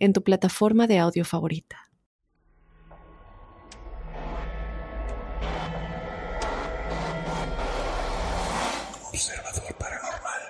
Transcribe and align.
en 0.00 0.12
tu 0.14 0.22
plataforma 0.24 0.86
de 0.86 0.98
audio 0.98 1.24
favorita. 1.26 1.76
Observador 9.12 9.76
paranormal. 9.78 10.40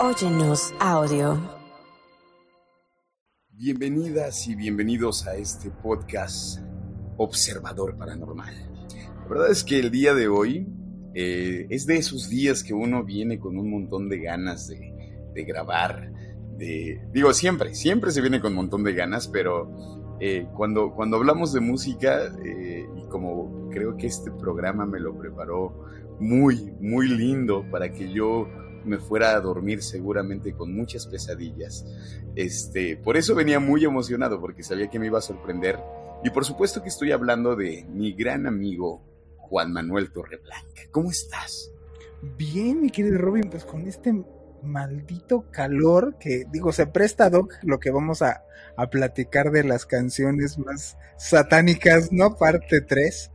Óyenos 0.00 0.72
audio. 0.80 1.38
Bienvenidas 3.50 4.48
y 4.48 4.54
bienvenidos 4.54 5.26
a 5.26 5.36
este 5.36 5.70
podcast 5.70 6.60
Observador 7.18 7.98
Paranormal. 7.98 8.54
La 9.14 9.28
verdad 9.28 9.50
es 9.50 9.62
que 9.62 9.78
el 9.78 9.90
día 9.90 10.14
de 10.14 10.28
hoy 10.28 10.66
eh, 11.14 11.66
es 11.68 11.84
de 11.84 11.98
esos 11.98 12.30
días 12.30 12.64
que 12.64 12.72
uno 12.72 13.04
viene 13.04 13.38
con 13.38 13.58
un 13.58 13.70
montón 13.70 14.08
de 14.08 14.20
ganas 14.20 14.68
de, 14.68 14.99
de 15.32 15.44
grabar. 15.44 16.12
De, 16.56 17.00
digo, 17.12 17.32
siempre, 17.32 17.74
siempre 17.74 18.10
se 18.10 18.20
viene 18.20 18.40
con 18.40 18.52
un 18.52 18.56
montón 18.56 18.84
de 18.84 18.92
ganas, 18.92 19.28
pero 19.28 19.70
eh, 20.20 20.46
cuando, 20.54 20.92
cuando 20.92 21.16
hablamos 21.16 21.52
de 21.52 21.60
música, 21.60 22.26
eh, 22.44 22.86
y 22.96 23.08
como 23.08 23.68
creo 23.70 23.96
que 23.96 24.06
este 24.06 24.30
programa 24.30 24.84
me 24.84 25.00
lo 25.00 25.16
preparó 25.16 25.86
muy, 26.18 26.72
muy 26.80 27.08
lindo 27.08 27.64
para 27.70 27.92
que 27.92 28.12
yo 28.12 28.46
me 28.84 28.98
fuera 28.98 29.34
a 29.34 29.40
dormir 29.40 29.82
seguramente 29.82 30.52
con 30.52 30.74
muchas 30.74 31.06
pesadillas. 31.06 31.86
Este, 32.34 32.96
por 32.96 33.16
eso 33.16 33.34
venía 33.34 33.60
muy 33.60 33.84
emocionado 33.84 34.40
porque 34.40 34.62
sabía 34.62 34.88
que 34.90 34.98
me 34.98 35.06
iba 35.06 35.18
a 35.18 35.22
sorprender. 35.22 35.78
Y 36.22 36.30
por 36.30 36.44
supuesto 36.44 36.82
que 36.82 36.88
estoy 36.88 37.12
hablando 37.12 37.56
de 37.56 37.86
mi 37.88 38.12
gran 38.12 38.46
amigo 38.46 39.02
Juan 39.38 39.72
Manuel 39.72 40.12
Torreblanca. 40.12 40.82
¿Cómo 40.90 41.10
estás? 41.10 41.72
Bien, 42.36 42.80
mi 42.80 42.90
querido 42.90 43.18
Robin, 43.18 43.48
pues 43.50 43.64
con 43.64 43.86
este 43.86 44.12
maldito 44.62 45.50
calor 45.50 46.16
que 46.18 46.46
digo, 46.50 46.72
se 46.72 46.86
presta 46.86 47.30
Doc 47.30 47.54
lo 47.62 47.80
que 47.80 47.90
vamos 47.90 48.22
a, 48.22 48.44
a 48.76 48.88
platicar 48.88 49.50
de 49.50 49.64
las 49.64 49.86
canciones 49.86 50.58
más 50.58 50.96
satánicas, 51.16 52.12
¿no? 52.12 52.36
Parte 52.36 52.80
3 52.80 53.30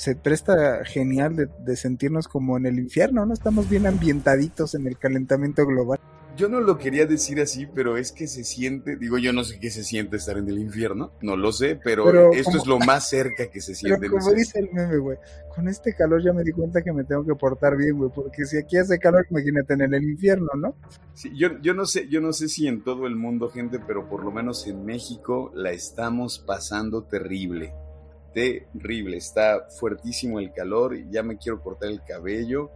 se 0.00 0.16
presta 0.16 0.82
genial 0.86 1.50
de, 1.58 1.76
sentirnos 1.76 2.26
como 2.26 2.56
en 2.56 2.64
el 2.64 2.78
infierno, 2.78 3.26
¿no? 3.26 3.34
Estamos 3.34 3.68
bien 3.68 3.86
ambientaditos 3.86 4.74
en 4.74 4.86
el 4.86 4.96
calentamiento 4.96 5.66
global. 5.66 6.00
Yo 6.36 6.48
no 6.48 6.60
lo 6.60 6.78
quería 6.78 7.06
decir 7.06 7.40
así, 7.40 7.66
pero 7.66 7.96
es 7.96 8.12
que 8.12 8.26
se 8.26 8.44
siente, 8.44 8.96
digo, 8.96 9.18
yo 9.18 9.32
no 9.32 9.44
sé 9.44 9.58
qué 9.60 9.70
se 9.70 9.84
siente 9.84 10.16
estar 10.16 10.38
en 10.38 10.48
el 10.48 10.58
infierno, 10.58 11.12
no 11.20 11.36
lo 11.36 11.52
sé, 11.52 11.78
pero, 11.82 12.32
esto 12.32 12.56
es 12.56 12.66
lo 12.66 12.78
más 12.78 13.08
cerca 13.08 13.50
que 13.50 13.60
se 13.60 13.74
siente. 13.74 13.98
Pero 14.00 14.18
como 14.18 14.32
dice 14.32 14.60
el 14.60 14.70
meme, 14.72 14.96
güey, 14.98 15.18
con 15.54 15.68
este 15.68 15.94
calor 15.94 16.22
ya 16.22 16.32
me 16.32 16.42
di 16.42 16.52
cuenta 16.52 16.82
que 16.82 16.92
me 16.92 17.04
tengo 17.04 17.24
que 17.24 17.34
portar 17.34 17.76
bien, 17.76 17.98
güey, 17.98 18.10
porque 18.14 18.44
si 18.46 18.56
aquí 18.56 18.78
hace 18.78 18.98
calor, 18.98 19.26
imagínate 19.30 19.74
en 19.74 19.94
el 19.94 20.04
infierno, 20.04 20.48
¿no? 20.56 20.74
Sí, 21.14 21.30
yo, 21.36 21.58
yo 21.60 21.74
no 21.74 21.84
sé, 21.84 22.08
yo 22.08 22.20
no 22.20 22.32
sé 22.32 22.48
si 22.48 22.66
en 22.66 22.82
todo 22.82 23.06
el 23.06 23.16
mundo, 23.16 23.50
gente, 23.50 23.78
pero 23.86 24.08
por 24.08 24.24
lo 24.24 24.30
menos 24.30 24.66
en 24.66 24.84
México 24.84 25.52
la 25.54 25.72
estamos 25.72 26.38
pasando 26.38 27.04
terrible 27.04 27.74
terrible, 28.32 29.16
está 29.16 29.66
fuertísimo 29.78 30.38
el 30.38 30.52
calor, 30.52 30.96
ya 31.10 31.22
me 31.22 31.36
quiero 31.36 31.60
cortar 31.60 31.90
el 31.90 32.02
cabello, 32.02 32.70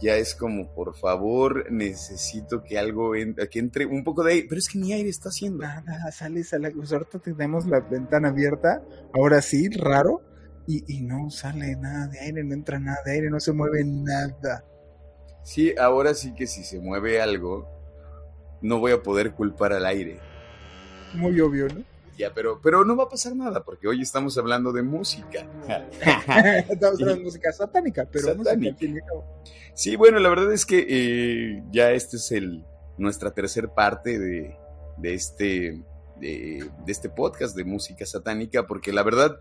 ya 0.00 0.16
es 0.16 0.34
como, 0.34 0.72
por 0.74 0.94
favor, 0.96 1.70
necesito 1.70 2.62
que 2.62 2.78
algo 2.78 3.14
entre, 3.14 3.48
que 3.48 3.58
entre 3.58 3.86
un 3.86 4.04
poco 4.04 4.22
de 4.22 4.34
aire, 4.34 4.46
pero 4.48 4.58
es 4.58 4.68
que 4.68 4.78
ni 4.78 4.92
aire 4.92 5.08
está 5.08 5.30
haciendo. 5.30 5.64
Nada, 5.64 6.10
sale, 6.12 6.44
sale, 6.44 6.70
pues 6.70 6.92
ahorita 6.92 7.18
tenemos 7.18 7.66
la 7.66 7.80
ventana 7.80 8.28
abierta, 8.28 8.82
ahora 9.14 9.40
sí, 9.40 9.68
raro, 9.70 10.22
y, 10.66 10.84
y 10.86 11.02
no 11.02 11.30
sale 11.30 11.76
nada 11.76 12.08
de 12.08 12.20
aire, 12.20 12.44
no 12.44 12.54
entra 12.54 12.78
nada 12.78 12.98
de 13.04 13.12
aire, 13.12 13.30
no 13.30 13.40
se 13.40 13.52
mueve 13.52 13.84
nada. 13.84 14.64
Sí, 15.42 15.74
ahora 15.78 16.12
sí 16.14 16.34
que 16.34 16.46
si 16.46 16.64
se 16.64 16.80
mueve 16.80 17.20
algo, 17.20 17.68
no 18.60 18.80
voy 18.80 18.92
a 18.92 19.02
poder 19.02 19.32
culpar 19.32 19.72
al 19.72 19.86
aire. 19.86 20.18
Muy 21.14 21.40
obvio, 21.40 21.68
¿no? 21.68 21.95
Pero, 22.34 22.60
pero 22.62 22.84
no 22.84 22.96
va 22.96 23.04
a 23.04 23.08
pasar 23.08 23.36
nada 23.36 23.62
porque 23.64 23.88
hoy 23.88 24.02
estamos 24.02 24.36
hablando 24.38 24.72
de 24.72 24.82
música. 24.82 25.46
estamos 26.68 27.00
hablando 27.00 27.14
de 27.16 27.24
música 27.24 27.52
satánica, 27.52 28.08
pero 28.10 28.34
satánica. 28.34 28.86
Sí, 29.74 29.96
bueno, 29.96 30.18
la 30.18 30.28
verdad 30.28 30.52
es 30.52 30.64
que 30.64 30.86
eh, 30.88 31.62
ya 31.70 31.90
este 31.90 32.16
es 32.16 32.32
el 32.32 32.64
nuestra 32.96 33.32
tercera 33.32 33.74
parte 33.74 34.18
de, 34.18 34.56
de 34.96 35.14
este 35.14 35.82
de, 36.18 36.70
este 36.86 37.10
podcast 37.10 37.54
de 37.54 37.64
música 37.64 38.06
satánica 38.06 38.66
porque 38.66 38.92
la 38.92 39.02
verdad 39.02 39.38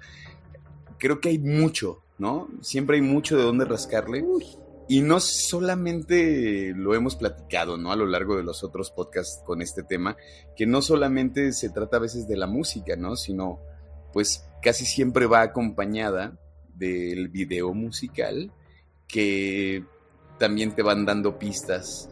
creo 0.97 1.21
que 1.21 1.29
hay 1.29 1.39
mucho, 1.39 2.01
¿no? 2.17 2.49
Siempre 2.61 2.97
hay 2.97 3.01
mucho 3.01 3.37
de 3.37 3.43
dónde 3.43 3.65
rascarle. 3.65 4.25
Y 4.87 5.01
no 5.01 5.19
solamente 5.19 6.73
lo 6.75 6.93
hemos 6.93 7.15
platicado, 7.15 7.77
¿no? 7.77 7.91
A 7.91 7.95
lo 7.95 8.05
largo 8.05 8.37
de 8.37 8.43
los 8.43 8.63
otros 8.63 8.91
podcasts 8.91 9.41
con 9.43 9.61
este 9.61 9.81
tema, 9.81 10.15
que 10.55 10.67
no 10.67 10.81
solamente 10.81 11.53
se 11.53 11.69
trata 11.69 11.97
a 11.97 12.01
veces 12.01 12.27
de 12.27 12.37
la 12.37 12.45
música, 12.45 12.95
¿no? 12.95 13.15
Sino, 13.15 13.59
pues 14.13 14.45
casi 14.61 14.85
siempre 14.85 15.25
va 15.25 15.41
acompañada 15.41 16.37
del 16.75 17.29
video 17.29 17.73
musical 17.73 18.51
que 19.07 19.83
también 20.37 20.75
te 20.75 20.83
van 20.83 21.05
dando 21.05 21.39
pistas 21.39 22.09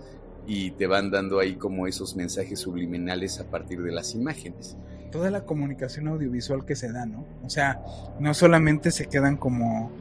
y 0.48 0.72
te 0.72 0.88
van 0.88 1.12
dando 1.12 1.40
ahí 1.40 1.56
como 1.56 1.88
esos 1.88 2.16
mensajes 2.16 2.60
subliminales 2.60 3.40
a 3.40 3.50
partir 3.50 3.82
de 3.82 3.92
las 3.92 4.14
imágenes. 4.14 4.78
Toda 5.12 5.30
la 5.30 5.46
comunicación 5.46 6.08
audiovisual 6.08 6.66
que 6.66 6.76
se 6.76 6.92
da, 6.92 7.06
¿no? 7.06 7.26
O 7.44 7.50
sea, 7.50 7.82
no 8.20 8.34
solamente 8.34 8.92
se 8.92 9.08
quedan 9.08 9.38
como 9.38 9.92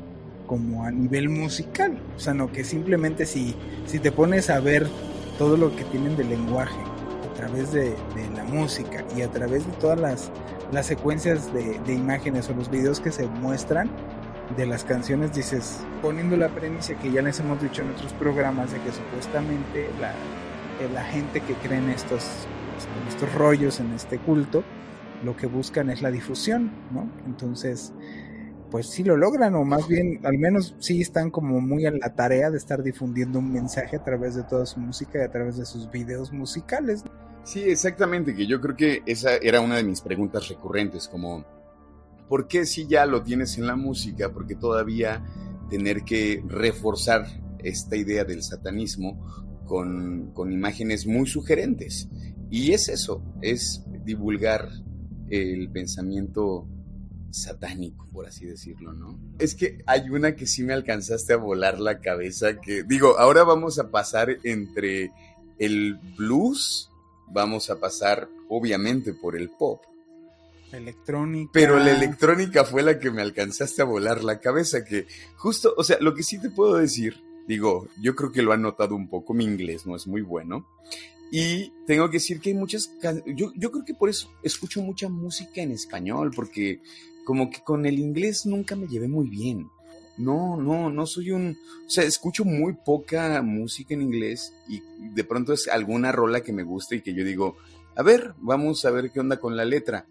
como 0.52 0.84
a 0.84 0.90
nivel 0.90 1.30
musical, 1.30 1.98
o 2.14 2.20
sea, 2.20 2.34
no 2.34 2.52
que 2.52 2.62
simplemente 2.62 3.24
si, 3.24 3.54
si 3.86 3.98
te 3.98 4.12
pones 4.12 4.50
a 4.50 4.60
ver 4.60 4.86
todo 5.38 5.56
lo 5.56 5.74
que 5.74 5.82
tienen 5.84 6.14
de 6.14 6.24
lenguaje 6.24 6.76
a 7.30 7.34
través 7.34 7.72
de, 7.72 7.96
la 8.36 8.44
música 8.44 9.02
y 9.16 9.22
a 9.22 9.30
través 9.30 9.66
de 9.66 9.72
todas 9.80 9.98
las, 9.98 10.30
las 10.70 10.84
secuencias 10.84 11.50
de, 11.54 11.94
imágenes 11.94 12.50
o 12.50 12.52
los 12.52 12.70
videos 12.70 13.00
que 13.00 13.10
se 13.10 13.26
muestran 13.28 13.88
de 14.54 14.66
las 14.66 14.84
canciones, 14.84 15.32
dices, 15.32 15.80
poniendo 16.02 16.36
la 16.36 16.50
premisa 16.50 16.96
que 16.96 17.10
ya 17.10 17.22
les 17.22 17.40
hemos 17.40 17.62
dicho 17.62 17.80
en 17.80 17.88
otros 17.88 18.12
programas 18.12 18.72
de 18.72 18.78
que 18.80 18.92
supuestamente 18.92 19.88
la, 20.02 20.10
eh, 20.10 20.90
la 20.92 21.04
gente 21.04 21.40
que 21.40 21.54
cree 21.54 21.78
en 21.78 21.88
estos, 21.88 22.24
en 23.00 23.08
estos 23.08 23.32
rollos, 23.32 23.80
en 23.80 23.90
este 23.92 24.18
culto, 24.18 24.64
lo 25.24 25.34
que 25.34 25.46
buscan 25.46 25.88
es 25.88 26.02
la 26.02 26.10
difusión, 26.10 26.72
¿no? 26.90 27.08
Entonces, 27.24 27.94
pues 28.72 28.86
sí 28.86 29.04
lo 29.04 29.18
logran, 29.18 29.54
o 29.54 29.64
más 29.64 29.86
bien, 29.86 30.18
al 30.24 30.38
menos 30.38 30.74
sí 30.78 31.02
están 31.02 31.30
como 31.30 31.60
muy 31.60 31.84
en 31.84 31.98
la 31.98 32.14
tarea 32.14 32.50
de 32.50 32.56
estar 32.56 32.82
difundiendo 32.82 33.38
un 33.38 33.52
mensaje 33.52 33.96
a 33.96 34.02
través 34.02 34.34
de 34.34 34.44
toda 34.44 34.64
su 34.64 34.80
música 34.80 35.18
y 35.18 35.22
a 35.22 35.30
través 35.30 35.58
de 35.58 35.66
sus 35.66 35.90
videos 35.90 36.32
musicales. 36.32 37.04
Sí, 37.44 37.60
exactamente, 37.60 38.34
que 38.34 38.46
yo 38.46 38.62
creo 38.62 38.74
que 38.74 39.02
esa 39.04 39.36
era 39.36 39.60
una 39.60 39.76
de 39.76 39.84
mis 39.84 40.00
preguntas 40.00 40.48
recurrentes, 40.48 41.06
como, 41.06 41.44
¿por 42.30 42.48
qué 42.48 42.64
si 42.64 42.86
ya 42.86 43.04
lo 43.04 43.22
tienes 43.22 43.58
en 43.58 43.66
la 43.66 43.76
música? 43.76 44.32
Porque 44.32 44.54
todavía 44.54 45.22
tener 45.68 46.02
que 46.02 46.42
reforzar 46.48 47.26
esta 47.58 47.94
idea 47.94 48.24
del 48.24 48.42
satanismo 48.42 49.52
con, 49.66 50.30
con 50.32 50.50
imágenes 50.50 51.06
muy 51.06 51.26
sugerentes. 51.26 52.08
Y 52.48 52.72
es 52.72 52.88
eso, 52.88 53.22
es 53.42 53.84
divulgar 54.02 54.70
el 55.28 55.70
pensamiento 55.70 56.66
satánico, 57.32 58.06
por 58.12 58.26
así 58.26 58.46
decirlo, 58.46 58.92
¿no? 58.92 59.18
Es 59.38 59.54
que 59.54 59.82
hay 59.86 60.10
una 60.10 60.36
que 60.36 60.46
sí 60.46 60.62
me 60.62 60.74
alcanzaste 60.74 61.32
a 61.32 61.38
volar 61.38 61.80
la 61.80 62.00
cabeza, 62.00 62.60
que 62.60 62.82
digo, 62.84 63.18
ahora 63.18 63.42
vamos 63.42 63.78
a 63.78 63.90
pasar 63.90 64.38
entre 64.44 65.10
el 65.58 65.98
blues, 66.16 66.90
vamos 67.28 67.70
a 67.70 67.80
pasar 67.80 68.28
obviamente 68.48 69.14
por 69.14 69.36
el 69.36 69.48
pop. 69.48 69.82
Electrónica. 70.72 71.50
Pero 71.52 71.78
la 71.78 71.92
electrónica 71.92 72.64
fue 72.64 72.82
la 72.82 72.98
que 72.98 73.10
me 73.10 73.22
alcanzaste 73.22 73.82
a 73.82 73.86
volar 73.86 74.22
la 74.22 74.38
cabeza, 74.38 74.84
que 74.84 75.06
justo, 75.36 75.74
o 75.76 75.84
sea, 75.84 75.98
lo 76.00 76.14
que 76.14 76.22
sí 76.22 76.38
te 76.38 76.50
puedo 76.50 76.76
decir, 76.76 77.22
digo, 77.48 77.88
yo 78.00 78.14
creo 78.14 78.30
que 78.30 78.42
lo 78.42 78.52
han 78.52 78.62
notado 78.62 78.94
un 78.94 79.08
poco, 79.08 79.32
mi 79.32 79.44
inglés 79.44 79.86
no 79.86 79.96
es 79.96 80.06
muy 80.06 80.22
bueno, 80.22 80.66
y 81.30 81.72
tengo 81.86 82.10
que 82.10 82.16
decir 82.16 82.40
que 82.40 82.50
hay 82.50 82.54
muchas, 82.54 82.92
yo, 83.24 83.52
yo 83.56 83.70
creo 83.70 83.84
que 83.86 83.94
por 83.94 84.10
eso 84.10 84.30
escucho 84.42 84.82
mucha 84.82 85.08
música 85.08 85.62
en 85.62 85.72
español, 85.72 86.30
porque 86.34 86.80
como 87.24 87.50
que 87.50 87.60
con 87.62 87.86
el 87.86 87.98
inglés 87.98 88.46
nunca 88.46 88.76
me 88.76 88.86
llevé 88.86 89.08
muy 89.08 89.28
bien. 89.28 89.68
No, 90.18 90.56
no, 90.56 90.90
no 90.90 91.06
soy 91.06 91.30
un, 91.30 91.58
o 91.86 91.90
sea, 91.90 92.04
escucho 92.04 92.44
muy 92.44 92.74
poca 92.74 93.40
música 93.42 93.94
en 93.94 94.02
inglés 94.02 94.52
y 94.68 94.82
de 94.98 95.24
pronto 95.24 95.52
es 95.52 95.68
alguna 95.68 96.12
rola 96.12 96.42
que 96.42 96.52
me 96.52 96.64
gusta 96.64 96.94
y 96.94 97.00
que 97.00 97.14
yo 97.14 97.24
digo, 97.24 97.56
a 97.94 98.02
ver, 98.02 98.34
vamos 98.38 98.84
a 98.84 98.90
ver 98.90 99.10
qué 99.10 99.20
onda 99.20 99.38
con 99.38 99.56
la 99.56 99.64
letra. 99.64 100.06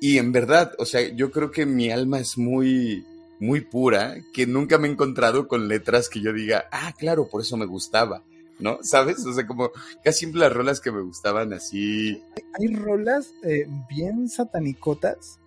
Y 0.00 0.18
en 0.18 0.32
verdad, 0.32 0.72
o 0.78 0.86
sea, 0.86 1.06
yo 1.14 1.30
creo 1.30 1.50
que 1.50 1.66
mi 1.66 1.90
alma 1.90 2.18
es 2.18 2.38
muy, 2.38 3.04
muy 3.38 3.60
pura, 3.60 4.16
que 4.32 4.46
nunca 4.46 4.78
me 4.78 4.88
he 4.88 4.92
encontrado 4.92 5.46
con 5.46 5.68
letras 5.68 6.08
que 6.08 6.20
yo 6.20 6.32
diga, 6.32 6.66
ah, 6.72 6.94
claro, 6.98 7.28
por 7.28 7.42
eso 7.42 7.56
me 7.56 7.66
gustaba, 7.66 8.22
¿no? 8.58 8.78
¿Sabes? 8.82 9.24
O 9.26 9.32
sea, 9.32 9.46
como 9.46 9.70
casi 10.02 10.20
siempre 10.20 10.40
las 10.40 10.52
rolas 10.52 10.80
que 10.80 10.90
me 10.90 11.02
gustaban 11.02 11.52
así. 11.52 12.22
Hay 12.58 12.74
rolas 12.74 13.34
eh, 13.42 13.66
bien 13.88 14.28
satanicotas 14.28 15.39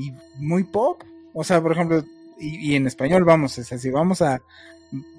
y 0.00 0.14
muy 0.38 0.64
pop. 0.64 1.02
O 1.32 1.44
sea, 1.44 1.60
por 1.60 1.72
ejemplo, 1.72 2.02
y, 2.38 2.74
en 2.74 2.86
español, 2.86 3.24
vamos, 3.24 3.58
es 3.58 3.70
así, 3.72 3.90
vamos 3.90 4.22
a, 4.22 4.40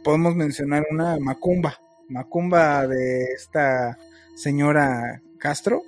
podemos 0.04 0.36
mencionar 0.36 0.84
una 0.90 1.20
Macumba, 1.20 1.80
Macumba 2.10 2.88
de 2.88 3.26
esta 3.26 3.98
señora 4.36 5.22
Castro, 5.38 5.84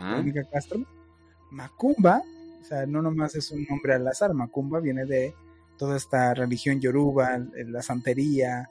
Mónica 0.00 0.44
Castro. 0.44 0.84
Macumba, 1.50 2.22
o 2.60 2.64
sea, 2.64 2.86
no 2.86 3.02
nomás 3.02 3.34
es 3.34 3.50
un 3.50 3.64
nombre 3.68 3.94
al 3.94 4.06
azar, 4.06 4.34
Macumba 4.34 4.80
viene 4.80 5.06
de 5.06 5.34
toda 5.78 5.96
esta 5.96 6.34
religión 6.34 6.78
yoruba, 6.78 7.40
la 7.54 7.82
santería, 7.82 8.68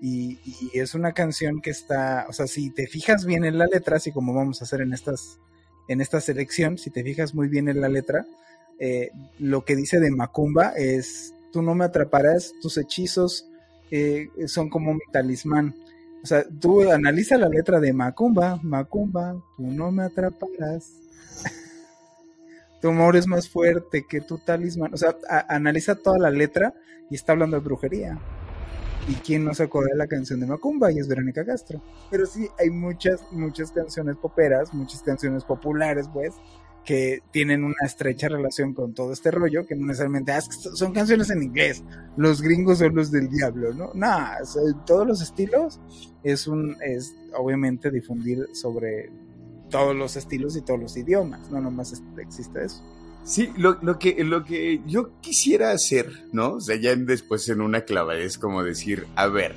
y, 0.00 0.38
es 0.72 0.94
una 0.94 1.12
canción 1.12 1.60
que 1.60 1.70
está, 1.70 2.26
o 2.28 2.32
sea, 2.32 2.46
si 2.46 2.70
te 2.70 2.86
fijas 2.86 3.24
bien 3.24 3.44
en 3.44 3.58
la 3.58 3.66
letra, 3.66 3.96
así 3.96 4.12
como 4.12 4.34
vamos 4.34 4.60
a 4.60 4.64
hacer 4.64 4.82
en 4.82 4.92
estas, 4.92 5.38
en 5.88 6.00
esta 6.00 6.20
selección, 6.20 6.78
si 6.78 6.90
te 6.90 7.02
fijas 7.02 7.34
muy 7.34 7.48
bien 7.48 7.68
en 7.68 7.80
la 7.80 7.88
letra, 7.88 8.26
eh, 8.80 9.10
lo 9.38 9.62
que 9.66 9.76
dice 9.76 10.00
de 10.00 10.10
Macumba 10.10 10.70
es, 10.70 11.34
tú 11.52 11.60
no 11.60 11.74
me 11.74 11.84
atraparás, 11.84 12.54
tus 12.62 12.78
hechizos 12.78 13.46
eh, 13.90 14.28
son 14.46 14.70
como 14.70 14.94
mi 14.94 15.00
talismán. 15.12 15.74
O 16.22 16.26
sea, 16.26 16.44
tú 16.60 16.90
analiza 16.90 17.36
la 17.36 17.50
letra 17.50 17.78
de 17.78 17.92
Macumba, 17.92 18.58
Macumba, 18.62 19.34
tú 19.58 19.64
no 19.64 19.92
me 19.92 20.04
atraparás, 20.04 20.92
tu 22.80 22.88
amor 22.88 23.16
es 23.16 23.26
más 23.26 23.50
fuerte 23.50 24.06
que 24.08 24.22
tu 24.22 24.38
talismán. 24.38 24.94
O 24.94 24.96
sea, 24.96 25.14
analiza 25.48 25.94
toda 25.94 26.18
la 26.18 26.30
letra 26.30 26.74
y 27.10 27.16
está 27.16 27.32
hablando 27.32 27.58
de 27.58 27.64
brujería. 27.64 28.18
¿Y 29.08 29.14
quién 29.14 29.44
no 29.44 29.52
se 29.54 29.64
acuerda 29.64 29.90
de 29.92 29.98
la 29.98 30.06
canción 30.06 30.40
de 30.40 30.46
Macumba? 30.46 30.90
Y 30.92 30.98
es 30.98 31.08
Verónica 31.08 31.44
Castro. 31.44 31.82
Pero 32.10 32.24
sí, 32.24 32.48
hay 32.58 32.70
muchas, 32.70 33.20
muchas 33.30 33.72
canciones 33.72 34.16
poperas, 34.16 34.72
muchas 34.72 35.02
canciones 35.02 35.44
populares, 35.44 36.06
pues, 36.12 36.34
que 36.84 37.22
tienen 37.30 37.64
una 37.64 37.76
estrecha 37.84 38.28
relación 38.28 38.74
con 38.74 38.94
todo 38.94 39.12
este 39.12 39.30
rollo, 39.30 39.66
que 39.66 39.74
no 39.74 39.86
necesariamente 39.86 40.32
ah, 40.32 40.40
son 40.40 40.92
canciones 40.92 41.30
en 41.30 41.42
inglés, 41.42 41.84
los 42.16 42.42
gringos 42.42 42.78
son 42.78 42.94
los 42.94 43.10
del 43.10 43.28
diablo, 43.28 43.74
¿no? 43.74 43.90
Nada, 43.94 44.38
todos 44.86 45.06
los 45.06 45.20
estilos 45.20 45.80
es 46.22 46.46
un, 46.46 46.76
es 46.82 47.14
obviamente 47.36 47.90
difundir 47.90 48.48
sobre 48.52 49.10
todos 49.68 49.94
los 49.94 50.16
estilos 50.16 50.56
y 50.56 50.62
todos 50.62 50.80
los 50.80 50.96
idiomas, 50.96 51.50
no 51.50 51.60
nomás 51.60 52.02
existe 52.18 52.64
eso. 52.64 52.82
Sí, 53.24 53.52
lo, 53.56 53.78
lo, 53.82 53.98
que, 53.98 54.24
lo 54.24 54.44
que 54.44 54.80
yo 54.86 55.20
quisiera 55.20 55.72
hacer, 55.72 56.10
¿no? 56.32 56.54
O 56.54 56.60
sea, 56.60 56.76
ya 56.76 56.96
después 56.96 57.48
en 57.48 57.60
una 57.60 57.82
clava 57.82 58.16
es 58.16 58.38
como 58.38 58.64
decir, 58.64 59.06
a 59.14 59.26
ver, 59.26 59.54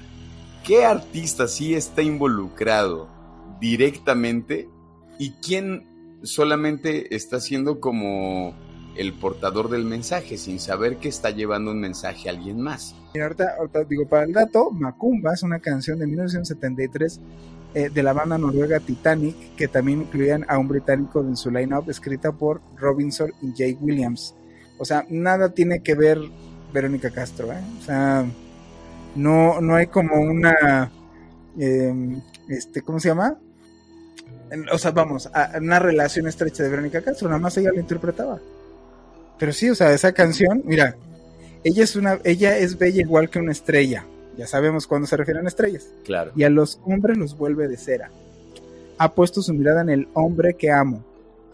¿qué 0.66 0.86
artista 0.86 1.48
sí 1.48 1.74
está 1.74 2.02
involucrado 2.02 3.10
directamente 3.60 4.68
y 5.18 5.32
quién 5.42 5.93
solamente 6.24 7.16
está 7.16 7.40
siendo 7.40 7.80
como 7.80 8.56
el 8.96 9.14
portador 9.14 9.70
del 9.70 9.86
mensaje 9.86 10.38
sin 10.38 10.60
saber 10.60 10.98
que 10.98 11.10
está 11.10 11.32
llevando 11.32 11.72
un 11.72 11.80
mensaje 11.80 12.30
a 12.30 12.32
alguien 12.32 12.62
más? 12.62 12.96
Ahorita, 13.20 13.56
ahorita 13.60 13.84
digo, 13.84 14.08
para 14.08 14.24
el 14.24 14.34
dato, 14.34 14.72
Macumba 14.72 15.34
es 15.34 15.44
una 15.44 15.60
canción 15.60 16.00
de 16.00 16.08
1973 16.08 17.22
eh, 17.76 17.90
de 17.90 18.04
la 18.04 18.14
banda 18.14 18.38
noruega 18.38 18.80
Titanic, 18.80 19.56
que 19.56 19.68
también 19.68 20.02
incluían 20.02 20.46
a 20.48 20.60
un 20.60 20.68
británico 20.68 21.22
en 21.22 21.36
su 21.36 21.50
line-up, 21.50 21.90
escrita 21.90 22.32
por 22.32 22.62
Robinson 22.78 23.32
y 23.42 23.52
Jay 23.56 23.78
Williams. 23.80 24.36
O 24.78 24.86
sea, 24.86 25.06
nada 25.10 25.50
tiene 25.54 25.82
que 25.82 25.96
ver 25.96 26.20
Verónica 26.72 27.10
Castro, 27.10 27.52
¿eh? 27.52 27.64
O 27.80 27.84
sea, 27.84 28.26
no, 29.16 29.60
no 29.62 29.76
hay 29.76 29.88
como 29.88 30.22
una, 30.22 30.92
em, 31.58 32.22
este, 32.48 32.82
¿cómo 32.82 33.00
se 33.00 33.10
llama? 33.10 33.40
O 34.72 34.78
sea, 34.78 34.92
vamos, 34.92 35.30
a, 35.34 35.54
una 35.60 35.80
relación 35.80 36.28
estrecha 36.28 36.64
de 36.64 36.70
Verónica 36.70 37.02
Castro, 37.02 37.28
nada 37.28 37.40
más 37.40 37.58
ella 37.58 37.72
la 37.74 37.80
interpretaba. 37.80 38.40
Pero 39.40 39.52
sí, 39.52 39.70
o 39.70 39.76
sea, 39.76 39.94
esa 39.94 40.12
canción, 40.12 40.62
mira, 40.66 40.96
ella 41.64 41.84
es 41.84 41.96
una, 41.96 42.20
ella 42.24 42.58
es 42.58 42.78
bella 42.78 43.02
igual 43.02 43.30
que 43.30 43.40
una 43.40 43.52
estrella. 43.52 44.06
Ya 44.38 44.48
sabemos 44.48 44.88
cuándo 44.88 45.08
se 45.08 45.18
refieren 45.18 45.46
a 45.46 45.48
estrellas. 45.48 45.88
Claro. 46.04 46.32
Y 46.36 46.44
a 46.44 46.50
los 46.50 46.80
hombres 46.86 47.18
los 47.18 47.38
vuelve 47.38 47.68
de 47.68 47.78
cera. 47.78 48.12
Ha 48.98 49.14
puesto 49.14 49.42
su 49.42 49.54
mirada 49.54 49.82
en 49.82 49.90
el 49.90 50.08
hombre 50.14 50.56
que 50.56 50.72
amo. 50.72 51.04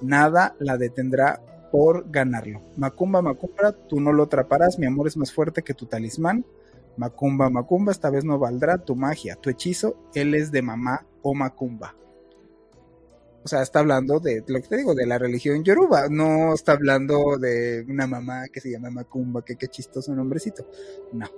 Nada 0.01 0.55
la 0.59 0.77
detendrá 0.77 1.41
por 1.71 2.09
ganarlo. 2.09 2.61
Macumba, 2.77 3.21
Macumba, 3.21 3.71
tú 3.71 3.99
no 3.99 4.11
lo 4.11 4.23
atraparás, 4.23 4.79
mi 4.79 4.85
amor 4.85 5.07
es 5.07 5.17
más 5.17 5.31
fuerte 5.31 5.61
que 5.61 5.73
tu 5.73 5.85
talismán. 5.85 6.45
Macumba, 6.97 7.49
Macumba, 7.49 7.91
esta 7.91 8.09
vez 8.09 8.25
no 8.25 8.39
valdrá 8.39 8.77
tu 8.77 8.95
magia, 8.95 9.35
tu 9.35 9.49
hechizo, 9.49 9.95
él 10.13 10.35
es 10.35 10.51
de 10.51 10.61
mamá 10.61 11.05
o 11.21 11.33
Macumba. 11.33 11.95
O 13.43 13.47
sea, 13.47 13.61
está 13.61 13.79
hablando 13.79 14.19
de 14.19 14.43
lo 14.47 14.61
que 14.61 14.67
te 14.67 14.77
digo, 14.77 14.93
de 14.93 15.05
la 15.05 15.17
religión 15.17 15.63
yoruba, 15.63 16.09
no 16.09 16.53
está 16.53 16.73
hablando 16.73 17.37
de 17.37 17.85
una 17.87 18.05
mamá 18.05 18.47
que 18.51 18.59
se 18.59 18.71
llama 18.71 18.89
Macumba, 18.89 19.43
que 19.43 19.55
qué 19.55 19.67
chistoso 19.67 20.13
nombrecito. 20.13 20.69
No. 21.13 21.29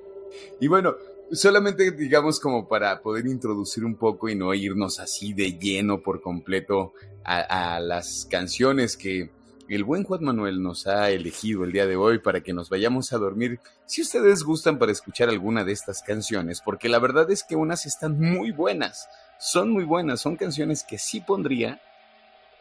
Y 0.59 0.67
bueno, 0.67 0.95
solamente 1.31 1.91
digamos 1.91 2.39
como 2.39 2.67
para 2.67 3.01
poder 3.01 3.25
introducir 3.27 3.85
un 3.85 3.95
poco 3.95 4.29
y 4.29 4.35
no 4.35 4.53
irnos 4.53 4.99
así 4.99 5.33
de 5.33 5.57
lleno 5.57 6.01
por 6.01 6.21
completo 6.21 6.93
a, 7.23 7.79
las 7.79 8.27
canciones 8.29 8.97
que 8.97 9.29
el 9.69 9.83
buen 9.83 10.03
Juan 10.03 10.23
Manuel 10.23 10.61
nos 10.61 10.87
ha 10.87 11.11
elegido 11.11 11.63
el 11.63 11.71
día 11.71 11.85
de 11.85 11.95
hoy 11.95 12.19
para 12.19 12.41
que 12.41 12.51
nos 12.51 12.69
vayamos 12.69 13.13
a 13.13 13.17
dormir. 13.17 13.59
Si 13.85 14.01
ustedes 14.01 14.43
gustan 14.43 14.77
para 14.77 14.91
escuchar 14.91 15.29
alguna 15.29 15.63
de 15.63 15.71
estas 15.71 16.01
canciones, 16.01 16.61
porque 16.61 16.89
la 16.89 16.99
verdad 16.99 17.29
es 17.31 17.43
que 17.43 17.55
unas 17.55 17.85
están 17.85 18.19
muy 18.19 18.51
buenas, 18.51 19.07
son 19.39 19.71
muy 19.71 19.85
buenas, 19.85 20.19
son 20.19 20.35
canciones 20.35 20.83
que 20.83 20.97
sí 20.97 21.21
pondría 21.21 21.79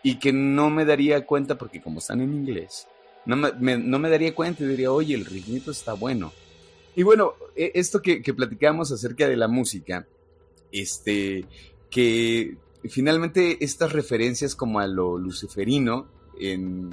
y 0.02 0.18
que 0.18 0.32
no 0.32 0.70
me 0.70 0.84
daría 0.84 1.26
cuenta 1.26 1.56
porque 1.58 1.80
como 1.80 1.98
están 1.98 2.20
en 2.20 2.32
inglés, 2.32 2.86
no 3.26 3.36
me, 3.36 3.78
no 3.78 3.98
me 3.98 4.10
daría 4.10 4.34
cuenta 4.34 4.64
y 4.64 4.66
diría, 4.66 4.92
oye, 4.92 5.14
el 5.14 5.26
ritmito 5.26 5.70
está 5.70 5.92
bueno. 5.92 6.32
Y 6.96 7.02
bueno, 7.02 7.34
e, 7.54 7.72
esto 7.74 8.02
que, 8.02 8.20
platicamos 8.34 8.90
acerca 8.92 9.28
de 9.28 9.36
la 9.36 9.48
música, 9.48 10.06
este, 10.72 11.44
que 11.90 12.56
finalmente 12.88 13.62
estas 13.64 13.92
referencias 13.92 14.54
como 14.54 14.80
a 14.80 14.86
lo 14.86 15.18
luciferino 15.18 16.08
en, 16.38 16.90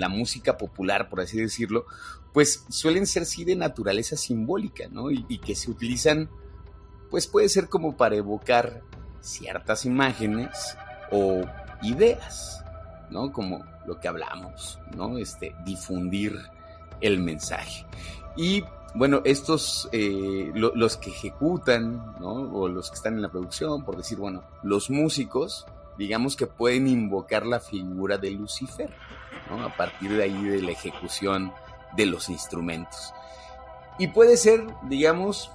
la 0.00 0.08
música 0.08 0.58
popular, 0.58 1.08
por 1.08 1.20
así 1.20 1.38
decirlo, 1.38 1.86
pues 2.32 2.64
suelen 2.68 3.06
ser 3.06 3.24
sí 3.24 3.44
de 3.44 3.56
naturaleza 3.56 4.16
simbólica, 4.16 4.88
¿no? 4.88 5.10
Y, 5.10 5.38
que 5.38 5.54
se 5.54 5.70
utilizan, 5.70 6.28
pues 7.08 7.26
puede 7.26 7.48
ser 7.48 7.68
como 7.68 7.96
para 7.96 8.16
evocar 8.16 8.82
ciertas 9.20 9.84
imágenes 9.84 10.48
o 11.12 11.42
ideas, 11.82 12.64
¿no? 13.10 13.32
Como 13.32 13.64
lo 13.86 13.98
que 13.98 14.08
hablamos, 14.08 14.78
¿no? 14.96 15.18
Este, 15.18 15.54
difundir 15.64 16.38
el 17.00 17.20
mensaje. 17.20 17.84
Y 18.36 18.64
bueno, 18.94 19.20
estos, 19.24 19.88
eh, 19.92 20.50
los 20.54 20.96
que 20.96 21.10
ejecutan, 21.10 22.14
¿no? 22.18 22.32
O 22.52 22.68
los 22.68 22.90
que 22.90 22.96
están 22.96 23.14
en 23.14 23.22
la 23.22 23.30
producción, 23.30 23.84
por 23.84 23.96
decir, 23.96 24.18
bueno, 24.18 24.42
los 24.62 24.90
músicos, 24.90 25.66
digamos 25.96 26.36
que 26.36 26.46
pueden 26.46 26.88
invocar 26.88 27.46
la 27.46 27.60
figura 27.60 28.18
de 28.18 28.30
Lucifer, 28.30 28.90
¿no? 29.48 29.64
A 29.64 29.76
partir 29.76 30.12
de 30.12 30.24
ahí 30.24 30.44
de 30.44 30.62
la 30.62 30.72
ejecución 30.72 31.52
de 31.96 32.06
los 32.06 32.28
instrumentos. 32.28 33.12
Y 33.98 34.08
puede 34.08 34.36
ser, 34.36 34.66
digamos, 34.88 35.50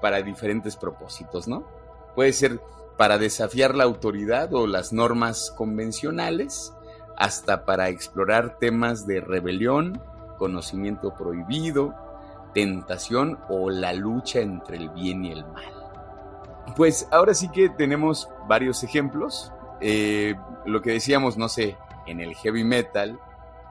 para 0.00 0.22
diferentes 0.22 0.76
propósitos, 0.76 1.46
¿no? 1.46 1.64
Puede 2.14 2.32
ser 2.32 2.60
para 2.96 3.18
desafiar 3.18 3.74
la 3.74 3.84
autoridad 3.84 4.52
o 4.54 4.66
las 4.66 4.92
normas 4.92 5.52
convencionales, 5.56 6.72
hasta 7.16 7.64
para 7.64 7.88
explorar 7.88 8.58
temas 8.58 9.06
de 9.06 9.20
rebelión, 9.20 10.00
conocimiento 10.38 11.14
prohibido, 11.14 11.94
tentación 12.54 13.38
o 13.48 13.70
la 13.70 13.92
lucha 13.92 14.40
entre 14.40 14.76
el 14.76 14.90
bien 14.90 15.24
y 15.24 15.32
el 15.32 15.44
mal. 15.46 15.72
Pues 16.76 17.08
ahora 17.10 17.34
sí 17.34 17.48
que 17.50 17.68
tenemos 17.68 18.28
varios 18.48 18.82
ejemplos. 18.82 19.52
Eh, 19.80 20.34
lo 20.64 20.82
que 20.82 20.92
decíamos, 20.92 21.36
no 21.36 21.48
sé, 21.48 21.76
en 22.06 22.20
el 22.20 22.34
heavy 22.34 22.64
metal, 22.64 23.18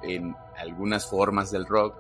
en 0.02 0.36
algunas 0.58 1.08
formas 1.08 1.52
del 1.52 1.66
rock, 1.66 1.96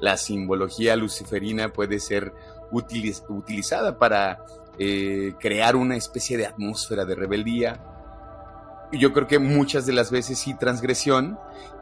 la 0.00 0.16
simbología 0.16 0.96
luciferina 0.96 1.68
puede 1.68 2.00
ser 2.00 2.32
utilizada 2.70 3.98
para 3.98 4.44
eh, 4.80 5.34
crear 5.38 5.76
una 5.76 5.94
especie 5.94 6.38
de 6.38 6.46
atmósfera 6.46 7.04
de 7.04 7.14
rebeldía. 7.14 7.78
Yo 8.92 9.12
creo 9.12 9.26
que 9.26 9.38
muchas 9.38 9.84
de 9.84 9.92
las 9.92 10.10
veces 10.10 10.38
sí 10.38 10.54
transgresión 10.54 11.38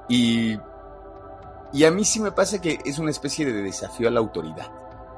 y 0.09 0.59
y 1.73 1.85
a 1.85 1.91
mí 1.91 2.05
sí 2.05 2.21
me 2.21 2.33
pasa 2.33 2.61
que 2.61 2.79
es 2.85 2.99
una 2.99 3.11
especie 3.11 3.47
de 3.47 3.63
desafío 3.63 4.09
a 4.09 4.11
la 4.11 4.21
autoridad, 4.21 4.71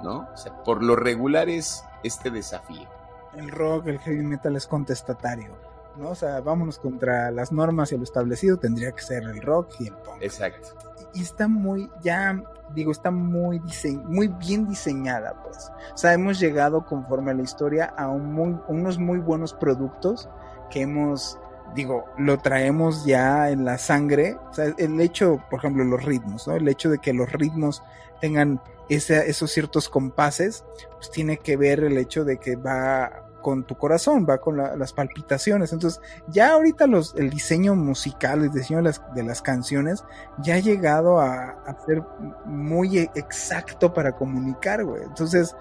¿no? 0.02 0.28
O 0.32 0.36
sea, 0.36 0.62
por 0.64 0.82
lo 0.82 0.96
regular 0.96 1.48
es 1.48 1.84
este 2.02 2.30
desafío. 2.30 2.88
El 3.34 3.50
rock, 3.50 3.86
el 3.86 3.98
heavy 4.00 4.22
metal 4.22 4.56
es 4.56 4.66
contestatario. 4.66 5.56
¿no? 5.96 6.10
O 6.10 6.14
sea, 6.14 6.40
vámonos 6.40 6.78
contra 6.78 7.30
las 7.30 7.52
normas 7.52 7.92
y 7.92 7.96
lo 7.96 8.04
establecido, 8.04 8.58
tendría 8.58 8.92
que 8.92 9.02
ser 9.02 9.22
el 9.24 9.40
rock 9.42 9.74
y 9.80 9.88
el 9.88 9.94
punk. 9.94 10.22
Exacto. 10.22 10.68
Y 11.14 11.22
está 11.22 11.46
muy, 11.46 11.88
ya, 12.02 12.42
digo, 12.74 12.92
está 12.92 13.10
muy, 13.10 13.60
muy 14.04 14.28
bien 14.28 14.68
diseñada, 14.68 15.34
pues. 15.42 15.70
O 15.94 15.96
sea, 15.96 16.12
hemos 16.12 16.38
llegado 16.38 16.84
conforme 16.84 17.30
a 17.32 17.34
la 17.34 17.42
historia 17.42 17.86
a 17.96 18.08
unos 18.08 18.98
muy 18.98 19.18
buenos 19.18 19.54
productos 19.54 20.28
que 20.70 20.82
hemos, 20.82 21.38
digo, 21.74 22.04
lo 22.18 22.38
traemos 22.38 23.04
ya 23.04 23.50
en 23.50 23.64
la 23.64 23.78
sangre. 23.78 24.36
O 24.50 24.54
sea, 24.54 24.72
el 24.76 25.00
hecho, 25.00 25.42
por 25.50 25.58
ejemplo, 25.58 25.84
los 25.84 26.04
ritmos, 26.04 26.46
¿no? 26.46 26.54
El 26.54 26.68
hecho 26.68 26.90
de 26.90 26.98
que 26.98 27.12
los 27.12 27.32
ritmos 27.32 27.82
tengan 28.20 28.60
esos 28.88 29.50
ciertos 29.50 29.88
compases, 29.88 30.64
pues 30.94 31.10
tiene 31.10 31.38
que 31.38 31.56
ver 31.56 31.84
el 31.84 31.96
hecho 31.96 32.24
de 32.24 32.38
que 32.38 32.56
va 32.56 33.29
con 33.40 33.64
tu 33.64 33.76
corazón, 33.76 34.26
va 34.28 34.38
con 34.38 34.56
las 34.56 34.92
palpitaciones. 34.92 35.72
Entonces, 35.72 36.00
ya 36.28 36.52
ahorita 36.52 36.86
los, 36.86 37.14
el 37.16 37.30
diseño 37.30 37.74
musical, 37.74 38.42
el 38.42 38.50
diseño 38.50 38.78
de 38.78 38.84
las, 38.84 39.02
de 39.14 39.22
las 39.22 39.42
canciones, 39.42 40.04
ya 40.38 40.54
ha 40.54 40.58
llegado 40.58 41.20
a, 41.20 41.50
a, 41.66 41.76
ser 41.86 42.02
muy 42.44 42.98
e, 42.98 43.10
exacto 43.14 43.92
para 43.92 44.12
comunicar, 44.12 44.84
güey. 44.84 45.02
Entonces, 45.02 45.56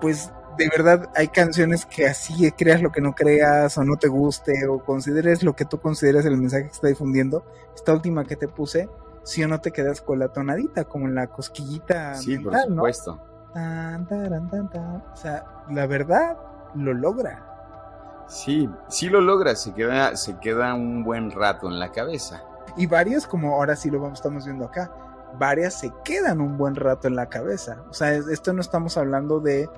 pues 0.00 0.30
de 0.58 0.68
verdad 0.68 1.08
hay 1.14 1.28
canciones 1.28 1.86
que 1.86 2.06
así 2.06 2.50
creas 2.52 2.82
lo 2.82 2.92
que 2.92 3.00
no 3.00 3.14
creas 3.14 3.78
o 3.78 3.84
no 3.84 3.96
te 3.96 4.08
guste 4.08 4.66
o 4.68 4.84
consideres 4.84 5.42
lo 5.42 5.54
que 5.54 5.64
tú 5.64 5.80
consideres 5.80 6.26
el 6.26 6.36
mensaje 6.36 6.64
que 6.64 6.72
está 6.72 6.88
difundiendo. 6.88 7.44
Esta 7.74 7.92
última 7.92 8.24
que 8.24 8.36
te 8.36 8.48
puse, 8.48 8.88
si 9.22 9.42
o 9.42 9.48
no 9.48 9.60
te 9.60 9.70
quedas 9.70 10.02
con 10.02 10.18
la 10.18 10.28
tonadita, 10.28 10.84
como 10.84 11.06
en 11.06 11.14
la 11.14 11.26
cosquillita. 11.28 12.14
Sí, 12.16 12.38
por 12.38 12.58
supuesto. 12.58 13.20
O 15.12 15.16
sea, 15.16 15.44
la 15.70 15.86
verdad 15.86 16.36
lo 16.74 16.94
logra. 16.94 17.48
Sí, 18.26 18.68
sí 18.88 19.08
lo 19.08 19.20
logra, 19.20 19.54
se 19.54 19.74
queda, 19.74 20.16
se 20.16 20.38
queda 20.38 20.74
un 20.74 21.04
buen 21.04 21.30
rato 21.30 21.68
en 21.68 21.78
la 21.78 21.92
cabeza. 21.92 22.42
Y 22.76 22.86
varias, 22.86 23.26
como 23.26 23.54
ahora 23.54 23.76
sí 23.76 23.90
lo 23.90 24.00
vamos, 24.00 24.18
estamos 24.18 24.46
viendo 24.46 24.64
acá, 24.64 24.90
varias 25.38 25.74
se 25.74 25.92
quedan 26.04 26.40
un 26.40 26.56
buen 26.56 26.74
rato 26.74 27.08
en 27.08 27.16
la 27.16 27.26
cabeza. 27.26 27.82
O 27.90 27.92
sea, 27.92 28.14
esto 28.14 28.52
no 28.52 28.60
estamos 28.60 28.96
hablando 28.96 29.40
de 29.40 29.68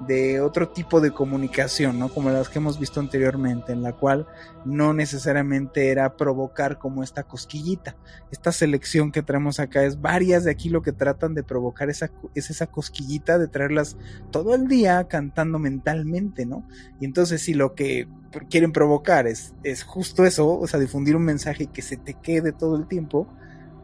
de 0.00 0.40
otro 0.40 0.68
tipo 0.68 1.00
de 1.00 1.12
comunicación, 1.12 1.98
¿no? 1.98 2.08
Como 2.08 2.30
las 2.30 2.48
que 2.48 2.58
hemos 2.58 2.78
visto 2.78 3.00
anteriormente, 3.00 3.72
en 3.72 3.82
la 3.82 3.92
cual 3.92 4.26
no 4.64 4.92
necesariamente 4.92 5.90
era 5.90 6.16
provocar 6.16 6.78
como 6.78 7.02
esta 7.02 7.22
cosquillita. 7.22 7.96
Esta 8.30 8.52
selección 8.52 9.12
que 9.12 9.22
traemos 9.22 9.60
acá 9.60 9.84
es 9.84 10.00
varias 10.00 10.44
de 10.44 10.50
aquí 10.50 10.68
lo 10.68 10.82
que 10.82 10.92
tratan 10.92 11.34
de 11.34 11.42
provocar 11.42 11.90
esa, 11.90 12.10
es 12.34 12.50
esa 12.50 12.66
cosquillita, 12.66 13.38
de 13.38 13.48
traerlas 13.48 13.96
todo 14.30 14.54
el 14.54 14.68
día 14.68 15.06
cantando 15.08 15.58
mentalmente, 15.58 16.46
¿no? 16.46 16.66
Y 17.00 17.04
entonces 17.04 17.42
si 17.42 17.54
lo 17.54 17.74
que 17.74 18.08
quieren 18.50 18.72
provocar 18.72 19.26
es, 19.26 19.54
es 19.62 19.84
justo 19.84 20.24
eso, 20.24 20.58
o 20.58 20.66
sea, 20.66 20.80
difundir 20.80 21.16
un 21.16 21.24
mensaje 21.24 21.66
que 21.66 21.82
se 21.82 21.96
te 21.96 22.14
quede 22.14 22.52
todo 22.52 22.76
el 22.76 22.86
tiempo, 22.88 23.28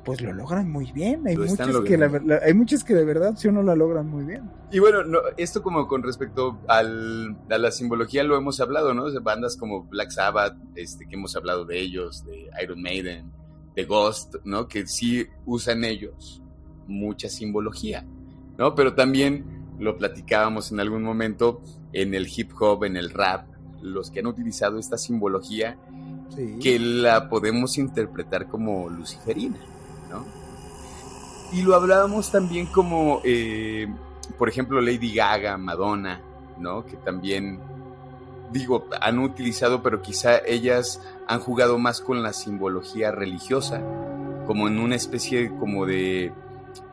pues 0.05 0.21
lo 0.21 0.33
logran 0.33 0.71
muy 0.71 0.93
bien. 0.93 1.27
Hay 1.27 1.37
muchos 1.37 1.81
que 1.85 2.41
hay 2.43 2.55
muchos 2.55 2.85
que 2.85 2.95
de 2.95 3.05
verdad 3.05 3.35
sí 3.37 3.51
no 3.51 3.63
la 3.63 3.75
logran 3.75 4.09
muy 4.09 4.25
bien. 4.25 4.51
Y 4.71 4.79
bueno, 4.79 4.99
esto 5.37 5.63
como 5.63 5.87
con 5.87 6.03
respecto 6.03 6.59
al, 6.69 7.37
a 7.51 7.59
la 7.59 7.71
simbología 7.71 8.25
lo 8.25 8.37
hemos 8.37 8.61
hablado, 8.61 8.95
¿no? 8.95 9.11
De 9.11 9.21
bandas 9.21 9.57
como 9.57 9.85
Black 9.85 10.11
Sabbath, 10.11 10.57
este, 10.75 11.07
que 11.07 11.17
hemos 11.17 11.37
hablado 11.37 11.65
de 11.65 11.81
ellos, 11.81 12.25
de 12.25 12.51
Iron 12.63 12.83
Maiden, 12.83 13.31
de 13.75 13.85
Ghost, 13.85 14.37
¿no? 14.45 14.69
Que 14.69 14.87
sí 14.87 15.27
usan 15.47 15.85
ellos 15.85 16.43
mucha 16.87 17.29
simbología, 17.29 18.05
¿no? 18.59 18.75
Pero 18.75 18.95
también 18.95 19.75
lo 19.79 19.97
platicábamos 19.97 20.73
en 20.73 20.81
algún 20.81 21.03
momento 21.03 21.63
en 21.93 22.15
el 22.15 22.29
hip 22.35 22.53
hop, 22.61 22.85
en 22.85 22.97
el 22.97 23.11
rap, 23.11 23.47
los 23.83 24.11
que 24.11 24.21
han 24.21 24.27
utilizado 24.27 24.79
esta 24.79 24.99
simbología 24.99 25.79
que 26.61 26.79
la 26.79 27.29
podemos 27.29 27.77
interpretar 27.79 28.47
como 28.47 28.89
luciferina. 28.89 29.57
Y 31.53 31.63
lo 31.63 31.75
hablábamos 31.75 32.31
también 32.31 32.67
como, 32.67 33.21
eh, 33.25 33.89
por 34.39 34.49
ejemplo, 34.49 34.81
Lady 34.81 35.15
Gaga, 35.15 35.57
Madonna, 35.57 36.21
¿no? 36.59 36.87
Que 36.87 36.97
también, 36.97 37.59
digo, 38.53 38.87
han 39.01 39.19
utilizado, 39.19 39.83
pero 39.83 40.01
quizá 40.01 40.39
ellas 40.39 41.01
han 41.27 41.41
jugado 41.41 41.79
más 41.79 42.01
con 42.01 42.23
la 42.23 42.33
simbología 42.33 43.11
religiosa, 43.11 43.83
como 44.47 44.69
en 44.69 44.79
una 44.79 44.95
especie 44.95 45.51
como 45.59 45.87
de, 45.87 46.33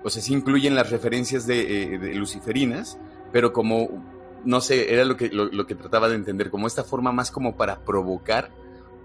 o 0.04 0.10
sea, 0.10 0.24
sí 0.24 0.34
incluyen 0.34 0.74
las 0.74 0.90
referencias 0.90 1.46
de, 1.46 1.94
eh, 1.96 2.16
luciferinas, 2.16 2.98
pero 3.32 3.54
como, 3.54 3.90
no 4.44 4.60
sé, 4.62 4.92
era 4.92 5.06
lo 5.06 5.18
que, 5.18 5.30
lo 5.30 5.68
que 5.68 5.76
trataba 5.76 6.10
de 6.10 6.16
entender, 6.16 6.50
como 6.50 6.66
esta 6.66 6.84
forma 6.84 7.12
más 7.12 7.30
como 7.30 7.56
para 7.56 7.80
provocar 7.82 8.50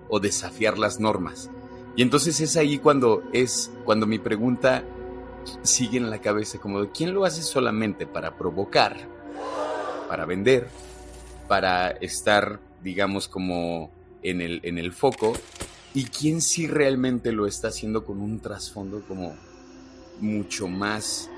o 0.09 0.19
desafiar 0.19 0.79
las 0.79 0.99
normas. 0.99 1.51
Y 1.95 2.03
entonces 2.03 2.41
es 2.41 2.57
ahí 2.57 2.79
cuando 2.79 3.23
es 3.33 3.71
cuando 3.85 4.07
mi 4.07 4.19
pregunta 4.19 4.83
sigue 5.63 5.99
en 5.99 6.11
la 6.11 6.21
cabeza 6.21 6.59
como 6.59 6.81
de 6.81 6.91
quién 6.91 7.15
lo 7.15 7.25
hace 7.25 7.43
solamente 7.43 8.07
para 8.07 8.37
provocar, 8.37 8.97
para 10.09 10.25
vender, 10.25 10.69
para 11.49 11.91
estar, 11.91 12.61
digamos, 12.83 13.29
como 13.29 13.91
en 14.23 14.41
el, 14.41 14.61
en 14.63 14.79
el 14.79 14.93
foco, 14.93 15.33
y 15.95 16.05
quién 16.05 16.41
sí 16.41 16.67
realmente 16.67 17.33
lo 17.33 17.47
está 17.47 17.69
haciendo 17.69 18.05
con 18.05 18.21
un 18.21 18.41
trasfondo 18.41 19.03
como 19.07 19.35
mucho 20.21 20.69
más, 20.69 21.29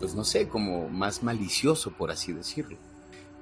pues 0.00 0.14
no 0.14 0.24
sé, 0.24 0.48
como 0.48 0.88
más 0.88 1.22
malicioso, 1.22 1.92
por 1.92 2.10
así 2.10 2.32
decirlo. 2.32 2.76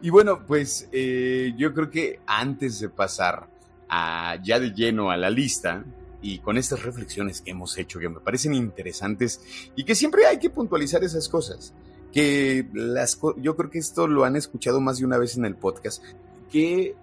Y 0.02 0.10
bueno, 0.10 0.44
pues 0.46 0.88
eh, 0.92 1.54
yo 1.56 1.72
creo 1.72 1.88
que 1.88 2.20
antes 2.26 2.80
de 2.80 2.88
pasar 2.88 3.48
a, 3.88 4.36
ya 4.42 4.58
de 4.58 4.72
lleno 4.72 5.10
a 5.10 5.16
la 5.16 5.30
lista, 5.30 5.84
y 6.22 6.38
con 6.38 6.56
estas 6.56 6.82
reflexiones 6.82 7.40
que 7.40 7.50
hemos 7.50 7.76
hecho, 7.76 7.98
que 7.98 8.08
me 8.08 8.20
parecen 8.20 8.54
interesantes 8.54 9.40
y 9.76 9.84
que 9.84 9.94
siempre 9.94 10.24
hay 10.26 10.38
que 10.38 10.50
puntualizar 10.50 11.02
esas 11.02 11.28
cosas, 11.28 11.74
que 12.12 12.66
las, 12.72 13.18
yo 13.38 13.56
creo 13.56 13.70
que 13.70 13.80
esto 13.80 14.06
lo 14.06 14.24
han 14.24 14.36
escuchado 14.36 14.80
más 14.80 14.98
de 14.98 15.04
una 15.04 15.18
vez 15.18 15.36
en 15.36 15.44
el 15.44 15.56
podcast, 15.56 16.02
que 16.50 16.94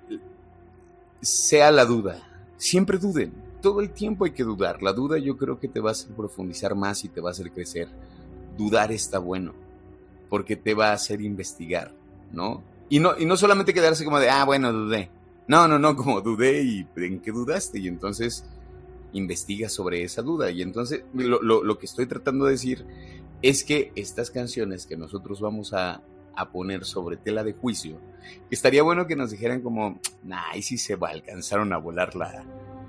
sea 1.22 1.72
la 1.72 1.86
duda, 1.86 2.26
siempre 2.58 2.98
duden, 2.98 3.34
todo 3.62 3.82
el 3.82 3.92
tiempo 3.92 4.24
hay 4.24 4.32
que 4.32 4.44
dudar, 4.44 4.82
la 4.82 4.94
duda 4.94 5.18
yo 5.18 5.38
creo 5.38 5.60
que 5.60 5.68
te 5.68 5.82
va 5.82 5.90
a 5.90 5.92
hacer 5.92 6.12
profundizar 6.16 6.74
más 6.76 7.04
y 7.04 7.10
te 7.10 7.20
va 7.20 7.30
a 7.30 7.34
hacer 7.34 7.52
crecer, 7.52 7.90
dudar 8.58 8.92
está 8.94 9.20
bueno, 9.20 9.54
porque 10.30 10.56
te 10.56 10.74
va 10.74 10.92
a 10.92 10.94
hacer 10.94 11.22
investigar, 11.22 11.92
¿no? 12.32 12.64
Y 12.90 13.00
no, 13.00 13.18
y 13.18 13.26
no 13.26 13.38
solamente 13.38 13.74
quedarse 13.74 14.06
como 14.06 14.20
de, 14.20 14.30
ah, 14.30 14.46
bueno, 14.46 14.74
dudé. 14.74 15.12
No, 15.48 15.68
no, 15.68 15.78
no, 15.78 15.96
como 15.96 16.22
dudé 16.22 16.64
y 16.64 16.88
en 16.96 17.20
qué 17.20 17.32
dudaste. 17.32 17.80
Y 17.80 17.88
entonces 17.88 18.46
investiga 19.14 19.70
sobre 19.70 20.04
esa 20.04 20.22
duda. 20.22 20.52
Y 20.52 20.62
entonces 20.62 21.04
lo, 21.14 21.78
que 21.78 21.86
estoy 21.86 22.06
tratando 22.06 22.46
de 22.46 22.52
decir 22.52 22.86
es 23.42 23.64
que 23.64 23.92
estas 23.96 24.32
canciones 24.32 24.86
que 24.86 24.98
nosotros 24.98 25.42
vamos 25.42 25.74
a, 25.74 26.02
poner 26.54 26.86
sobre 26.86 27.18
tela 27.18 27.44
de 27.44 27.52
juicio, 27.52 28.00
estaría 28.50 28.82
bueno 28.82 29.08
que 29.08 29.18
nos 29.18 29.30
dijeran 29.30 29.60
como, 29.60 30.00
nah, 30.24 30.56
y 30.56 30.62
si 30.62 30.78
se 30.78 30.96
va, 30.96 31.10
alcanzaron 31.10 31.74
a 31.74 31.78
volar 31.78 32.16
la, 32.16 32.46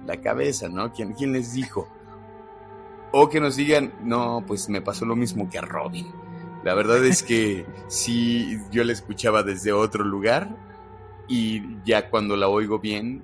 la 0.06 0.20
cabeza, 0.20 0.68
¿no? 0.68 0.92
¿Quién, 0.92 1.14
¿Quién 1.14 1.32
les 1.32 1.52
dijo? 1.52 1.88
O 3.10 3.28
que 3.28 3.40
nos 3.40 3.56
digan, 3.56 3.92
no, 4.04 4.44
pues 4.46 4.68
me 4.68 4.80
pasó 4.80 5.04
lo 5.04 5.16
mismo 5.16 5.50
que 5.50 5.58
a 5.58 5.62
Robin. 5.62 6.06
La 6.62 6.74
verdad 6.74 7.04
es 7.04 7.24
que 7.24 7.66
sí, 7.88 8.56
yo 8.70 8.84
la 8.84 8.92
escuchaba 8.92 9.42
desde 9.42 9.72
otro 9.72 10.04
lugar 10.04 10.56
y 11.26 11.82
ya 11.84 12.10
cuando 12.10 12.36
la 12.36 12.48
oigo 12.48 12.78
bien, 12.78 13.22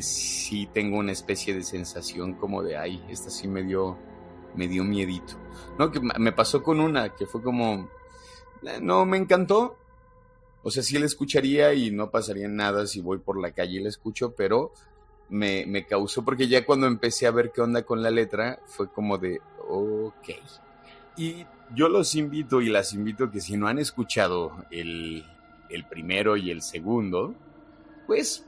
sí 0.00 0.68
tengo 0.72 0.98
una 0.98 1.12
especie 1.12 1.54
de 1.54 1.62
sensación 1.62 2.34
como 2.34 2.62
de, 2.62 2.76
ay, 2.76 3.04
esta 3.08 3.30
sí 3.30 3.48
me 3.48 3.62
dio, 3.62 3.96
me 4.54 4.68
dio 4.68 4.84
miedito. 4.84 5.34
No, 5.78 5.90
que 5.90 6.00
me 6.00 6.32
pasó 6.32 6.62
con 6.62 6.80
una 6.80 7.14
que 7.14 7.26
fue 7.26 7.42
como, 7.42 7.88
eh, 8.62 8.78
no, 8.80 9.06
me 9.06 9.16
encantó. 9.16 9.76
O 10.62 10.70
sea, 10.70 10.82
sí 10.82 10.98
la 10.98 11.06
escucharía 11.06 11.72
y 11.72 11.90
no 11.90 12.10
pasaría 12.10 12.48
nada 12.48 12.86
si 12.86 13.00
voy 13.00 13.18
por 13.18 13.40
la 13.40 13.52
calle 13.52 13.78
y 13.78 13.82
la 13.82 13.88
escucho, 13.88 14.34
pero 14.34 14.72
me, 15.28 15.66
me 15.66 15.86
causó, 15.86 16.24
porque 16.24 16.48
ya 16.48 16.64
cuando 16.64 16.86
empecé 16.86 17.26
a 17.26 17.30
ver 17.30 17.52
qué 17.52 17.60
onda 17.60 17.82
con 17.82 18.02
la 18.02 18.10
letra, 18.10 18.60
fue 18.66 18.90
como 18.90 19.18
de, 19.18 19.40
ok. 19.68 20.28
Y 21.16 21.46
yo 21.74 21.88
los 21.88 22.14
invito 22.14 22.60
y 22.60 22.68
las 22.68 22.92
invito 22.92 23.30
que 23.30 23.40
si 23.40 23.56
no 23.56 23.68
han 23.68 23.78
escuchado 23.78 24.64
el, 24.70 25.24
el 25.68 25.84
primero 25.86 26.36
y 26.36 26.50
el 26.50 26.62
segundo, 26.62 27.34
pues 28.06 28.47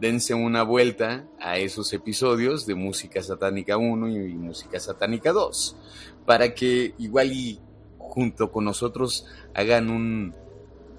dense 0.00 0.32
una 0.32 0.62
vuelta 0.62 1.26
a 1.38 1.58
esos 1.58 1.92
episodios 1.92 2.64
de 2.66 2.74
Música 2.74 3.22
Satánica 3.22 3.76
1 3.76 4.08
y 4.08 4.34
Música 4.34 4.80
Satánica 4.80 5.32
2, 5.32 5.76
para 6.24 6.54
que 6.54 6.94
igual 6.98 7.32
y 7.32 7.60
junto 7.98 8.50
con 8.50 8.64
nosotros 8.64 9.26
hagan 9.54 9.90
un, 9.90 10.34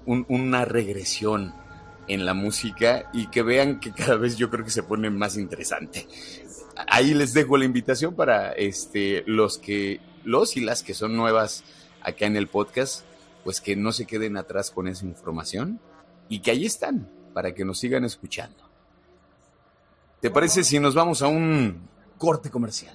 una 0.06 0.64
regresión 0.64 1.52
en 2.06 2.24
la 2.24 2.34
música 2.34 3.10
y 3.12 3.28
que 3.28 3.42
vean 3.42 3.80
que 3.80 3.92
cada 3.92 4.16
vez 4.16 4.36
yo 4.36 4.50
creo 4.50 4.64
que 4.64 4.70
se 4.70 4.84
pone 4.84 5.10
más 5.10 5.36
interesante. 5.36 6.06
Ahí 6.88 7.12
les 7.12 7.34
dejo 7.34 7.56
la 7.56 7.64
invitación 7.64 8.14
para 8.14 8.52
este, 8.52 9.24
los 9.26 9.58
que, 9.58 10.00
los 10.24 10.56
y 10.56 10.60
las 10.60 10.82
que 10.82 10.94
son 10.94 11.16
nuevas 11.16 11.64
acá 12.02 12.26
en 12.26 12.36
el 12.36 12.46
podcast, 12.46 13.04
pues 13.44 13.60
que 13.60 13.74
no 13.74 13.92
se 13.92 14.06
queden 14.06 14.36
atrás 14.36 14.70
con 14.70 14.86
esa 14.86 15.04
información 15.06 15.80
y 16.28 16.40
que 16.40 16.52
ahí 16.52 16.66
están 16.66 17.10
para 17.34 17.52
que 17.52 17.64
nos 17.64 17.80
sigan 17.80 18.04
escuchando. 18.04 18.71
¿Te 20.22 20.30
parece 20.30 20.62
si 20.62 20.78
nos 20.78 20.94
vamos 20.94 21.20
a 21.20 21.26
un 21.26 21.88
corte 22.16 22.48
comercial? 22.48 22.94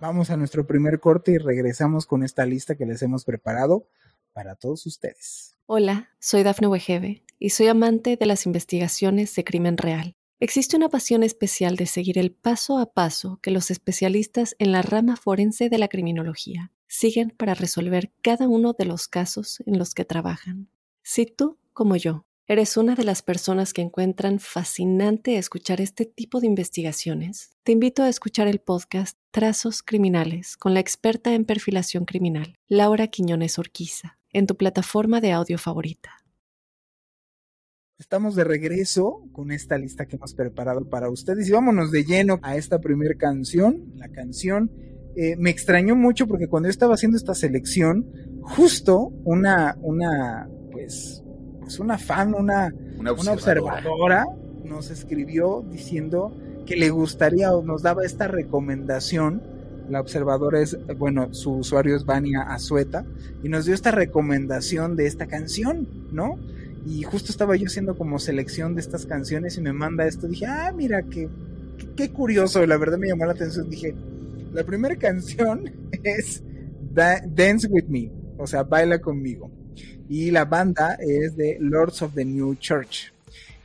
Vamos 0.00 0.30
a 0.30 0.38
nuestro 0.38 0.66
primer 0.66 1.00
corte 1.00 1.32
y 1.32 1.36
regresamos 1.36 2.06
con 2.06 2.22
esta 2.22 2.46
lista 2.46 2.76
que 2.76 2.86
les 2.86 3.02
hemos 3.02 3.26
preparado 3.26 3.86
para 4.32 4.54
todos 4.54 4.86
ustedes. 4.86 5.54
Hola, 5.66 6.08
soy 6.18 6.42
Dafne 6.44 6.68
Wegebe 6.68 7.24
y 7.38 7.50
soy 7.50 7.66
amante 7.66 8.16
de 8.16 8.24
las 8.24 8.46
investigaciones 8.46 9.34
de 9.34 9.44
crimen 9.44 9.76
real. 9.76 10.16
Existe 10.40 10.74
una 10.74 10.88
pasión 10.88 11.22
especial 11.22 11.76
de 11.76 11.84
seguir 11.84 12.16
el 12.16 12.32
paso 12.32 12.78
a 12.78 12.94
paso 12.94 13.38
que 13.42 13.50
los 13.50 13.70
especialistas 13.70 14.56
en 14.58 14.72
la 14.72 14.80
rama 14.80 15.16
forense 15.16 15.68
de 15.68 15.76
la 15.76 15.88
criminología 15.88 16.72
siguen 16.86 17.34
para 17.36 17.52
resolver 17.52 18.14
cada 18.22 18.48
uno 18.48 18.72
de 18.72 18.86
los 18.86 19.08
casos 19.08 19.62
en 19.66 19.76
los 19.78 19.92
que 19.92 20.06
trabajan. 20.06 20.70
Si 21.02 21.26
tú, 21.26 21.58
como 21.74 21.96
yo, 21.96 22.24
eres 22.46 22.76
una 22.76 22.94
de 22.94 23.04
las 23.04 23.22
personas 23.22 23.72
que 23.72 23.82
encuentran 23.82 24.40
fascinante 24.40 25.38
escuchar 25.38 25.80
este 25.80 26.06
tipo 26.06 26.40
de 26.40 26.46
investigaciones, 26.46 27.56
te 27.62 27.72
invito 27.72 28.02
a 28.02 28.08
escuchar 28.08 28.48
el 28.48 28.58
podcast 28.58 29.16
Trazos 29.30 29.82
Criminales 29.82 30.56
con 30.56 30.74
la 30.74 30.80
experta 30.80 31.34
en 31.34 31.44
perfilación 31.44 32.04
criminal, 32.04 32.56
Laura 32.68 33.06
Quiñones 33.06 33.58
Orquiza, 33.58 34.18
en 34.32 34.46
tu 34.46 34.56
plataforma 34.56 35.20
de 35.20 35.32
audio 35.32 35.58
favorita. 35.58 36.10
Estamos 37.98 38.34
de 38.34 38.42
regreso 38.42 39.22
con 39.30 39.52
esta 39.52 39.78
lista 39.78 40.06
que 40.06 40.16
hemos 40.16 40.34
preparado 40.34 40.88
para 40.90 41.08
ustedes 41.08 41.48
y 41.48 41.52
vámonos 41.52 41.92
de 41.92 42.02
lleno 42.04 42.40
a 42.42 42.56
esta 42.56 42.80
primera 42.80 43.14
canción. 43.14 43.92
La 43.94 44.08
canción 44.08 44.72
eh, 45.14 45.36
me 45.36 45.50
extrañó 45.50 45.94
mucho 45.94 46.26
porque 46.26 46.48
cuando 46.48 46.66
yo 46.66 46.72
estaba 46.72 46.94
haciendo 46.94 47.16
esta 47.16 47.36
selección, 47.36 48.10
justo 48.40 49.12
una, 49.24 49.78
una, 49.82 50.48
pues, 50.72 51.21
pues 51.72 51.80
una 51.80 51.96
fan, 51.96 52.34
una, 52.34 52.70
Una 52.98 53.12
una 53.12 53.32
observadora 53.32 54.26
nos 54.62 54.90
escribió 54.90 55.64
diciendo 55.70 56.36
que 56.66 56.76
le 56.76 56.90
gustaría 56.90 57.52
o 57.54 57.62
nos 57.62 57.82
daba 57.82 58.04
esta 58.04 58.28
recomendación. 58.28 59.42
La 59.88 60.00
observadora 60.00 60.60
es, 60.60 60.76
bueno, 60.98 61.32
su 61.32 61.52
usuario 61.54 61.96
es 61.96 62.04
Vania 62.04 62.42
Azueta 62.42 63.04
y 63.42 63.48
nos 63.48 63.64
dio 63.64 63.74
esta 63.74 63.90
recomendación 63.90 64.96
de 64.96 65.06
esta 65.06 65.26
canción, 65.26 65.88
¿no? 66.12 66.38
Y 66.86 67.04
justo 67.04 67.32
estaba 67.32 67.56
yo 67.56 67.66
haciendo 67.66 67.96
como 67.96 68.18
selección 68.18 68.74
de 68.74 68.82
estas 68.82 69.06
canciones 69.06 69.56
y 69.56 69.62
me 69.62 69.72
manda 69.72 70.06
esto. 70.06 70.28
Dije, 70.28 70.46
ah, 70.46 70.72
mira, 70.76 71.02
qué, 71.04 71.28
qué, 71.96 72.10
curioso. 72.10 72.66
La 72.66 72.76
verdad 72.76 72.98
me 72.98 73.08
llamó 73.08 73.24
la 73.24 73.32
atención. 73.32 73.70
Dije, 73.70 73.94
la 74.52 74.64
primera 74.64 74.96
canción 75.08 75.70
es 76.02 76.42
Da- 76.92 77.22
Dance 77.26 77.66
With 77.68 77.86
Me, 77.88 78.10
o 78.36 78.46
sea, 78.46 78.62
baila 78.62 79.00
conmigo. 79.00 79.50
Y 80.08 80.30
la 80.30 80.44
banda 80.44 80.96
es 81.00 81.36
de 81.36 81.56
Lords 81.60 82.02
of 82.02 82.14
the 82.14 82.24
New 82.24 82.56
Church. 82.56 83.12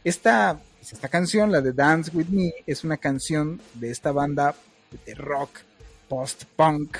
Esta, 0.03 0.59
esta 0.81 1.09
canción, 1.09 1.51
la 1.51 1.61
de 1.61 1.73
Dance 1.73 2.11
With 2.13 2.27
Me, 2.27 2.53
es 2.65 2.83
una 2.83 2.97
canción 2.97 3.59
de 3.73 3.91
esta 3.91 4.11
banda 4.11 4.55
de 5.05 5.13
rock 5.13 5.59
post-punk. 6.07 6.97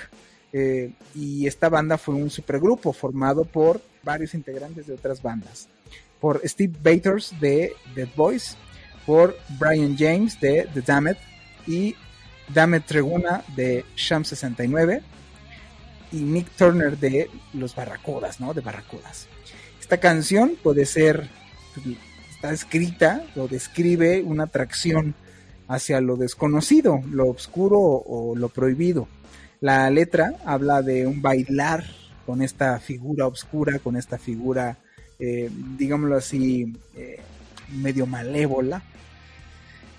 eh, 0.53 0.93
y 1.13 1.45
esta 1.45 1.69
banda 1.69 1.97
fue 1.97 2.15
un 2.15 2.29
supergrupo 2.29 2.93
formado 2.93 3.43
por 3.43 3.81
varios 4.03 4.33
integrantes 4.33 4.87
de 4.87 4.93
otras 4.93 5.21
bandas. 5.21 5.67
Por 6.19 6.41
Steve 6.47 6.73
Bators 6.81 7.33
de 7.39 7.73
Dead 7.93 8.07
Boys, 8.15 8.55
por 9.05 9.37
Brian 9.59 9.95
James 9.97 10.39
de 10.39 10.67
The 10.73 10.81
Damned 10.81 11.17
y 11.67 11.95
Damet 12.53 12.85
Treguna 12.85 13.43
de 13.55 13.85
Sham 13.95 14.23
69 14.23 15.01
y 16.11 16.17
Nick 16.17 16.49
Turner 16.51 16.97
de 16.97 17.29
Los 17.53 17.75
Barracudas, 17.75 18.39
¿no? 18.39 18.53
De 18.53 18.61
Barracudas. 18.61 19.27
Esta 19.79 19.97
canción 19.99 20.53
puede 20.61 20.85
ser, 20.85 21.29
está 22.29 22.51
escrita 22.51 23.23
o 23.35 23.47
describe 23.47 24.21
una 24.21 24.43
atracción 24.43 25.15
hacia 25.67 26.01
lo 26.01 26.15
desconocido, 26.15 27.01
lo 27.11 27.27
oscuro 27.27 27.79
o 27.79 28.35
lo 28.35 28.49
prohibido. 28.49 29.07
La 29.59 29.89
letra 29.89 30.35
habla 30.45 30.81
de 30.81 31.07
un 31.07 31.21
bailar 31.21 31.83
con 32.25 32.41
esta 32.41 32.79
figura 32.79 33.27
oscura, 33.27 33.79
con 33.79 33.95
esta 33.95 34.17
figura, 34.17 34.77
eh, 35.19 35.49
digámoslo 35.77 36.17
así, 36.17 36.73
eh, 36.95 37.19
medio 37.73 38.05
malévola, 38.05 38.83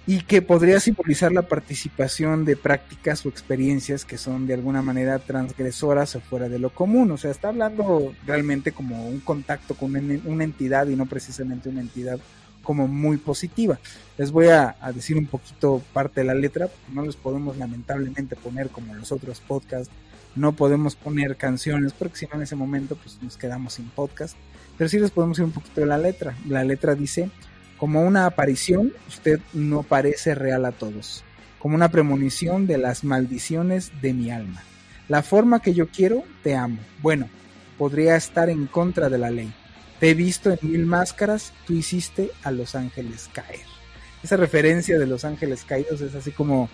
y 0.09 0.23
que 0.23 0.41
podría 0.41 0.81
simbolizar 0.81 1.33
la 1.33 1.43
participación 1.43 2.47
de 2.47 2.57
prácticas 2.57 3.27
o 3.27 3.29
experiencias 3.29 4.07
que 4.07 4.17
son 4.17 4.47
de 4.47 4.55
alguna 4.55 4.81
manera 4.81 5.19
transgresoras 5.19 6.17
o 6.17 6.21
fuera 6.21 6.49
de 6.49 6.59
lo 6.59 6.71
común. 6.71 7.11
O 7.11 7.19
sea, 7.19 7.31
está 7.31 7.49
hablando 7.49 8.15
realmente 8.27 8.73
como 8.73 9.07
un 9.07 9.21
contacto 9.21 9.75
con 9.75 9.95
una, 9.95 10.45
entidad 10.45 10.87
y 10.87 10.97
no 10.97 11.05
precisamente 11.05 11.69
una 11.69 11.83
entidad 11.83 12.19
como 12.63 12.89
muy 12.89 13.19
positiva. 13.19 13.79
Les 14.17 14.31
voy 14.31 14.47
a, 14.47 14.77
decir 14.95 15.19
un 15.19 15.27
poquito 15.27 15.83
parte 15.93 16.23
de 16.23 16.27
la 16.27 16.35
letra, 16.35 16.69
porque 16.69 16.95
no 16.95 17.03
les 17.03 17.17
podemos 17.17 17.59
lamentablemente 17.59 18.35
poner 18.35 18.71
como 18.71 18.95
los 18.95 19.13
otros 19.13 19.41
podcasts, 19.41 19.93
no 20.35 20.53
podemos 20.53 20.97
poner 20.97 21.37
canciones, 21.37 21.93
porque 21.93 22.17
si 22.17 22.27
no 22.29 22.37
en 22.37 22.43
ese 22.45 22.57
momento 22.57 22.97
pues 22.97 23.19
nos 23.21 23.37
quedamos 23.37 23.75
sin 23.75 23.91
podcast, 23.91 24.39
pero 24.79 24.89
sí 24.89 24.99
les 24.99 25.11
podemos 25.11 25.37
decir 25.37 25.45
un 25.45 25.53
poquito 25.53 25.83
de 25.83 25.87
la 25.87 25.99
letra. 25.99 26.35
La 26.49 26.65
letra 26.65 26.95
dice, 26.95 27.29
como 27.79 28.03
una 28.03 28.27
aparición, 28.27 28.93
usted 29.09 29.41
no 29.53 29.83
parece 29.83 30.35
real 30.35 30.67
a 30.67 30.73
todos, 30.73 31.25
como 31.59 31.75
una 31.75 31.91
premonición 31.91 32.67
de 32.67 32.79
las 32.79 33.05
maldiciones 33.05 33.93
de 34.03 34.13
mi 34.13 34.31
alma. 34.31 34.63
La 35.09 35.23
forma 35.23 35.61
que 35.61 35.73
yo 35.73 35.89
quiero, 35.89 36.25
te 36.43 36.55
amo. 36.55 36.79
Bueno, 37.01 37.29
podría 37.79 38.17
estar 38.17 38.51
en 38.51 38.67
contra 38.67 39.09
de 39.09 39.19
la 39.19 39.31
ley. 39.31 39.53
Te 40.01 40.11
he 40.11 40.15
visto 40.15 40.51
en 40.51 40.59
mil 40.63 40.87
máscaras, 40.87 41.53
tú 41.67 41.73
hiciste 41.75 42.31
a 42.43 42.51
los 42.51 42.75
ángeles 42.75 43.31
caer. 43.33 43.67
Esa 44.23 44.37
referencia 44.37 44.99
de 44.99 45.07
los 45.07 45.25
ángeles 45.25 45.65
caídos 45.65 46.01
es 46.01 46.15
así 46.15 46.31
como... 46.33 46.69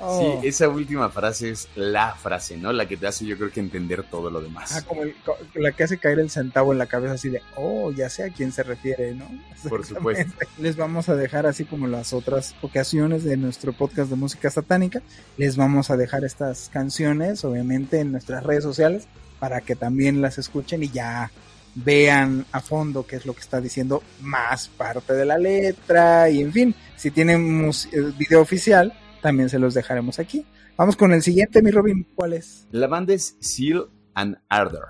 Oh. 0.00 0.40
Sí, 0.40 0.48
esa 0.48 0.68
última 0.68 1.08
frase 1.10 1.50
es 1.50 1.68
la 1.74 2.14
frase, 2.14 2.56
¿no? 2.56 2.72
La 2.72 2.86
que 2.86 2.96
te 2.96 3.06
hace 3.06 3.26
yo 3.26 3.36
creo 3.36 3.50
que 3.50 3.60
entender 3.60 4.04
todo 4.04 4.30
lo 4.30 4.40
demás. 4.40 4.76
Ah, 4.76 4.82
como 4.82 5.02
el, 5.02 5.14
la 5.54 5.72
que 5.72 5.84
hace 5.84 5.98
caer 5.98 6.20
el 6.20 6.30
centavo 6.30 6.72
en 6.72 6.78
la 6.78 6.86
cabeza 6.86 7.14
así 7.14 7.28
de, 7.28 7.42
oh, 7.56 7.90
ya 7.90 8.08
sé 8.08 8.24
a 8.24 8.30
quién 8.30 8.52
se 8.52 8.62
refiere, 8.62 9.14
¿no? 9.14 9.26
Por 9.68 9.84
supuesto. 9.84 10.32
Les 10.58 10.76
vamos 10.76 11.08
a 11.08 11.16
dejar 11.16 11.46
así 11.46 11.64
como 11.64 11.86
las 11.86 12.12
otras 12.12 12.54
ocasiones 12.62 13.24
de 13.24 13.36
nuestro 13.36 13.72
podcast 13.72 14.10
de 14.10 14.16
música 14.16 14.50
satánica, 14.50 15.02
les 15.36 15.56
vamos 15.56 15.90
a 15.90 15.96
dejar 15.96 16.24
estas 16.24 16.68
canciones, 16.72 17.44
obviamente, 17.44 18.00
en 18.00 18.12
nuestras 18.12 18.44
redes 18.44 18.62
sociales, 18.62 19.08
para 19.38 19.60
que 19.60 19.74
también 19.74 20.20
las 20.20 20.38
escuchen 20.38 20.82
y 20.82 20.90
ya 20.90 21.30
vean 21.74 22.44
a 22.52 22.60
fondo 22.60 23.06
qué 23.06 23.16
es 23.16 23.26
lo 23.26 23.34
que 23.34 23.40
está 23.40 23.60
diciendo 23.60 24.02
más 24.20 24.68
parte 24.68 25.12
de 25.12 25.24
la 25.24 25.38
letra 25.38 26.28
y 26.28 26.40
en 26.40 26.52
fin, 26.52 26.74
si 26.96 27.10
tienen 27.10 27.70
video 28.16 28.40
oficial, 28.40 28.92
también 29.20 29.48
se 29.48 29.58
los 29.58 29.74
dejaremos 29.74 30.18
aquí. 30.18 30.44
Vamos 30.76 30.96
con 30.96 31.12
el 31.12 31.22
siguiente, 31.22 31.62
mi 31.62 31.70
Robin, 31.70 32.06
¿cuál 32.14 32.34
es? 32.34 32.66
La 32.70 32.86
banda 32.86 33.14
es 33.14 33.36
Seal 33.40 33.86
and 34.14 34.38
Ardor 34.48 34.86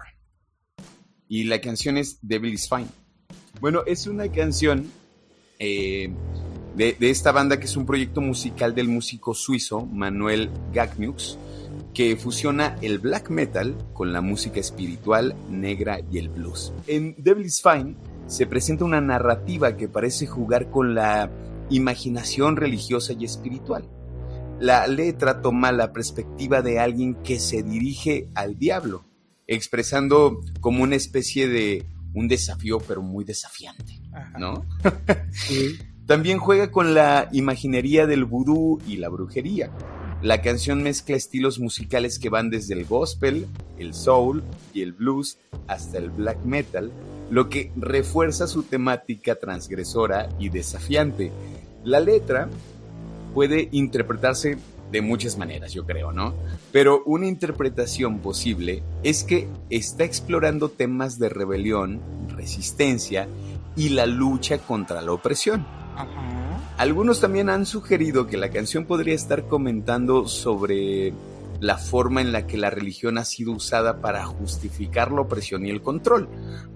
y 1.28 1.44
la 1.44 1.60
canción 1.60 1.96
es 1.96 2.18
Devil 2.22 2.54
is 2.54 2.68
Fine. 2.68 2.88
Bueno, 3.60 3.82
es 3.86 4.06
una 4.06 4.30
canción 4.30 4.90
eh, 5.58 6.10
de, 6.76 6.96
de, 6.98 7.10
esta 7.10 7.32
banda 7.32 7.58
que 7.58 7.66
es 7.66 7.76
un 7.76 7.86
proyecto 7.86 8.20
musical 8.20 8.74
del 8.74 8.88
músico 8.88 9.34
suizo 9.34 9.84
Manuel 9.86 10.50
Gagnux 10.72 11.38
que 11.94 12.16
fusiona 12.16 12.76
el 12.80 12.98
black 12.98 13.30
metal 13.30 13.76
con 13.92 14.12
la 14.12 14.20
música 14.20 14.60
espiritual, 14.60 15.34
negra 15.50 16.00
y 16.10 16.18
el 16.18 16.28
blues. 16.28 16.72
En 16.86 17.14
Devil 17.18 17.46
is 17.46 17.62
Fine 17.62 17.96
se 18.26 18.46
presenta 18.46 18.84
una 18.84 19.00
narrativa 19.00 19.76
que 19.76 19.88
parece 19.88 20.26
jugar 20.26 20.70
con 20.70 20.94
la 20.94 21.30
imaginación 21.70 22.56
religiosa 22.56 23.14
y 23.14 23.24
espiritual. 23.24 23.88
La 24.60 24.86
letra 24.86 25.40
toma 25.40 25.70
la 25.72 25.92
perspectiva 25.92 26.62
de 26.62 26.80
alguien 26.80 27.14
que 27.16 27.38
se 27.38 27.62
dirige 27.62 28.28
al 28.34 28.58
diablo, 28.58 29.04
expresando 29.46 30.40
como 30.60 30.82
una 30.82 30.96
especie 30.96 31.48
de 31.48 31.86
un 32.14 32.28
desafío 32.28 32.78
pero 32.80 33.02
muy 33.02 33.24
desafiante, 33.24 34.00
¿no? 34.38 34.64
Sí. 35.32 35.78
También 36.06 36.38
juega 36.38 36.70
con 36.70 36.94
la 36.94 37.28
imaginería 37.32 38.06
del 38.06 38.24
vudú 38.24 38.80
y 38.86 38.96
la 38.96 39.10
brujería. 39.10 39.70
La 40.22 40.40
canción 40.40 40.82
mezcla 40.82 41.14
estilos 41.14 41.60
musicales 41.60 42.18
que 42.18 42.30
van 42.30 42.50
desde 42.50 42.74
el 42.74 42.86
gospel, 42.86 43.46
el 43.78 43.92
soul 43.92 44.42
y 44.72 44.80
el 44.80 44.94
blues 44.94 45.38
hasta 45.68 45.98
el 45.98 46.10
black 46.10 46.42
metal, 46.44 46.90
lo 47.30 47.48
que 47.48 47.70
refuerza 47.76 48.48
su 48.48 48.62
temática 48.62 49.34
transgresora 49.34 50.28
y 50.40 50.48
desafiante. 50.48 51.30
La 51.84 52.00
letra 52.00 52.48
puede 53.38 53.68
interpretarse 53.70 54.58
de 54.90 55.00
muchas 55.00 55.38
maneras, 55.38 55.72
yo 55.72 55.86
creo, 55.86 56.10
¿no? 56.10 56.34
Pero 56.72 57.04
una 57.06 57.28
interpretación 57.28 58.18
posible 58.18 58.82
es 59.04 59.22
que 59.22 59.46
está 59.70 60.02
explorando 60.02 60.70
temas 60.70 61.20
de 61.20 61.28
rebelión, 61.28 62.00
resistencia 62.36 63.28
y 63.76 63.90
la 63.90 64.06
lucha 64.06 64.58
contra 64.58 65.02
la 65.02 65.12
opresión. 65.12 65.64
Ajá. 65.94 66.74
Algunos 66.78 67.20
también 67.20 67.48
han 67.48 67.64
sugerido 67.64 68.26
que 68.26 68.36
la 68.38 68.50
canción 68.50 68.86
podría 68.86 69.14
estar 69.14 69.46
comentando 69.46 70.26
sobre 70.26 71.12
la 71.60 71.78
forma 71.78 72.20
en 72.20 72.32
la 72.32 72.44
que 72.44 72.56
la 72.56 72.70
religión 72.70 73.18
ha 73.18 73.24
sido 73.24 73.52
usada 73.52 74.00
para 74.00 74.26
justificar 74.26 75.12
la 75.12 75.20
opresión 75.20 75.64
y 75.64 75.70
el 75.70 75.80
control, 75.80 76.28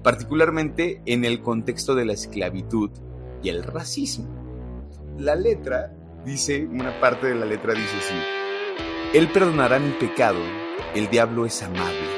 particularmente 0.04 1.02
en 1.06 1.24
el 1.24 1.40
contexto 1.40 1.96
de 1.96 2.04
la 2.04 2.12
esclavitud 2.12 2.90
y 3.42 3.48
el 3.48 3.64
racismo. 3.64 4.28
La 5.18 5.34
letra 5.34 5.96
dice, 6.24 6.66
una 6.66 6.98
parte 7.00 7.28
de 7.28 7.34
la 7.34 7.46
letra 7.46 7.74
dice 7.74 7.96
así, 7.98 8.14
Él 9.18 9.28
perdonará 9.28 9.78
mi 9.78 9.92
pecado, 9.92 10.40
el 10.94 11.08
diablo 11.08 11.46
es 11.46 11.62
amable, 11.62 12.08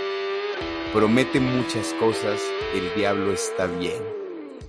promete 0.92 1.40
muchas 1.40 1.92
cosas, 1.94 2.40
el 2.74 2.94
diablo 2.94 3.32
está 3.32 3.66
bien. 3.66 4.02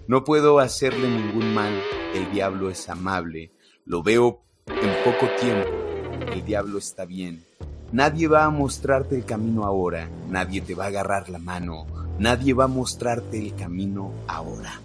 No 0.08 0.24
puedo 0.24 0.60
hacerle 0.60 1.10
ningún 1.10 1.54
mal, 1.54 1.74
el 2.14 2.32
diablo 2.32 2.70
es 2.70 2.90
amable, 2.90 3.52
lo 3.86 4.04
veo 4.04 4.44
en 4.68 5.04
poco 5.04 5.28
tiempo, 5.40 5.70
el 6.32 6.46
diablo 6.46 6.78
está 6.78 7.06
bien. 7.06 7.44
Nadie 7.92 8.28
va 8.28 8.46
a 8.46 8.50
mostrarte 8.50 9.16
el 9.16 9.26
camino 9.26 9.66
ahora, 9.66 10.10
nadie 10.30 10.62
te 10.62 10.76
va 10.76 10.86
a 10.86 10.88
agarrar 10.88 11.30
la 11.30 11.40
mano, 11.40 11.88
nadie 12.20 12.54
va 12.54 12.66
a 12.66 12.68
mostrarte 12.68 13.38
el 13.38 13.56
camino 13.56 14.12
ahora. 14.28 14.80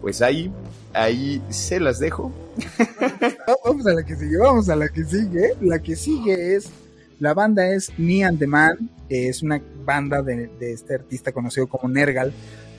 Pues 0.00 0.22
ahí, 0.22 0.50
ahí 0.92 1.42
se 1.50 1.78
las 1.78 1.98
dejo. 1.98 2.32
vamos 3.64 3.86
a 3.86 3.92
la 3.92 4.02
que 4.02 4.16
sigue, 4.16 4.36
vamos 4.38 4.68
a 4.68 4.76
la 4.76 4.88
que 4.88 5.04
sigue. 5.04 5.54
La 5.60 5.78
que 5.78 5.96
sigue 5.96 6.56
es, 6.56 6.70
la 7.18 7.34
banda 7.34 7.68
es 7.68 7.90
and 7.98 8.38
the 8.38 8.46
Man, 8.46 8.90
es 9.08 9.42
una 9.42 9.60
banda 9.84 10.22
de, 10.22 10.50
este 10.60 10.94
artista 10.94 11.32
conocido 11.32 11.66
como 11.66 11.92
Nergal, 11.92 12.32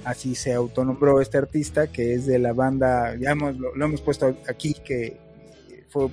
así 0.04 0.34
se 0.34 0.54
autonombró 0.54 1.22
este 1.22 1.38
artista, 1.38 1.88
que 1.88 2.16
es 2.16 2.26
de 2.26 2.40
la 2.40 2.54
banda, 2.54 3.16
ya 3.18 3.32
hemos, 3.32 3.56
lo, 3.58 3.74
hemos 3.76 4.02
puesto 4.02 4.36
aquí, 4.50 4.76
que 4.86 5.20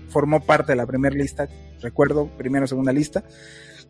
formó 0.09 0.45
parte 0.45 0.73
de 0.73 0.77
la 0.77 0.87
primera 0.87 1.17
lista, 1.17 1.49
recuerdo, 1.81 2.29
primera 2.37 2.65
o 2.65 2.69
segunda 2.69 2.93
lista, 2.93 3.25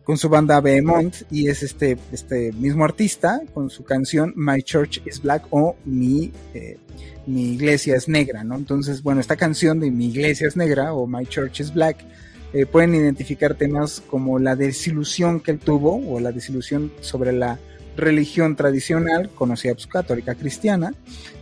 con 0.09 0.17
su 0.17 0.27
banda 0.27 0.59
Behemoth, 0.59 1.17
y 1.29 1.49
es 1.49 1.61
este, 1.61 1.95
este 2.11 2.51
mismo 2.53 2.83
artista 2.83 3.43
con 3.53 3.69
su 3.69 3.83
canción 3.83 4.33
My 4.35 4.63
Church 4.63 5.03
is 5.05 5.21
Black 5.21 5.45
o 5.51 5.75
Mi, 5.85 6.31
eh, 6.55 6.79
Mi 7.27 7.51
Iglesia 7.53 7.95
es 7.95 8.07
Negra, 8.09 8.43
¿no? 8.43 8.55
Entonces, 8.55 9.03
bueno, 9.03 9.21
esta 9.21 9.35
canción 9.35 9.79
de 9.79 9.91
Mi 9.91 10.07
Iglesia 10.07 10.47
es 10.47 10.57
Negra 10.57 10.93
o 10.95 11.05
My 11.05 11.27
Church 11.27 11.59
is 11.59 11.71
Black, 11.71 11.97
eh, 12.53 12.65
pueden 12.65 12.95
identificar 12.95 13.53
temas 13.53 14.01
como 14.01 14.39
la 14.39 14.55
desilusión 14.55 15.41
que 15.41 15.51
él 15.51 15.59
tuvo 15.59 16.03
o 16.11 16.19
la 16.19 16.31
desilusión 16.31 16.91
sobre 17.01 17.31
la 17.31 17.59
religión 17.99 18.55
tradicional, 18.55 19.29
conocida 19.29 19.73
pues, 19.73 19.87
católica 19.87 20.35
cristiana, 20.35 20.93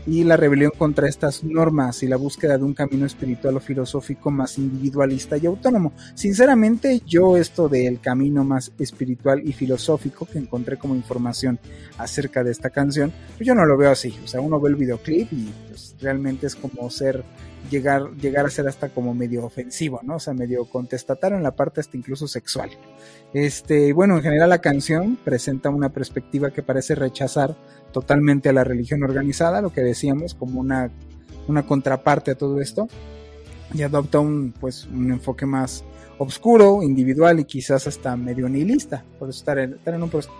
y 0.06 0.24
la 0.24 0.38
rebelión 0.38 0.72
contra 0.78 1.10
estas 1.10 1.44
normas 1.44 2.02
y 2.02 2.08
la 2.08 2.16
búsqueda 2.16 2.58
de 2.58 2.64
un 2.64 2.74
camino 2.74 3.06
espiritual 3.06 3.58
o 3.58 3.60
filosófico 3.60 4.32
más 4.32 4.58
individualista 4.58 5.36
y 5.38 5.46
autónomo. 5.46 5.92
Sinceramente, 6.16 7.02
yo 7.06 7.36
esto 7.36 7.68
del 7.68 8.00
camino 8.00 8.46
más 8.46 8.72
espiritual 8.80 9.42
y 9.46 9.52
filosófico 9.52 10.26
que 10.26 10.40
encontré 10.40 10.78
como 10.78 10.96
información 10.96 11.60
acerca 11.98 12.44
de 12.44 12.52
esta 12.52 12.70
canción, 12.70 13.12
pues 13.36 13.46
yo 13.46 13.54
no 13.54 13.66
lo 13.66 13.76
veo 13.76 13.92
así. 13.92 14.18
O 14.24 14.28
sea, 14.28 14.40
uno 14.40 14.62
ve 14.62 14.70
el 14.70 14.76
videoclip 14.76 15.32
y 15.34 15.52
pues 15.68 15.96
realmente 16.00 16.48
es 16.48 16.56
como 16.56 16.90
ser 16.90 17.24
llegar, 17.70 18.12
llegar 18.16 18.46
a 18.46 18.50
ser 18.50 18.68
hasta 18.68 18.90
como 18.90 19.14
medio 19.14 19.46
ofensivo, 19.46 20.00
¿no? 20.04 20.16
O 20.16 20.20
sea, 20.20 20.34
medio 20.34 20.66
contestatario 20.66 21.38
en 21.38 21.44
la 21.44 21.56
parte 21.56 21.82
hasta 21.82 21.98
incluso 21.98 22.28
sexual. 22.28 22.70
Este, 23.34 23.94
bueno, 23.94 24.18
en 24.18 24.24
general 24.24 24.50
la 24.50 24.62
canción 24.62 25.18
presenta 25.24 25.70
una 25.70 25.90
perspectiva 25.90 26.52
que 26.52 26.64
parece 26.64 26.96
rechazar 26.96 27.56
totalmente 27.92 28.50
a 28.50 28.54
la 28.54 28.64
religión 28.64 29.04
organizada, 29.04 29.62
lo 29.62 29.72
que 29.72 29.82
decíamos, 29.82 30.34
como 30.34 30.60
una, 30.60 30.92
una 31.48 31.66
contraparte 31.66 32.32
a 32.32 32.36
todo 32.36 32.62
esto, 32.62 32.88
y 33.74 33.82
adopta 33.82 34.20
un, 34.20 34.54
pues, 34.60 34.86
un 34.86 35.12
enfoque 35.12 35.46
más 35.46 35.84
oscuro, 36.18 36.82
individual 36.82 37.40
y 37.40 37.46
quizás 37.46 37.86
hasta 37.88 38.16
medio 38.16 38.48
nihilista, 38.48 39.04
por 39.20 39.30
estar 39.30 39.60
en, 39.60 39.74
estar 39.74 39.94
en 39.94 40.04
un 40.04 40.10
proceso 40.10 40.34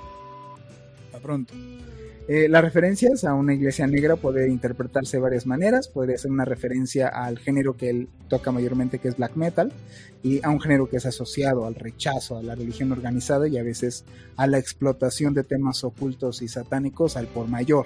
pronto. 1.22 1.54
Eh, 2.28 2.50
las 2.50 2.62
referencias 2.62 3.24
a 3.24 3.34
una 3.34 3.54
iglesia 3.54 3.88
negra 3.88 4.18
puede 4.18 4.50
interpretarse 4.50 5.16
de 5.16 5.24
varias 5.24 5.46
maneras. 5.46 5.88
Podría 5.88 6.18
ser 6.18 6.30
una 6.30 6.44
referencia 6.44 7.08
al 7.08 7.40
género 7.40 7.78
que 7.78 7.90
él 7.90 8.10
toca 8.28 8.52
mayormente, 8.52 9.00
que 9.00 9.08
es 9.08 9.16
black 9.16 9.36
metal, 9.36 9.72
y 10.24 10.44
a 10.44 10.50
un 10.50 10.60
género 10.60 10.90
que 10.90 10.98
es 10.98 11.06
asociado 11.06 11.66
al 11.66 11.76
rechazo 11.76 12.38
a 12.38 12.44
la 12.44 12.56
religión 12.56 12.92
organizada 12.92 13.48
y 13.48 13.58
a 13.58 13.64
veces 13.64 14.04
a 14.36 14.46
la 14.46 14.58
explotación 14.58 15.34
de 15.34 15.46
temas 15.46 15.86
ocultos 15.86 16.42
y 16.42 16.50
satánicos 16.50 17.16
al 17.16 17.28
por 17.28 17.48
mayor. 17.48 17.86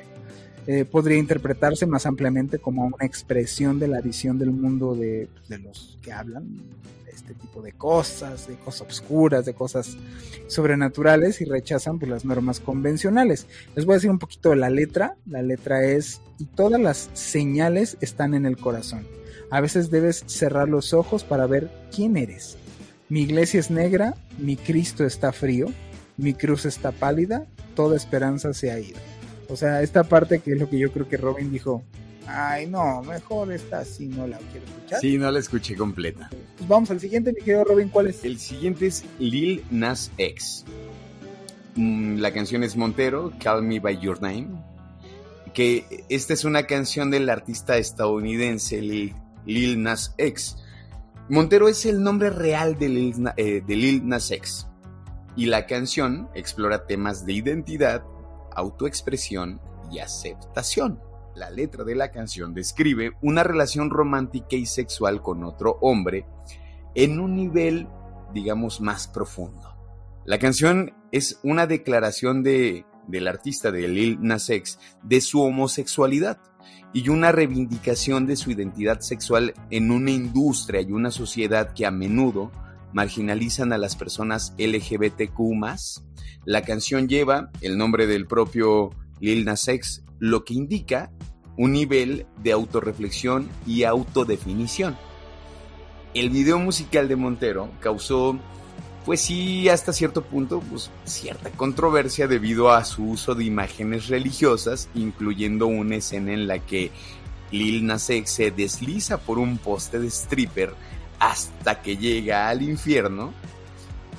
Eh, 0.65 0.85
podría 0.85 1.17
interpretarse 1.17 1.85
más 1.85 2.07
ampliamente 2.07 2.57
como 2.57 2.85
una 2.85 3.05
expresión 3.05 3.79
de 3.79 3.87
la 3.87 4.01
visión 4.01 4.39
del 4.39 4.51
mundo 4.51 4.95
de, 4.95 5.27
de 5.49 5.57
los 5.59 5.99
que 6.01 6.13
hablan 6.13 6.47
este 7.13 7.33
tipo 7.33 7.61
de 7.61 7.73
cosas, 7.73 8.47
de 8.47 8.55
cosas 8.55 8.87
oscuras, 8.87 9.45
de 9.45 9.53
cosas 9.53 9.97
sobrenaturales 10.47 11.41
y 11.41 11.45
rechazan 11.45 11.99
pues, 11.99 12.09
las 12.09 12.25
normas 12.25 12.59
convencionales. 12.59 13.47
Les 13.75 13.85
voy 13.85 13.93
a 13.93 13.97
decir 13.97 14.09
un 14.09 14.19
poquito 14.19 14.49
de 14.49 14.55
la 14.57 14.69
letra. 14.69 15.15
La 15.25 15.41
letra 15.41 15.83
es, 15.83 16.21
y 16.39 16.45
todas 16.45 16.79
las 16.79 17.09
señales 17.13 17.97
están 18.01 18.33
en 18.33 18.45
el 18.45 18.57
corazón. 18.57 19.07
A 19.49 19.61
veces 19.61 19.91
debes 19.91 20.23
cerrar 20.27 20.69
los 20.69 20.93
ojos 20.93 21.23
para 21.23 21.45
ver 21.45 21.69
quién 21.93 22.17
eres. 22.17 22.57
Mi 23.09 23.21
iglesia 23.23 23.59
es 23.59 23.69
negra, 23.69 24.15
mi 24.37 24.55
Cristo 24.55 25.05
está 25.05 25.33
frío, 25.33 25.67
mi 26.15 26.33
cruz 26.33 26.65
está 26.65 26.91
pálida, 26.91 27.45
toda 27.75 27.97
esperanza 27.97 28.53
se 28.53 28.71
ha 28.71 28.79
ido. 28.79 28.97
O 29.49 29.57
sea, 29.57 29.81
esta 29.81 30.05
parte 30.05 30.39
que 30.39 30.53
es 30.53 30.59
lo 30.59 30.69
que 30.69 30.79
yo 30.79 30.93
creo 30.93 31.09
que 31.09 31.17
Robin 31.17 31.51
dijo, 31.51 31.83
Ay, 32.27 32.67
no, 32.67 33.01
mejor 33.01 33.51
esta 33.51 33.79
así 33.79 34.07
no 34.07 34.27
la 34.27 34.37
quiero 34.37 34.65
escuchar. 34.65 34.99
Sí, 34.99 35.17
no 35.17 35.31
la 35.31 35.39
escuché 35.39 35.75
completa. 35.75 36.29
Pues 36.57 36.69
vamos 36.69 36.91
al 36.91 36.99
siguiente, 36.99 37.33
mi 37.33 37.39
querido 37.39 37.63
Robin, 37.63 37.89
¿cuál 37.89 38.07
es? 38.07 38.23
El 38.23 38.39
siguiente 38.39 38.87
es 38.87 39.03
Lil 39.19 39.63
Nas 39.71 40.11
X. 40.17 40.65
Mm, 41.75 42.17
la 42.17 42.31
canción 42.31 42.63
es 42.63 42.75
Montero, 42.75 43.31
Call 43.39 43.63
Me 43.63 43.79
By 43.79 43.99
Your 43.99 44.21
Name. 44.21 44.49
Que 45.53 46.05
esta 46.09 46.33
es 46.33 46.45
una 46.45 46.63
canción 46.63 47.11
del 47.11 47.29
artista 47.29 47.77
estadounidense 47.77 48.81
Lil, 48.81 49.83
Nas 49.83 50.13
X. 50.17 50.57
Montero 51.27 51.67
es 51.67 51.85
el 51.85 52.03
nombre 52.03 52.29
real 52.29 52.77
de 52.77 52.89
Lil, 52.89 53.15
eh, 53.35 53.61
de 53.65 53.75
Lil 53.75 54.07
Nas 54.07 54.31
X. 54.31 54.67
Y 55.35 55.45
la 55.47 55.65
canción 55.65 56.29
explora 56.35 56.85
temas 56.85 57.25
de 57.25 57.33
identidad, 57.33 58.03
autoexpresión 58.53 59.59
y 59.91 59.99
aceptación. 59.99 61.10
La 61.35 61.49
letra 61.49 61.83
de 61.83 61.95
la 61.95 62.11
canción 62.11 62.53
describe 62.53 63.13
una 63.21 63.43
relación 63.43 63.89
romántica 63.89 64.55
y 64.55 64.65
sexual 64.65 65.21
con 65.21 65.43
otro 65.43 65.77
hombre 65.81 66.25
en 66.95 67.19
un 67.19 67.35
nivel, 67.35 67.87
digamos, 68.33 68.81
más 68.81 69.07
profundo. 69.07 69.77
La 70.25 70.39
canción 70.39 70.93
es 71.11 71.39
una 71.43 71.67
declaración 71.67 72.43
de, 72.43 72.85
del 73.07 73.27
artista 73.27 73.71
de 73.71 73.87
Lil 73.87 74.19
Nas 74.21 74.49
X 74.49 74.77
de 75.03 75.21
su 75.21 75.41
homosexualidad 75.41 76.39
y 76.93 77.09
una 77.09 77.31
reivindicación 77.31 78.27
de 78.27 78.35
su 78.35 78.51
identidad 78.51 78.99
sexual 78.99 79.53
en 79.69 79.91
una 79.91 80.11
industria 80.11 80.81
y 80.81 80.91
una 80.91 81.11
sociedad 81.11 81.73
que 81.73 81.85
a 81.85 81.91
menudo 81.91 82.51
marginalizan 82.93 83.71
a 83.71 83.77
las 83.77 83.95
personas 83.95 84.53
LGBTQ. 84.57 85.39
La 86.45 86.61
canción 86.63 87.07
lleva 87.07 87.51
el 87.61 87.77
nombre 87.77 88.07
del 88.07 88.27
propio 88.27 88.91
Lil 89.21 89.45
Nas 89.45 89.67
X, 89.67 90.03
lo 90.19 90.43
que 90.43 90.53
indica 90.53 91.11
un 91.57 91.71
nivel 91.73 92.25
de 92.43 92.51
autorreflexión 92.51 93.47
y 93.65 93.83
autodefinición. 93.83 94.97
El 96.13 96.29
video 96.29 96.59
musical 96.59 97.07
de 97.07 97.15
Montero 97.15 97.69
causó, 97.79 98.37
pues 99.05 99.21
sí, 99.21 99.69
hasta 99.69 99.93
cierto 99.93 100.23
punto, 100.23 100.59
pues, 100.59 100.91
cierta 101.05 101.49
controversia 101.51 102.27
debido 102.27 102.71
a 102.71 102.83
su 102.83 103.05
uso 103.05 103.35
de 103.35 103.45
imágenes 103.45 104.07
religiosas, 104.07 104.89
incluyendo 104.93 105.67
una 105.67 105.97
escena 105.97 106.33
en 106.33 106.47
la 106.47 106.59
que 106.59 106.91
Lil 107.51 107.85
Nas 107.85 108.09
X 108.09 108.29
se 108.29 108.51
desliza 108.51 109.19
por 109.19 109.37
un 109.37 109.57
poste 109.57 109.99
de 109.99 110.07
stripper 110.07 110.73
hasta 111.19 111.81
que 111.81 111.97
llega 111.97 112.49
al 112.49 112.63
infierno 112.63 113.33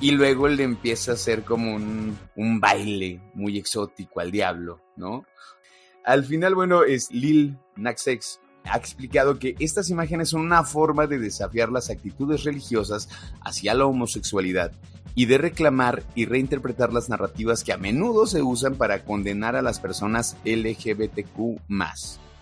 y 0.03 0.11
luego 0.11 0.49
le 0.49 0.63
empieza 0.63 1.11
a 1.11 1.13
hacer 1.13 1.45
como 1.45 1.73
un, 1.73 2.17
un 2.35 2.59
baile 2.59 3.21
muy 3.33 3.57
exótico 3.57 4.19
al 4.19 4.31
diablo, 4.31 4.81
¿no? 4.97 5.25
Al 6.03 6.25
final, 6.25 6.55
bueno, 6.55 6.83
es 6.83 7.09
Lil 7.09 7.57
Naxex 7.77 8.41
ha 8.65 8.77
explicado 8.77 9.39
que 9.39 9.55
estas 9.59 9.89
imágenes 9.89 10.29
son 10.29 10.41
una 10.41 10.65
forma 10.65 11.07
de 11.07 11.19
desafiar 11.19 11.69
las 11.69 11.89
actitudes 11.89 12.43
religiosas 12.43 13.07
hacia 13.45 13.73
la 13.75 13.85
homosexualidad 13.85 14.73
y 15.15 15.25
de 15.25 15.37
reclamar 15.37 16.03
y 16.15 16.25
reinterpretar 16.25 16.91
las 16.91 17.07
narrativas 17.07 17.63
que 17.63 17.71
a 17.71 17.77
menudo 17.77 18.27
se 18.27 18.41
usan 18.41 18.75
para 18.75 19.05
condenar 19.05 19.55
a 19.55 19.61
las 19.61 19.79
personas 19.79 20.35
LGBTQ. 20.43 21.61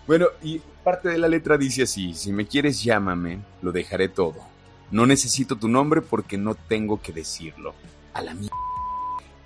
Bueno, 0.08 0.26
y 0.42 0.60
parte 0.82 1.10
de 1.10 1.18
la 1.18 1.28
letra 1.28 1.58
dice 1.58 1.84
así: 1.84 2.12
Si 2.14 2.32
me 2.32 2.44
quieres, 2.44 2.82
llámame, 2.82 3.38
lo 3.62 3.70
dejaré 3.70 4.08
todo. 4.08 4.51
No 4.92 5.06
necesito 5.06 5.56
tu 5.56 5.68
nombre 5.68 6.02
porque 6.02 6.38
no 6.38 6.54
tengo 6.54 7.02
que 7.02 7.12
decirlo. 7.12 7.74
A 8.14 8.22
la 8.22 8.34
mierda. 8.34 8.54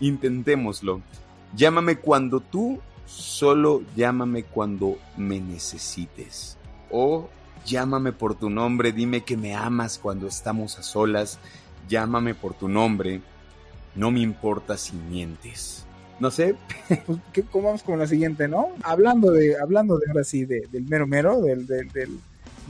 Intentémoslo. 0.00 1.00
Llámame 1.54 1.96
cuando 1.96 2.40
tú 2.40 2.80
Solo 3.06 3.82
llámame 3.94 4.42
cuando 4.42 4.98
me 5.16 5.40
necesites. 5.40 6.59
O 6.90 7.28
llámame 7.64 8.12
por 8.12 8.35
tu 8.35 8.50
nombre, 8.50 8.92
dime 8.92 9.22
que 9.22 9.37
me 9.37 9.54
amas 9.54 9.98
cuando 9.98 10.26
estamos 10.26 10.78
a 10.78 10.82
solas. 10.82 11.38
Llámame 11.88 12.35
por 12.35 12.54
tu 12.54 12.68
nombre. 12.68 13.22
No 13.94 14.11
me 14.11 14.20
importa 14.20 14.76
si 14.76 14.94
mientes. 14.96 15.87
No 16.18 16.30
sé. 16.30 16.56
¿cómo 17.52 17.66
vamos 17.66 17.82
con 17.85 17.98
la 17.98 18.09
siguiente, 18.09 18.48
no? 18.48 18.70
Hablando 18.82 19.30
de, 19.30 19.56
hablando 19.59 19.98
de 19.98 20.06
ahora 20.09 20.24
sí, 20.24 20.44
del 20.44 20.85
mero 20.88 21.06
mero, 21.06 21.40
del, 21.40 21.66
del, 21.66 22.18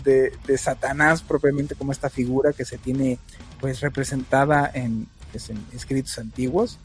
de, 0.05 0.33
Satanás 0.59 1.23
propiamente 1.23 1.75
como 1.75 1.93
esta 1.93 2.11
figura 2.11 2.53
que 2.53 2.65
se 2.65 2.79
tiene 2.79 3.19
pues 3.61 3.81
representada 3.81 4.71
en, 4.73 5.07
pues, 5.33 5.51
escritos 5.75 6.19
antiguos. 6.19 6.79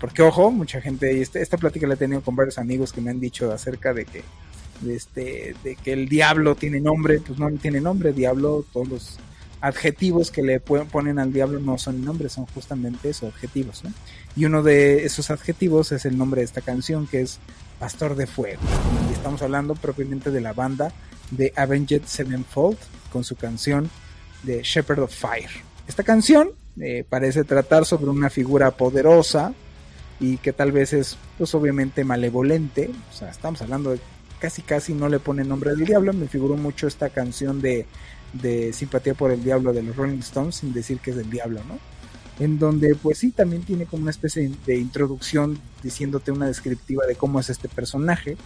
Porque 0.00 0.22
ojo, 0.22 0.50
mucha 0.50 0.80
gente, 0.80 1.20
este, 1.20 1.42
esta 1.42 1.56
plática 1.56 1.86
la 1.86 1.94
he 1.94 1.96
tenido 1.96 2.20
con 2.20 2.36
varios 2.36 2.58
amigos 2.58 2.92
que 2.92 3.00
me 3.00 3.10
han 3.10 3.18
dicho 3.18 3.52
acerca 3.52 3.92
de 3.92 4.04
que, 4.04 4.22
este, 4.86 5.56
de 5.64 5.74
que 5.74 5.92
el 5.92 6.08
diablo 6.08 6.54
tiene 6.54 6.80
nombre, 6.80 7.20
pues 7.20 7.38
no 7.38 7.50
tiene 7.52 7.80
nombre, 7.80 8.12
diablo, 8.12 8.64
todos 8.72 8.88
los 8.88 9.18
adjetivos 9.60 10.30
que 10.30 10.42
le 10.42 10.60
ponen 10.60 11.18
al 11.18 11.32
diablo 11.32 11.58
no 11.58 11.78
son 11.78 12.04
nombres, 12.04 12.32
son 12.32 12.46
justamente 12.46 13.10
esos 13.10 13.34
adjetivos. 13.34 13.82
Y 14.36 14.44
uno 14.44 14.62
de 14.62 15.04
esos 15.04 15.30
adjetivos 15.30 15.90
es 15.92 16.04
el 16.04 16.16
nombre 16.16 16.42
de 16.42 16.44
esta 16.44 16.60
canción 16.60 17.08
que 17.08 17.22
es 17.22 17.40
Pastor 17.78 18.14
de 18.14 18.26
Fuego. 18.26 18.62
Y 19.10 19.14
estamos 19.14 19.42
hablando 19.42 19.74
propiamente 19.74 20.30
de 20.30 20.40
la 20.40 20.52
banda 20.52 20.92
de 21.30 21.52
Avenged 21.56 22.02
Sevenfold 22.04 22.78
con 23.12 23.24
su 23.24 23.36
canción 23.36 23.90
de 24.42 24.62
Shepherd 24.62 25.00
of 25.00 25.14
Fire. 25.14 25.50
Esta 25.86 26.02
canción 26.02 26.50
eh, 26.80 27.04
parece 27.08 27.44
tratar 27.44 27.84
sobre 27.84 28.10
una 28.10 28.30
figura 28.30 28.70
poderosa 28.70 29.52
y 30.20 30.36
que 30.38 30.52
tal 30.52 30.72
vez 30.72 30.92
es 30.92 31.16
pues 31.36 31.54
obviamente 31.54 32.04
malevolente. 32.04 32.90
O 33.12 33.16
sea, 33.16 33.30
estamos 33.30 33.62
hablando 33.62 33.90
de 33.90 34.00
casi 34.38 34.62
casi 34.62 34.94
no 34.94 35.08
le 35.08 35.18
pone 35.18 35.44
nombre 35.44 35.70
al 35.70 35.84
diablo. 35.84 36.12
Me 36.12 36.28
figuró 36.28 36.56
mucho 36.56 36.86
esta 36.86 37.10
canción 37.10 37.60
de, 37.60 37.86
de 38.32 38.72
Simpatía 38.72 39.14
por 39.14 39.30
el 39.30 39.42
Diablo 39.42 39.72
de 39.72 39.82
los 39.82 39.96
Rolling 39.96 40.18
Stones 40.18 40.56
sin 40.56 40.72
decir 40.72 40.98
que 40.98 41.10
es 41.10 41.16
del 41.16 41.30
diablo, 41.30 41.60
¿no? 41.66 41.78
En 42.38 42.58
donde 42.58 42.94
pues 42.94 43.18
sí 43.18 43.32
también 43.32 43.62
tiene 43.62 43.86
como 43.86 44.02
una 44.02 44.12
especie 44.12 44.50
de 44.64 44.76
introducción 44.76 45.58
diciéndote 45.82 46.30
una 46.30 46.46
descriptiva 46.46 47.04
de 47.06 47.16
cómo 47.16 47.40
es 47.40 47.50
este 47.50 47.68
personaje, 47.68 48.36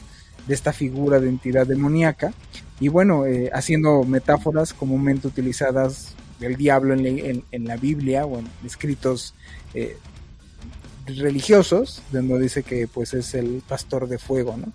de 0.46 0.54
esta 0.54 0.72
figura 0.72 1.20
de 1.20 1.28
entidad 1.28 1.66
demoníaca. 1.66 2.32
Y 2.80 2.88
bueno, 2.88 3.26
eh, 3.26 3.50
haciendo 3.52 4.04
metáforas 4.04 4.74
comúnmente 4.74 5.28
utilizadas 5.28 6.14
del 6.40 6.56
diablo 6.56 6.94
en, 6.94 7.44
la 7.66 7.76
Biblia 7.76 8.26
o 8.26 8.38
en 8.38 8.48
escritos 8.64 9.34
eh, 9.74 9.96
religiosos, 11.06 12.02
donde 12.10 12.40
dice 12.40 12.62
que 12.62 12.88
pues 12.88 13.14
es 13.14 13.34
el 13.34 13.62
pastor 13.66 14.08
de 14.08 14.18
fuego, 14.18 14.56
¿no? 14.56 14.72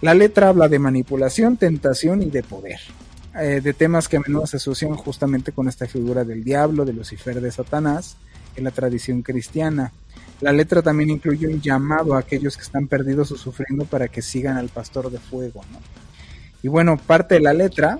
La 0.00 0.12
letra 0.12 0.48
habla 0.48 0.68
de 0.68 0.78
manipulación, 0.78 1.56
tentación 1.56 2.20
y 2.22 2.30
de 2.30 2.42
poder, 2.42 2.78
eh, 3.40 3.60
de 3.62 3.72
temas 3.72 4.08
que 4.08 4.18
a 4.18 4.20
menudo 4.20 4.46
se 4.46 4.58
asocian 4.58 4.94
justamente 4.96 5.52
con 5.52 5.66
esta 5.66 5.86
figura 5.86 6.24
del 6.24 6.44
diablo, 6.44 6.84
de 6.84 6.92
Lucifer, 6.92 7.40
de 7.40 7.50
Satanás, 7.50 8.16
en 8.56 8.64
la 8.64 8.70
tradición 8.70 9.22
cristiana. 9.22 9.92
La 10.40 10.52
letra 10.52 10.82
también 10.82 11.10
incluye 11.10 11.46
un 11.46 11.60
llamado 11.60 12.14
a 12.14 12.20
aquellos 12.20 12.56
que 12.56 12.62
están 12.62 12.86
perdidos 12.86 13.30
o 13.32 13.36
sufriendo 13.36 13.84
para 13.84 14.08
que 14.08 14.22
sigan 14.22 14.56
al 14.56 14.68
pastor 14.68 15.10
de 15.10 15.18
fuego, 15.18 15.64
¿no? 15.72 15.78
Y 16.62 16.68
bueno, 16.68 16.96
parte 16.96 17.34
de 17.34 17.40
la 17.40 17.52
letra, 17.52 17.98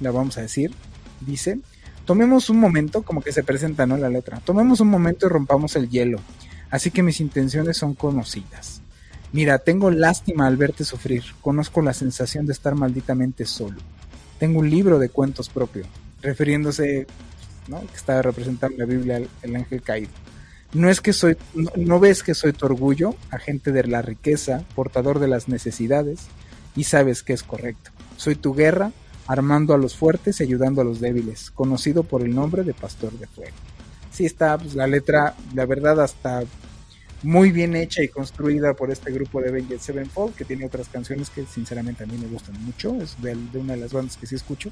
la 0.00 0.10
vamos 0.10 0.36
a 0.38 0.42
decir, 0.42 0.72
dice, 1.20 1.60
tomemos 2.04 2.50
un 2.50 2.58
momento, 2.58 3.02
como 3.02 3.22
que 3.22 3.32
se 3.32 3.44
presenta, 3.44 3.86
¿no? 3.86 3.96
La 3.96 4.08
letra, 4.08 4.40
tomemos 4.44 4.80
un 4.80 4.88
momento 4.88 5.26
y 5.26 5.28
rompamos 5.28 5.76
el 5.76 5.88
hielo 5.88 6.20
así 6.70 6.90
que 6.90 7.02
mis 7.02 7.20
intenciones 7.20 7.76
son 7.76 7.94
conocidas. 7.94 8.80
Mira, 9.32 9.58
tengo 9.58 9.90
lástima 9.90 10.46
al 10.46 10.56
verte 10.56 10.84
sufrir, 10.84 11.22
conozco 11.40 11.82
la 11.82 11.92
sensación 11.92 12.46
de 12.46 12.52
estar 12.52 12.74
malditamente 12.74 13.44
solo. 13.44 13.80
Tengo 14.38 14.60
un 14.60 14.70
libro 14.70 14.98
de 14.98 15.08
cuentos 15.08 15.48
propio, 15.48 15.84
refiriéndose, 16.22 17.06
¿no? 17.68 17.80
que 17.80 17.96
está 17.96 18.22
representando 18.22 18.74
en 18.74 18.80
la 18.80 18.86
Biblia 18.86 19.22
el, 19.42 19.56
ángel 19.56 19.82
caído. 19.82 20.10
No 20.72 20.88
es 20.88 21.00
que 21.00 21.12
soy, 21.12 21.36
no 21.76 21.98
ves 21.98 22.22
que 22.22 22.34
soy 22.34 22.52
tu 22.52 22.66
orgullo, 22.66 23.14
agente 23.30 23.72
de 23.72 23.84
la 23.84 24.02
riqueza, 24.02 24.64
portador 24.74 25.18
de 25.18 25.28
las 25.28 25.48
necesidades, 25.48 26.28
y 26.76 26.84
sabes 26.84 27.22
que 27.22 27.32
es 27.32 27.42
correcto. 27.42 27.90
Soy 28.16 28.36
tu 28.36 28.54
guerra, 28.54 28.92
armando 29.26 29.74
a 29.74 29.78
los 29.78 29.96
fuertes 29.96 30.40
y 30.40 30.44
ayudando 30.44 30.80
a 30.80 30.84
los 30.84 31.00
débiles, 31.00 31.50
conocido 31.50 32.04
por 32.04 32.22
el 32.22 32.34
nombre 32.34 32.62
de 32.62 32.74
Pastor 32.74 33.12
de 33.12 33.26
Fuego 33.26 33.56
sí 34.12 34.26
está 34.26 34.58
pues, 34.58 34.74
la 34.74 34.86
letra, 34.86 35.34
la 35.54 35.66
verdad, 35.66 36.00
hasta 36.00 36.42
muy 37.22 37.52
bien 37.52 37.76
hecha 37.76 38.02
y 38.02 38.08
construida 38.08 38.74
por 38.74 38.90
este 38.90 39.12
grupo 39.12 39.40
de 39.40 39.50
Avenged 39.50 39.78
Sevenfold, 39.78 40.34
que 40.34 40.44
tiene 40.44 40.66
otras 40.66 40.88
canciones 40.88 41.30
que 41.30 41.44
sinceramente 41.46 42.04
a 42.04 42.06
mí 42.06 42.16
me 42.16 42.26
gustan 42.26 42.62
mucho, 42.64 42.94
es 43.00 43.20
de, 43.22 43.36
una 43.54 43.74
de 43.74 43.80
las 43.80 43.92
bandas 43.92 44.16
que 44.16 44.26
sí 44.26 44.34
escucho. 44.34 44.70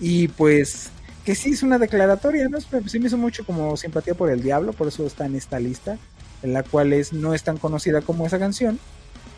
Y 0.00 0.28
pues 0.28 0.90
que 1.26 1.34
sí 1.34 1.50
es 1.50 1.64
una 1.64 1.76
declaratoria, 1.76 2.48
¿no? 2.48 2.58
Sí 2.60 3.00
me 3.00 3.08
hizo 3.08 3.18
mucho 3.18 3.44
como 3.44 3.76
simpatía 3.76 4.14
por 4.14 4.30
el 4.30 4.40
diablo, 4.40 4.72
por 4.72 4.86
eso 4.86 5.04
está 5.04 5.26
en 5.26 5.34
esta 5.34 5.58
lista, 5.58 5.98
en 6.44 6.52
la 6.52 6.62
cual 6.62 6.92
es, 6.92 7.12
no 7.12 7.34
es 7.34 7.42
tan 7.42 7.58
conocida 7.58 8.00
como 8.00 8.24
esa 8.24 8.38
canción, 8.38 8.78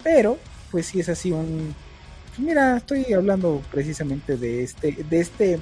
pero 0.05 0.37
pues 0.71 0.85
sí 0.85 1.01
es 1.01 1.09
así 1.09 1.33
un... 1.33 1.75
Pues, 2.27 2.41
mira, 2.41 2.77
estoy 2.77 3.11
hablando 3.15 3.63
precisamente 3.73 4.37
de 4.37 4.63
este, 4.65 4.93
de 5.09 5.19
este 5.19 5.61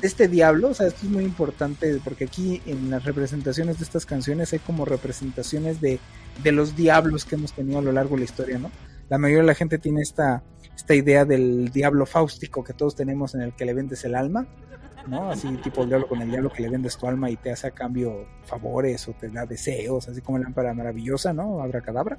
este 0.00 0.28
diablo, 0.28 0.68
o 0.68 0.74
sea, 0.74 0.86
esto 0.86 1.06
es 1.06 1.10
muy 1.10 1.24
importante 1.24 1.98
porque 2.04 2.24
aquí 2.24 2.60
en 2.66 2.90
las 2.90 3.04
representaciones 3.04 3.78
de 3.78 3.84
estas 3.84 4.04
canciones 4.06 4.52
hay 4.52 4.58
como 4.60 4.84
representaciones 4.84 5.80
de, 5.80 5.98
de 6.42 6.52
los 6.52 6.76
diablos 6.76 7.24
que 7.24 7.36
hemos 7.36 7.52
tenido 7.52 7.78
a 7.78 7.82
lo 7.82 7.90
largo 7.90 8.14
de 8.14 8.20
la 8.20 8.24
historia, 8.24 8.58
¿no? 8.58 8.70
La 9.08 9.18
mayoría 9.18 9.42
de 9.42 9.46
la 9.46 9.54
gente 9.54 9.78
tiene 9.78 10.02
esta, 10.02 10.42
esta 10.76 10.94
idea 10.94 11.24
del 11.24 11.70
diablo 11.70 12.06
fáustico 12.06 12.62
que 12.62 12.74
todos 12.74 12.94
tenemos 12.94 13.34
en 13.34 13.40
el 13.40 13.54
que 13.54 13.64
le 13.64 13.72
vendes 13.72 14.04
el 14.04 14.14
alma, 14.14 14.46
¿no? 15.06 15.30
Así 15.30 15.48
tipo 15.58 15.84
diablo 15.84 16.06
con 16.08 16.20
el 16.22 16.30
diablo 16.30 16.50
que 16.50 16.62
le 16.62 16.70
vendes 16.70 16.96
tu 16.96 17.06
alma 17.06 17.30
y 17.30 17.36
te 17.36 17.52
hace 17.52 17.68
a 17.68 17.70
cambio 17.70 18.26
favores 18.44 19.08
o 19.08 19.12
te 19.12 19.28
da 19.28 19.46
deseos, 19.46 20.08
así 20.08 20.20
como 20.20 20.38
lámpara 20.38 20.74
maravillosa, 20.74 21.32
¿no? 21.32 21.62
Abra 21.62 21.80
cadabra. 21.80 22.18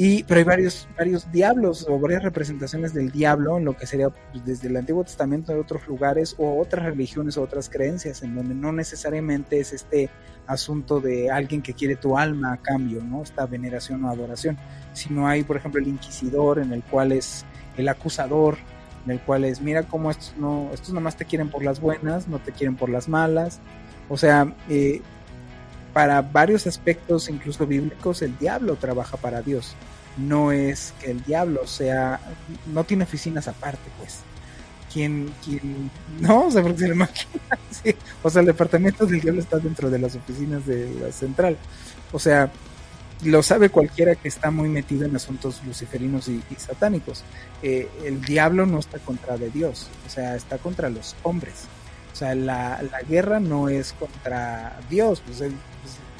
Y, 0.00 0.22
pero 0.22 0.38
hay 0.38 0.44
varios, 0.44 0.88
varios 0.96 1.30
diablos 1.32 1.84
o 1.88 1.98
varias 1.98 2.22
representaciones 2.22 2.94
del 2.94 3.10
diablo 3.10 3.58
en 3.58 3.64
lo 3.64 3.76
que 3.76 3.84
sería 3.84 4.10
pues, 4.10 4.44
desde 4.44 4.68
el 4.68 4.76
Antiguo 4.76 5.02
Testamento 5.02 5.52
de 5.52 5.58
otros 5.58 5.88
lugares 5.88 6.36
o 6.38 6.60
otras 6.60 6.84
religiones 6.84 7.36
o 7.36 7.42
otras 7.42 7.68
creencias, 7.68 8.22
en 8.22 8.36
donde 8.36 8.54
no 8.54 8.70
necesariamente 8.70 9.58
es 9.58 9.72
este 9.72 10.08
asunto 10.46 11.00
de 11.00 11.32
alguien 11.32 11.62
que 11.62 11.74
quiere 11.74 11.96
tu 11.96 12.16
alma 12.16 12.52
a 12.52 12.56
cambio, 12.58 13.02
¿no? 13.02 13.24
Esta 13.24 13.44
veneración 13.46 14.04
o 14.04 14.08
adoración, 14.08 14.56
sino 14.92 15.26
hay, 15.26 15.42
por 15.42 15.56
ejemplo, 15.56 15.80
el 15.80 15.88
inquisidor, 15.88 16.60
en 16.60 16.72
el 16.72 16.84
cual 16.84 17.10
es 17.10 17.44
el 17.76 17.88
acusador, 17.88 18.56
en 19.08 19.12
el 19.12 19.20
cual 19.20 19.44
es, 19.44 19.62
mira 19.62 19.84
cómo 19.84 20.10
estos 20.10 20.34
no, 20.36 20.68
estos 20.74 20.92
nomás 20.92 21.16
te 21.16 21.24
quieren 21.24 21.48
por 21.48 21.64
las 21.64 21.80
buenas, 21.80 22.28
no 22.28 22.38
te 22.40 22.52
quieren 22.52 22.76
por 22.76 22.90
las 22.90 23.08
malas. 23.08 23.58
O 24.10 24.18
sea, 24.18 24.54
eh, 24.68 25.00
para 25.94 26.20
varios 26.20 26.66
aspectos, 26.66 27.30
incluso 27.30 27.66
bíblicos, 27.66 28.20
el 28.20 28.36
diablo 28.36 28.76
trabaja 28.76 29.16
para 29.16 29.40
Dios. 29.40 29.74
No 30.18 30.52
es 30.52 30.92
que 31.00 31.10
el 31.10 31.22
diablo 31.24 31.66
sea, 31.66 32.20
no 32.66 32.84
tiene 32.84 33.04
oficinas 33.04 33.48
aparte, 33.48 33.90
pues. 33.98 34.18
Quien, 34.92 35.32
quien, 35.42 35.90
no, 36.20 36.46
o 36.46 36.50
sea, 36.50 36.62
porque 36.62 36.78
se 36.78 36.94
le 36.94 36.94
sí. 37.70 37.94
o 38.22 38.28
sea, 38.28 38.40
el 38.40 38.46
departamento 38.46 39.06
del 39.06 39.20
diablo 39.22 39.40
está 39.40 39.58
dentro 39.58 39.88
de 39.88 39.98
las 39.98 40.16
oficinas 40.16 40.66
de 40.66 40.94
la 41.00 41.12
central. 41.12 41.56
O 42.12 42.18
sea, 42.18 42.50
lo 43.24 43.42
sabe 43.42 43.68
cualquiera 43.70 44.14
que 44.14 44.28
está 44.28 44.50
muy 44.50 44.68
metido 44.68 45.04
en 45.04 45.16
asuntos 45.16 45.62
luciferinos 45.64 46.28
y, 46.28 46.42
satánicos. 46.56 47.24
Eh, 47.62 47.88
el 48.04 48.20
diablo 48.22 48.66
no 48.66 48.78
está 48.78 48.98
contra 48.98 49.36
de 49.36 49.50
Dios, 49.50 49.88
o 50.06 50.10
sea, 50.10 50.36
está 50.36 50.58
contra 50.58 50.88
los 50.90 51.16
hombres. 51.22 51.64
O 52.12 52.16
sea, 52.16 52.34
la, 52.34 52.82
la 52.82 53.02
guerra 53.02 53.40
no 53.40 53.68
es 53.68 53.92
contra 53.92 54.78
Dios, 54.88 55.22
pues 55.24 55.40
él 55.40 55.54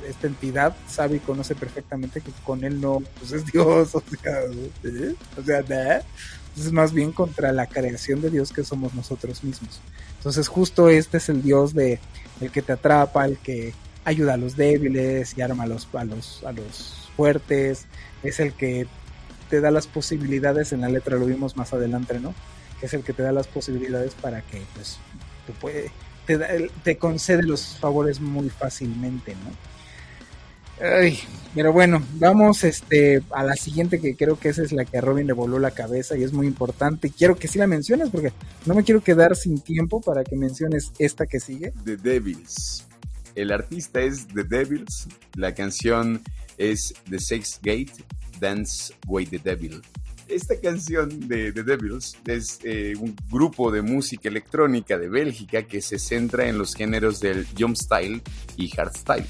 esta 0.06 0.26
entidad 0.26 0.76
sabe 0.88 1.16
y 1.16 1.20
conoce 1.20 1.54
perfectamente 1.54 2.20
que 2.20 2.30
con 2.44 2.64
él 2.64 2.80
no 2.80 3.02
pues 3.18 3.32
es 3.32 3.46
Dios, 3.46 3.94
o 3.94 4.02
sea, 4.22 4.40
¿eh? 4.84 5.14
o 5.36 5.42
sea 5.42 6.02
es 6.56 6.72
más 6.72 6.92
bien 6.92 7.12
contra 7.12 7.52
la 7.52 7.66
creación 7.66 8.20
de 8.20 8.30
Dios 8.30 8.52
que 8.52 8.64
somos 8.64 8.94
nosotros 8.94 9.44
mismos. 9.44 9.80
Entonces 10.16 10.48
justo 10.48 10.88
este 10.88 11.18
es 11.18 11.28
el 11.28 11.42
Dios 11.42 11.74
de 11.74 12.00
el 12.40 12.50
que 12.50 12.62
te 12.62 12.72
atrapa, 12.72 13.24
el 13.24 13.38
que 13.38 13.74
ayuda 14.08 14.34
a 14.34 14.36
los 14.36 14.56
débiles 14.56 15.36
y 15.36 15.42
arma 15.42 15.64
a 15.64 15.66
los, 15.66 15.88
a 15.94 16.04
los, 16.04 16.42
a 16.44 16.52
los 16.52 17.10
fuertes, 17.16 17.86
es 18.22 18.40
el 18.40 18.52
que 18.54 18.86
te 19.50 19.60
da 19.60 19.70
las 19.70 19.86
posibilidades, 19.86 20.72
en 20.72 20.80
la 20.80 20.88
letra 20.88 21.16
lo 21.16 21.26
vimos 21.26 21.56
más 21.56 21.72
adelante, 21.72 22.18
¿no? 22.20 22.34
Es 22.82 22.94
el 22.94 23.02
que 23.02 23.12
te 23.12 23.22
da 23.22 23.32
las 23.32 23.46
posibilidades 23.46 24.14
para 24.14 24.42
que 24.42 24.62
pues 24.74 24.98
te 25.46 25.52
puede, 25.52 25.90
te, 26.26 26.70
te 26.82 26.96
concede 26.98 27.42
los 27.42 27.76
favores 27.78 28.20
muy 28.20 28.50
fácilmente, 28.50 29.34
¿no? 29.34 29.50
Ay, 30.80 31.18
pero 31.54 31.72
bueno, 31.72 32.00
vamos 32.14 32.62
este, 32.62 33.20
a 33.32 33.42
la 33.42 33.56
siguiente 33.56 34.00
que 34.00 34.14
creo 34.14 34.38
que 34.38 34.50
esa 34.50 34.62
es 34.62 34.70
la 34.70 34.84
que 34.84 34.98
a 34.98 35.00
Robin 35.00 35.26
le 35.26 35.32
voló 35.32 35.58
la 35.58 35.72
cabeza 35.72 36.16
y 36.16 36.22
es 36.22 36.32
muy 36.32 36.46
importante. 36.46 37.10
Quiero 37.10 37.36
que 37.36 37.48
sí 37.48 37.58
la 37.58 37.66
menciones 37.66 38.10
porque 38.10 38.32
no 38.64 38.74
me 38.74 38.84
quiero 38.84 39.02
quedar 39.02 39.34
sin 39.34 39.58
tiempo 39.58 40.00
para 40.00 40.22
que 40.22 40.36
menciones 40.36 40.92
esta 41.00 41.26
que 41.26 41.40
sigue. 41.40 41.72
The 41.84 41.96
Devils. 41.96 42.87
El 43.38 43.52
artista 43.52 44.00
es 44.00 44.26
The 44.26 44.42
Devils, 44.42 45.06
la 45.36 45.54
canción 45.54 46.20
es 46.56 46.92
The 47.08 47.20
Sex 47.20 47.60
Gate, 47.62 47.92
Dance 48.40 48.92
Way 49.06 49.26
the 49.26 49.38
Devil. 49.38 49.80
Esta 50.26 50.60
canción 50.60 51.28
de 51.28 51.52
The 51.52 51.62
Devils 51.62 52.16
es 52.26 52.58
eh, 52.64 52.94
un 52.98 53.14
grupo 53.30 53.70
de 53.70 53.80
música 53.80 54.28
electrónica 54.28 54.98
de 54.98 55.08
Bélgica 55.08 55.62
que 55.62 55.80
se 55.80 56.00
centra 56.00 56.48
en 56.48 56.58
los 56.58 56.74
géneros 56.74 57.20
del 57.20 57.46
jump 57.56 57.76
style 57.76 58.20
y 58.56 58.70
hardstyle. 58.70 59.26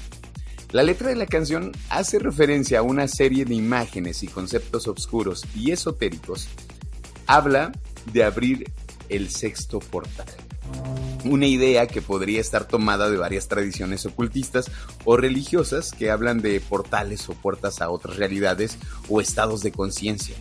La 0.71 0.81
letra 0.81 1.09
de 1.09 1.15
la 1.15 1.27
canción 1.27 1.71
hace 1.91 2.17
referencia 2.17 2.79
a 2.79 2.81
una 2.81 3.07
serie 3.07 3.45
de 3.45 3.53
imágenes 3.53 4.23
y 4.23 4.27
conceptos 4.27 4.87
oscuros 4.87 5.43
y 5.53 5.69
esotéricos. 5.69 6.49
Habla 7.27 7.71
de 8.11 8.23
abrir 8.23 8.71
el 9.07 9.29
sexto 9.29 9.77
portal. 9.77 10.48
Una 11.25 11.47
idea 11.47 11.87
que 11.87 12.01
podría 12.01 12.39
estar 12.39 12.65
tomada 12.65 13.09
de 13.09 13.17
varias 13.17 13.47
tradiciones 13.47 14.05
ocultistas 14.05 14.71
o 15.03 15.17
religiosas 15.17 15.91
que 15.91 16.11
hablan 16.11 16.41
de 16.41 16.59
portales 16.61 17.27
o 17.27 17.33
puertas 17.33 17.81
a 17.81 17.89
otras 17.89 18.15
realidades 18.15 18.77
o 19.09 19.19
estados 19.19 19.61
de 19.61 19.71
conciencia. 19.71 20.35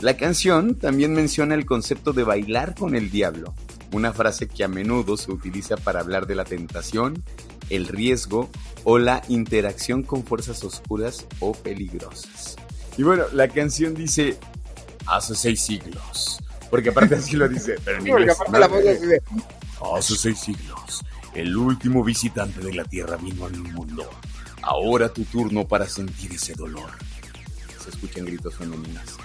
La 0.00 0.16
canción 0.16 0.76
también 0.76 1.12
menciona 1.12 1.54
el 1.54 1.66
concepto 1.66 2.12
de 2.12 2.22
bailar 2.22 2.74
con 2.74 2.94
el 2.94 3.10
diablo, 3.10 3.54
una 3.92 4.12
frase 4.12 4.48
que 4.48 4.64
a 4.64 4.68
menudo 4.68 5.16
se 5.16 5.32
utiliza 5.32 5.76
para 5.76 6.00
hablar 6.00 6.26
de 6.26 6.36
la 6.36 6.44
tentación, 6.44 7.22
el 7.68 7.86
riesgo 7.86 8.48
o 8.84 8.98
la 8.98 9.22
interacción 9.28 10.02
con 10.02 10.24
fuerzas 10.24 10.64
oscuras 10.64 11.26
o 11.40 11.52
peligrosas. 11.52 12.56
Y 12.96 13.02
bueno, 13.02 13.24
la 13.32 13.48
canción 13.48 13.94
dice 13.94 14.38
hace 15.06 15.34
seis 15.34 15.60
siglos, 15.60 16.38
porque 16.70 16.90
aparte 16.90 17.16
así 17.16 17.36
lo 17.36 17.48
dice, 17.48 17.76
pero 17.84 17.98
en 17.98 18.06
inglés. 18.08 18.38
Hace 19.80 20.16
seis 20.16 20.38
siglos, 20.38 21.04
el 21.34 21.56
último 21.56 22.04
visitante 22.04 22.60
de 22.60 22.74
la 22.74 22.84
Tierra 22.84 23.16
vino 23.16 23.46
al 23.46 23.56
mundo. 23.56 24.08
Ahora 24.62 25.08
tu 25.08 25.24
turno 25.24 25.66
para 25.66 25.88
sentir 25.88 26.32
ese 26.32 26.54
dolor. 26.54 26.90
Se 27.82 27.90
escuchan 27.90 28.26
gritos 28.26 28.54
femeninas. 28.54 29.16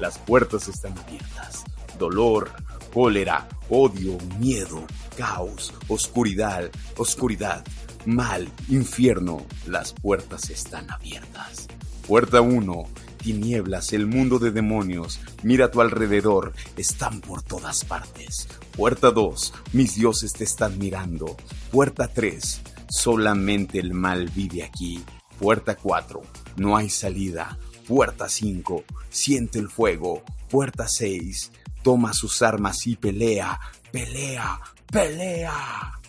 Las 0.00 0.18
puertas 0.18 0.68
están 0.68 0.96
abiertas. 0.98 1.64
Dolor, 1.98 2.50
cólera, 2.92 3.48
odio, 3.68 4.18
miedo, 4.38 4.84
caos, 5.16 5.72
oscuridad, 5.88 6.70
oscuridad, 6.96 7.64
mal, 8.06 8.48
infierno. 8.68 9.46
Las 9.66 9.92
puertas 9.92 10.50
están 10.50 10.90
abiertas. 10.90 11.68
Puerta 12.06 12.40
1. 12.40 12.84
Tinieblas, 13.28 13.92
el 13.92 14.06
mundo 14.06 14.38
de 14.38 14.52
demonios. 14.52 15.20
Mira 15.42 15.66
a 15.66 15.70
tu 15.70 15.82
alrededor, 15.82 16.54
están 16.78 17.20
por 17.20 17.42
todas 17.42 17.84
partes. 17.84 18.48
Puerta 18.74 19.10
2. 19.10 19.52
Mis 19.74 19.96
dioses 19.96 20.32
te 20.32 20.44
están 20.44 20.78
mirando. 20.78 21.36
Puerta 21.70 22.08
3. 22.08 22.62
Solamente 22.88 23.80
el 23.80 23.92
mal 23.92 24.30
vive 24.34 24.62
aquí. 24.62 25.04
Puerta 25.38 25.76
4. 25.76 26.22
No 26.56 26.78
hay 26.78 26.88
salida. 26.88 27.58
Puerta 27.86 28.30
5. 28.30 28.84
Siente 29.10 29.58
el 29.58 29.68
fuego. 29.68 30.22
Puerta 30.48 30.88
6 30.88 31.52
toma 31.82 32.14
sus 32.14 32.40
armas 32.40 32.86
y 32.86 32.96
pelea, 32.96 33.60
pelea, 33.92 34.58
pelea. 34.90 36.00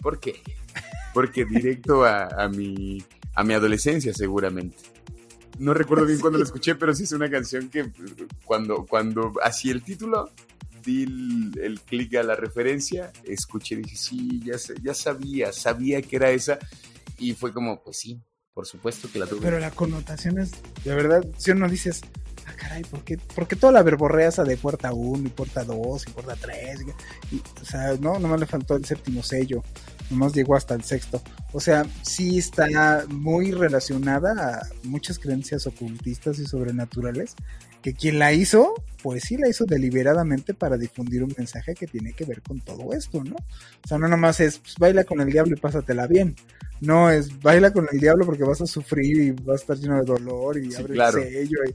¿Por 0.00 0.20
qué? 0.20 0.40
Porque 1.14 1.44
directo 1.44 2.04
a, 2.04 2.48
mi, 2.48 3.02
a 3.34 3.42
mi 3.42 3.54
adolescencia 3.54 4.14
seguramente. 4.14 4.93
No 5.58 5.74
recuerdo 5.74 6.06
bien 6.06 6.18
cuando 6.20 6.38
lo 6.38 6.44
escuché, 6.44 6.74
pero 6.74 6.94
sí 6.94 7.04
es 7.04 7.12
una 7.12 7.30
canción 7.30 7.68
que 7.68 7.90
cuando, 8.44 8.86
cuando 8.86 9.32
hacía 9.42 9.72
el 9.72 9.82
título, 9.82 10.30
di 10.84 11.04
el, 11.60 11.80
clic 11.80 12.16
a 12.16 12.22
la 12.22 12.36
referencia, 12.36 13.12
escuché 13.24 13.76
y 13.76 13.78
dije, 13.78 13.96
sí, 13.96 14.40
ya, 14.44 14.56
ya 14.82 14.94
sabía, 14.94 15.52
sabía 15.52 16.02
que 16.02 16.16
era 16.16 16.30
esa. 16.30 16.58
Y 17.18 17.32
fue 17.34 17.52
como, 17.52 17.82
pues 17.82 17.98
sí, 17.98 18.20
por 18.52 18.66
supuesto 18.66 19.08
que 19.10 19.18
la 19.18 19.26
tuve. 19.26 19.40
Pero 19.40 19.58
la 19.58 19.70
connotación 19.70 20.38
es, 20.38 20.52
de 20.84 20.94
verdad, 20.94 21.24
si 21.38 21.52
uno 21.52 21.68
dices, 21.68 22.02
ah, 22.54 22.60
caray, 22.60 22.82
¿por 22.84 23.02
qué, 23.04 23.56
toda 23.56 23.72
la 23.72 23.82
verborrea 23.82 24.28
esa 24.28 24.44
de 24.44 24.56
puerta 24.56 24.92
1 24.92 25.26
y 25.26 25.30
puerta 25.30 25.64
2 25.64 26.06
y 26.06 26.10
puerta 26.10 26.36
3? 26.40 26.80
o 27.60 27.64
sea, 27.64 27.94
no, 28.00 28.18
nomás 28.18 28.40
le 28.40 28.46
faltó 28.46 28.76
el 28.76 28.84
séptimo 28.84 29.22
sello, 29.22 29.62
nomás 30.10 30.32
llegó 30.32 30.56
hasta 30.56 30.74
el 30.74 30.84
sexto. 30.84 31.22
O 31.52 31.60
sea, 31.60 31.84
sí 32.02 32.38
está 32.38 33.04
muy 33.08 33.52
relacionada 33.52 34.60
a 34.60 34.68
muchas 34.84 35.18
creencias 35.18 35.66
ocultistas 35.66 36.38
y 36.38 36.46
sobrenaturales, 36.46 37.34
que 37.82 37.94
quien 37.94 38.18
la 38.18 38.32
hizo, 38.32 38.74
pues 39.02 39.24
sí 39.24 39.36
la 39.36 39.48
hizo 39.48 39.66
deliberadamente 39.66 40.54
para 40.54 40.78
difundir 40.78 41.22
un 41.22 41.34
mensaje 41.36 41.74
que 41.74 41.86
tiene 41.86 42.14
que 42.14 42.24
ver 42.24 42.40
con 42.40 42.60
todo 42.60 42.94
esto, 42.94 43.22
¿no? 43.22 43.36
O 43.36 43.88
sea, 43.88 43.98
no 43.98 44.08
nomás 44.08 44.40
es, 44.40 44.58
pues, 44.58 44.76
baila 44.78 45.04
con 45.04 45.20
el 45.20 45.30
diablo 45.30 45.54
y 45.54 45.60
pásatela 45.60 46.06
bien. 46.06 46.34
No 46.80 47.10
es, 47.10 47.40
baila 47.40 47.72
con 47.72 47.86
el 47.92 48.00
diablo 48.00 48.24
porque 48.24 48.42
vas 48.42 48.60
a 48.62 48.66
sufrir 48.66 49.20
y 49.20 49.30
vas 49.32 49.60
a 49.60 49.62
estar 49.62 49.76
lleno 49.76 49.96
de 49.96 50.04
dolor 50.04 50.58
y 50.58 50.74
abre 50.74 50.94
el 50.94 51.12
sello 51.12 51.58
y 51.68 51.74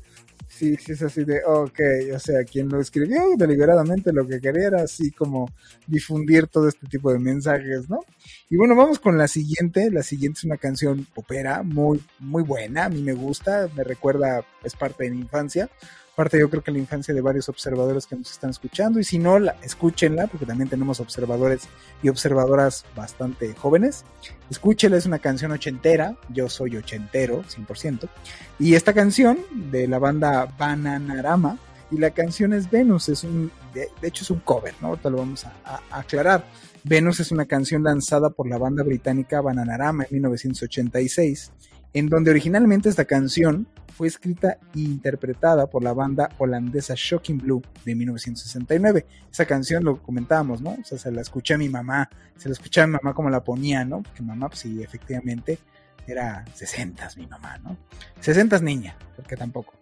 sí, 0.59 0.75
sí 0.75 0.91
es 0.91 1.01
así 1.01 1.23
de, 1.23 1.41
ok, 1.45 1.79
o 2.13 2.19
sea, 2.19 2.43
quien 2.43 2.67
lo 2.67 2.81
escribió 2.81 3.21
deliberadamente 3.37 4.11
lo 4.11 4.27
que 4.27 4.41
quería 4.41 4.67
era 4.67 4.81
así 4.83 5.11
como 5.11 5.49
difundir 5.87 6.47
todo 6.47 6.67
este 6.67 6.85
tipo 6.87 7.13
de 7.13 7.19
mensajes, 7.19 7.89
¿no? 7.89 8.01
Y 8.49 8.57
bueno, 8.57 8.75
vamos 8.75 8.99
con 8.99 9.17
la 9.17 9.29
siguiente, 9.29 9.89
la 9.89 10.03
siguiente 10.03 10.39
es 10.39 10.43
una 10.43 10.57
canción 10.57 11.07
opera 11.15 11.63
muy, 11.63 12.03
muy 12.19 12.43
buena, 12.43 12.85
a 12.85 12.89
mí 12.89 13.01
me 13.01 13.13
gusta, 13.13 13.69
me 13.75 13.85
recuerda, 13.85 14.43
es 14.63 14.75
parte 14.75 15.05
de 15.05 15.11
mi 15.11 15.21
infancia, 15.21 15.69
parte 16.19 16.37
yo 16.37 16.49
creo 16.49 16.61
que 16.61 16.71
la 16.71 16.79
infancia 16.79 17.13
de 17.13 17.21
varios 17.21 17.47
observadores 17.47 18.05
que 18.05 18.17
nos 18.17 18.29
están 18.29 18.49
escuchando 18.49 18.99
y 18.99 19.05
si 19.05 19.17
no, 19.17 19.39
la, 19.39 19.55
escúchenla 19.63 20.27
porque 20.27 20.45
también 20.45 20.69
tenemos 20.69 20.99
observadores 20.99 21.61
y 22.03 22.09
observadoras 22.09 22.83
bastante 22.93 23.53
jóvenes. 23.53 24.03
Escúchenla, 24.49 24.97
es 24.97 25.05
una 25.05 25.19
canción 25.19 25.53
ochentera, 25.53 26.17
yo 26.27 26.49
soy 26.49 26.75
ochentero, 26.75 27.41
100%, 27.43 28.09
y 28.59 28.75
esta 28.75 28.91
canción 28.91 29.37
de 29.71 29.87
la 29.87 29.97
banda 29.97 30.53
Bananarama 30.57 31.57
y 31.89 31.95
la 31.95 32.09
canción 32.09 32.51
es 32.51 32.69
Venus, 32.69 33.07
es 33.07 33.23
un, 33.23 33.49
de, 33.73 33.87
hecho 34.01 34.25
es 34.25 34.29
un 34.29 34.41
cover, 34.41 34.73
¿no? 34.81 34.89
Ahorita 34.89 35.09
lo 35.09 35.19
vamos 35.19 35.45
a 35.45 35.79
aclarar. 35.89 36.43
Venus 36.83 37.21
es 37.21 37.31
una 37.31 37.45
canción 37.45 37.81
lanzada 37.81 38.29
por 38.29 38.45
la 38.45 38.57
banda 38.57 38.83
británica 38.83 39.39
Bananarama 39.39 40.03
en 40.03 40.09
1986 40.15 41.53
en 41.93 42.07
donde 42.07 42.31
originalmente 42.31 42.89
esta 42.89 43.05
canción 43.05 43.67
fue 43.99 44.07
escrita 44.07 44.59
e 44.73 44.79
interpretada 44.79 45.69
por 45.69 45.83
la 45.83 45.91
banda 45.91 46.29
holandesa 46.37 46.93
Shocking 46.95 47.37
Blue 47.37 47.61
de 47.83 47.95
1969. 47.95 49.05
Esa 49.29 49.45
canción 49.45 49.83
lo 49.83 50.01
comentábamos, 50.01 50.61
¿no? 50.61 50.69
O 50.69 50.83
sea, 50.85 50.97
se 50.97 51.11
la 51.11 51.19
escuché 51.19 51.55
a 51.55 51.57
mi 51.57 51.67
mamá, 51.67 52.09
se 52.37 52.47
la 52.47 52.53
escuché 52.53 52.79
a 52.79 52.87
mi 52.87 52.93
mamá 52.93 53.13
como 53.13 53.29
la 53.29 53.43
ponía, 53.43 53.83
¿no? 53.83 54.01
Porque 54.01 54.23
mamá, 54.23 54.47
pues 54.47 54.61
sí, 54.61 54.81
efectivamente 54.81 55.59
era 56.07 56.45
60 56.53 57.09
mi 57.17 57.27
mamá, 57.27 57.57
¿no? 57.57 57.75
60 58.21 58.59
niña, 58.59 58.95
porque 59.17 59.35
tampoco. 59.35 59.73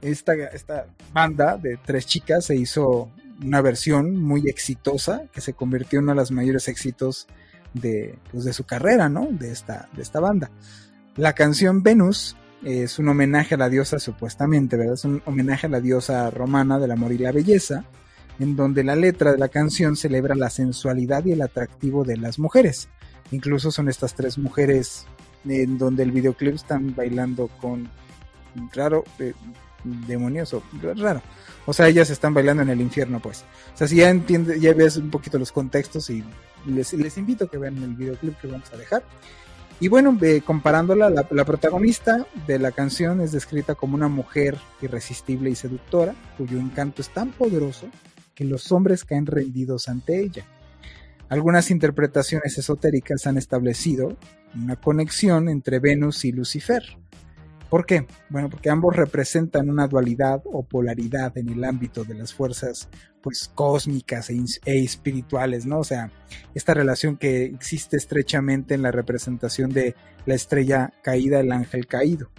Esta, 0.00 0.32
esta 0.32 0.86
banda 1.12 1.58
de 1.58 1.76
tres 1.76 2.06
chicas 2.06 2.46
se 2.46 2.56
hizo 2.56 3.10
una 3.44 3.60
versión 3.60 4.16
muy 4.16 4.48
exitosa 4.48 5.24
que 5.30 5.42
se 5.42 5.52
convirtió 5.52 5.98
en 5.98 6.04
uno 6.04 6.12
de 6.12 6.20
los 6.20 6.30
mayores 6.30 6.68
éxitos 6.68 7.26
de, 7.74 8.18
pues, 8.32 8.44
de 8.44 8.54
su 8.54 8.64
carrera, 8.64 9.10
¿no? 9.10 9.26
De 9.30 9.52
esta, 9.52 9.90
de 9.92 10.00
esta 10.00 10.20
banda. 10.20 10.50
La 11.16 11.34
canción 11.34 11.82
Venus 11.82 12.34
es 12.64 12.98
un 12.98 13.08
homenaje 13.08 13.54
a 13.54 13.58
la 13.58 13.68
diosa, 13.68 13.98
supuestamente, 13.98 14.76
¿verdad? 14.76 14.94
Es 14.94 15.04
un 15.04 15.22
homenaje 15.26 15.66
a 15.66 15.70
la 15.70 15.80
diosa 15.80 16.30
romana 16.30 16.78
del 16.78 16.90
amor 16.90 17.12
y 17.12 17.18
la 17.18 17.32
belleza, 17.32 17.84
en 18.38 18.56
donde 18.56 18.84
la 18.84 18.96
letra 18.96 19.32
de 19.32 19.38
la 19.38 19.48
canción 19.48 19.96
celebra 19.96 20.34
la 20.34 20.50
sensualidad 20.50 21.24
y 21.24 21.32
el 21.32 21.42
atractivo 21.42 22.04
de 22.04 22.16
las 22.16 22.38
mujeres. 22.38 22.88
Incluso 23.30 23.70
son 23.70 23.88
estas 23.88 24.14
tres 24.14 24.38
mujeres 24.38 25.06
en 25.46 25.78
donde 25.78 26.02
el 26.02 26.12
videoclip 26.12 26.54
están 26.54 26.94
bailando 26.94 27.48
con 27.60 27.88
raro, 28.74 29.04
eh, 29.18 29.34
demonioso, 29.84 30.62
raro. 30.96 31.22
O 31.66 31.72
sea, 31.72 31.88
ellas 31.88 32.10
están 32.10 32.34
bailando 32.34 32.62
en 32.62 32.70
el 32.70 32.80
infierno, 32.80 33.20
pues. 33.20 33.44
O 33.74 33.76
sea, 33.76 33.86
si 33.86 33.96
ya 33.96 34.10
entiendes, 34.10 34.60
ya 34.60 34.72
ves 34.72 34.96
un 34.96 35.10
poquito 35.10 35.38
los 35.38 35.52
contextos 35.52 36.10
y 36.10 36.24
les, 36.66 36.92
les 36.94 37.18
invito 37.18 37.44
a 37.44 37.50
que 37.50 37.58
vean 37.58 37.76
el 37.82 37.94
videoclip 37.94 38.38
que 38.40 38.48
vamos 38.48 38.72
a 38.72 38.76
dejar. 38.76 39.04
Y 39.80 39.86
bueno, 39.86 40.18
comparándola, 40.44 41.08
la, 41.08 41.44
protagonista 41.44 42.26
de 42.48 42.58
la 42.58 42.72
canción 42.72 43.20
es 43.20 43.30
descrita 43.30 43.76
como 43.76 43.94
una 43.94 44.08
mujer 44.08 44.56
irresistible 44.82 45.50
y 45.50 45.54
seductora, 45.54 46.14
cuyo 46.36 46.58
encanto 46.58 47.00
es 47.00 47.10
tan 47.10 47.30
poderoso 47.30 47.88
que 48.34 48.44
los 48.44 48.72
hombres 48.72 49.04
caen 49.04 49.26
rendidos 49.26 49.88
ante 49.88 50.20
ella. 50.20 50.44
Algunas 51.28 51.70
interpretaciones 51.70 52.58
esotéricas 52.58 53.26
han 53.26 53.36
establecido 53.36 54.16
una 54.54 54.76
conexión 54.76 55.48
entre 55.48 55.78
Venus 55.78 56.24
y 56.24 56.32
Lucifer, 56.32 56.82
¿Por 57.68 57.84
qué? 57.84 58.06
Bueno, 58.30 58.48
porque 58.48 58.70
ambos 58.70 58.96
representan 58.96 59.68
una 59.68 59.86
dualidad 59.86 60.40
o 60.44 60.62
polaridad 60.62 61.36
en 61.36 61.50
el 61.50 61.64
ámbito 61.64 62.04
de 62.04 62.14
las 62.14 62.32
fuerzas 62.32 62.88
pues 63.22 63.50
cósmicas 63.54 64.30
e, 64.30 64.42
e, 64.64 64.84
espirituales, 64.84 65.66
¿no? 65.66 65.80
O 65.80 65.84
sea, 65.84 66.10
esta 66.54 66.72
relación 66.72 67.18
que 67.18 67.44
existe 67.44 67.96
estrechamente 67.96 68.74
en 68.74 68.82
la 68.82 68.90
representación 68.90 69.70
de 69.70 69.94
la 70.24 70.34
estrella 70.34 70.92
caída, 71.02 71.40
el 71.40 71.52
ángel 71.52 71.86
caído. 71.86 72.30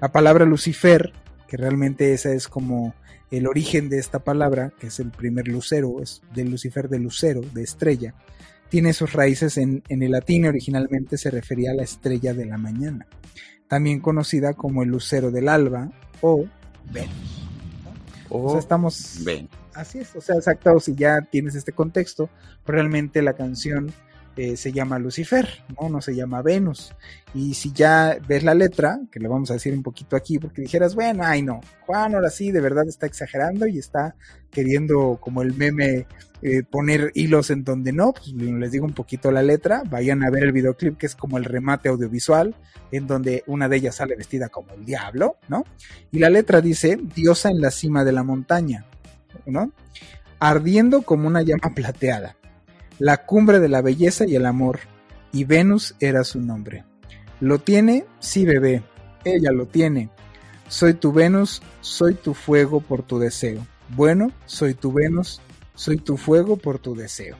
La 0.00 0.12
palabra 0.12 0.44
Lucifer, 0.44 1.12
que 1.48 1.56
realmente 1.56 2.12
esa 2.12 2.32
es 2.32 2.48
como 2.48 2.94
el 3.30 3.46
origen 3.46 3.88
de 3.88 3.98
esta 3.98 4.24
palabra, 4.24 4.72
que 4.78 4.88
es 4.88 5.00
el 5.00 5.10
primer 5.10 5.48
lucero, 5.48 6.02
es 6.02 6.20
del 6.34 6.50
Lucifer 6.50 6.88
de 6.88 6.98
lucero, 6.98 7.40
de 7.40 7.62
estrella, 7.62 8.14
tiene 8.68 8.92
sus 8.92 9.12
raíces 9.12 9.56
en, 9.58 9.82
el 9.88 10.10
latín 10.10 10.46
originalmente 10.46 11.16
se 11.16 11.30
refería 11.30 11.70
a 11.70 11.74
la 11.74 11.84
estrella 11.84 12.34
de 12.34 12.46
la 12.46 12.58
mañana 12.58 13.06
también 13.68 14.00
conocida 14.00 14.54
como 14.54 14.82
el 14.82 14.90
lucero 14.90 15.30
del 15.30 15.48
alba 15.48 15.90
o 16.20 16.46
Venus. 16.92 17.48
o 18.28 18.50
sea, 18.50 18.58
estamos... 18.58 19.20
Así 19.74 19.98
es, 19.98 20.16
o 20.16 20.20
sea, 20.20 20.36
exacto, 20.36 20.80
si 20.80 20.94
ya 20.94 21.20
tienes 21.20 21.54
este 21.54 21.72
contexto, 21.72 22.30
realmente 22.66 23.20
la 23.20 23.34
canción 23.34 23.92
eh, 24.36 24.56
se 24.56 24.70
llama 24.70 24.98
Lucifer, 24.98 25.48
¿no? 25.80 25.88
no 25.88 26.02
se 26.02 26.14
llama 26.14 26.42
Venus. 26.42 26.94
Y 27.34 27.54
si 27.54 27.72
ya 27.72 28.18
ves 28.28 28.44
la 28.44 28.54
letra, 28.54 29.00
que 29.10 29.18
le 29.18 29.28
vamos 29.28 29.50
a 29.50 29.54
decir 29.54 29.72
un 29.72 29.82
poquito 29.82 30.14
aquí, 30.14 30.38
porque 30.38 30.60
dijeras, 30.60 30.94
bueno, 30.94 31.22
ay 31.24 31.42
no, 31.42 31.60
Juan 31.86 32.14
ahora 32.14 32.28
sí 32.28 32.52
de 32.52 32.60
verdad 32.60 32.86
está 32.86 33.06
exagerando 33.06 33.66
y 33.66 33.78
está 33.78 34.14
queriendo 34.50 35.18
como 35.20 35.40
el 35.40 35.54
meme 35.54 36.06
eh, 36.42 36.62
poner 36.62 37.12
hilos 37.14 37.50
en 37.50 37.64
donde 37.64 37.92
no, 37.92 38.12
pues 38.12 38.32
les 38.34 38.70
digo 38.70 38.84
un 38.84 38.92
poquito 38.92 39.30
la 39.30 39.42
letra, 39.42 39.82
vayan 39.88 40.22
a 40.22 40.30
ver 40.30 40.44
el 40.44 40.52
videoclip 40.52 40.98
que 40.98 41.06
es 41.06 41.16
como 41.16 41.38
el 41.38 41.44
remate 41.44 41.88
audiovisual, 41.88 42.54
en 42.92 43.06
donde 43.06 43.42
una 43.46 43.70
de 43.70 43.76
ellas 43.76 43.96
sale 43.96 44.16
vestida 44.16 44.50
como 44.50 44.74
el 44.74 44.84
diablo, 44.84 45.38
¿no? 45.48 45.64
Y 46.12 46.18
la 46.18 46.28
letra 46.28 46.60
dice, 46.60 46.98
diosa 47.14 47.50
en 47.50 47.62
la 47.62 47.70
cima 47.70 48.04
de 48.04 48.12
la 48.12 48.22
montaña, 48.22 48.84
¿no? 49.46 49.72
Ardiendo 50.38 51.02
como 51.02 51.26
una 51.26 51.40
llama 51.40 51.72
plateada 51.74 52.36
la 52.98 53.24
cumbre 53.24 53.60
de 53.60 53.68
la 53.68 53.82
belleza 53.82 54.26
y 54.26 54.36
el 54.36 54.46
amor, 54.46 54.80
y 55.32 55.44
Venus 55.44 55.94
era 56.00 56.24
su 56.24 56.40
nombre. 56.40 56.84
¿Lo 57.40 57.58
tiene? 57.58 58.06
Sí, 58.18 58.44
bebé, 58.44 58.82
ella 59.24 59.52
lo 59.52 59.66
tiene. 59.66 60.08
Soy 60.68 60.94
tu 60.94 61.12
Venus, 61.12 61.62
soy 61.80 62.14
tu 62.14 62.34
fuego 62.34 62.80
por 62.80 63.02
tu 63.02 63.18
deseo. 63.18 63.66
Bueno, 63.90 64.32
soy 64.46 64.74
tu 64.74 64.92
Venus, 64.92 65.40
soy 65.74 65.98
tu 65.98 66.16
fuego 66.16 66.56
por 66.56 66.78
tu 66.78 66.94
deseo. 66.94 67.36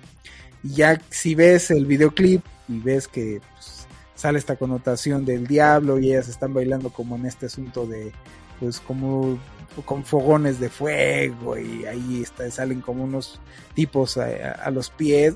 Y 0.62 0.74
ya 0.74 1.00
si 1.10 1.34
ves 1.34 1.70
el 1.70 1.86
videoclip 1.86 2.44
y 2.68 2.78
ves 2.78 3.08
que 3.08 3.40
pues, 3.52 3.86
sale 4.14 4.38
esta 4.38 4.56
connotación 4.56 5.24
del 5.24 5.46
diablo 5.46 5.98
y 5.98 6.10
ellas 6.10 6.28
están 6.28 6.54
bailando 6.54 6.90
como 6.90 7.16
en 7.16 7.26
este 7.26 7.46
asunto 7.46 7.86
de, 7.86 8.12
pues 8.60 8.80
como 8.80 9.38
con 9.82 10.04
fogones 10.04 10.58
de 10.58 10.68
fuego 10.70 11.58
y 11.58 11.84
ahí 11.84 12.22
está, 12.22 12.50
salen 12.50 12.80
como 12.80 13.04
unos 13.04 13.40
tipos 13.74 14.16
a, 14.16 14.70
los 14.70 14.90
pies. 14.90 15.34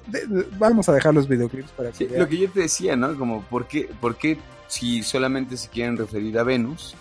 vamos 0.58 0.88
a 0.88 0.92
dejar 0.92 1.14
los 1.14 1.28
videoclips 1.28 1.70
para 1.72 1.92
que 1.92 2.08
Lo 2.08 2.28
que 2.28 2.38
yo 2.38 2.50
te 2.50 2.60
decía, 2.60 2.96
¿no? 2.96 3.16
Como, 3.18 3.42
¿por 3.42 3.66
qué, 3.66 3.90
¿por 4.00 4.16
qué 4.16 4.38
si 4.68 5.02
solamente 5.02 5.56
se 5.56 5.68
quieren 5.68 5.96
referir 5.96 6.38
a 6.38 6.42
Venus, 6.42 6.94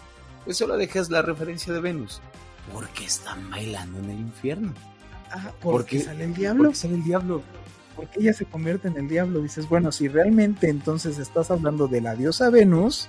pues 0.44 0.58
solo 0.58 0.76
dejas 0.78 1.10
la 1.10 1.22
referencia 1.22 1.72
de 1.74 1.80
Venus? 1.80 2.22
Porque 2.74 3.06
están 3.06 3.50
bailando 3.50 4.00
en 4.00 4.10
el 4.10 4.20
infierno. 4.20 4.74
Ah, 5.32 5.52
porque, 5.62 6.00
sale 6.00 6.24
el 6.24 6.34
diablo. 6.34 6.64
Porque 6.66 6.78
sale 6.78 6.96
el 6.96 7.04
diablo. 7.04 7.42
Porque 7.96 8.20
ella 8.20 8.34
se 8.34 8.46
convierte 8.46 8.88
en 8.88 8.98
el 8.98 9.08
diablo. 9.08 9.42
Dices, 9.42 9.68
bueno, 9.68 9.92
si 9.92 10.08
realmente 10.08 10.70
entonces 10.70 11.18
estás 11.20 11.52
hablando 11.52 11.88
de 11.88 12.02
la 12.02 12.16
diosa 12.16 12.50
Venus, 12.50 13.08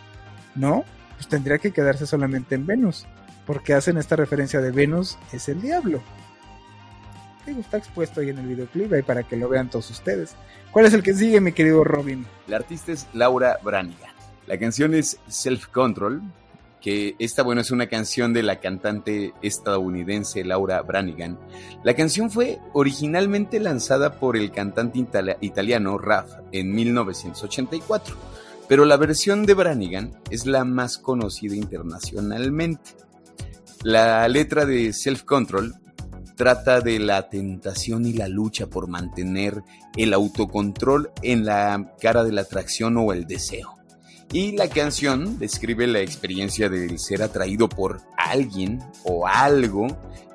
¿no? 0.55 0.85
Pues 1.17 1.29
tendría 1.29 1.59
que 1.59 1.73
quedarse 1.73 2.07
solamente 2.07 2.55
en 2.55 2.67
Venus 2.67 3.07
porque 3.51 3.75
hacen 3.75 3.97
esta 3.99 4.15
referencia 4.15 4.61
de 4.61 4.71
Venus 4.71 5.19
es 5.33 5.49
el 5.49 5.61
diablo. 5.61 6.01
está 7.49 7.79
expuesto 7.79 8.21
ahí 8.21 8.29
en 8.29 8.39
el 8.39 8.47
videoclip 8.47 8.93
ahí 8.93 9.03
para 9.03 9.25
que 9.25 9.35
lo 9.35 9.49
vean 9.49 9.69
todos 9.69 9.91
ustedes. 9.91 10.37
¿Cuál 10.71 10.87
es 10.87 10.95
el 10.95 11.03
que 11.03 11.15
sigue, 11.15 11.41
mi 11.41 11.51
querido 11.51 11.83
Robin? 11.83 12.25
La 12.47 12.59
artista 12.59 12.93
es 12.93 13.09
Laura 13.13 13.59
Branigan. 13.61 14.15
La 14.47 14.57
canción 14.57 14.95
es 14.95 15.19
Self 15.27 15.67
Control, 15.67 16.23
que 16.81 17.17
esta, 17.19 17.43
bueno, 17.43 17.61
es 17.61 17.73
una 17.73 17.89
canción 17.89 18.33
de 18.33 18.45
la 18.45 18.61
cantante 18.61 19.35
estadounidense 19.43 20.45
Laura 20.45 20.81
Branigan. 20.83 21.37
La 21.83 21.95
canción 21.95 22.31
fue 22.31 22.61
originalmente 22.73 23.59
lanzada 23.59 24.21
por 24.21 24.37
el 24.37 24.53
cantante 24.53 25.05
italiano 25.41 25.99
Raf 25.99 26.31
en 26.53 26.73
1984, 26.73 28.15
pero 28.69 28.85
la 28.85 28.97
versión 28.97 29.45
de 29.45 29.55
Branigan 29.55 30.13
es 30.31 30.47
la 30.47 30.65
más 30.65 30.99
conocida 30.99 31.57
internacionalmente. 31.57 33.10
La 33.83 34.29
letra 34.29 34.67
de 34.67 34.93
Self 34.93 35.23
Control 35.23 35.75
trata 36.37 36.83
de 36.83 36.99
la 36.99 37.31
tentación 37.31 38.05
y 38.05 38.13
la 38.13 38.29
lucha 38.29 38.67
por 38.67 38.89
mantener 38.89 39.63
el 39.97 40.13
autocontrol 40.13 41.11
en 41.23 41.47
la 41.47 41.95
cara 41.99 42.23
de 42.23 42.33
la 42.33 42.43
atracción 42.43 42.99
o 42.99 43.15
el 43.15 43.27
deseo. 43.27 43.77
Y 44.33 44.53
la 44.53 44.69
canción 44.69 45.39
describe 45.39 45.87
la 45.87 46.01
experiencia 46.01 46.69
de 46.69 46.99
ser 46.99 47.23
atraído 47.23 47.71
por 47.71 48.03
alguien 48.19 48.81
o 49.05 49.27
algo 49.27 49.87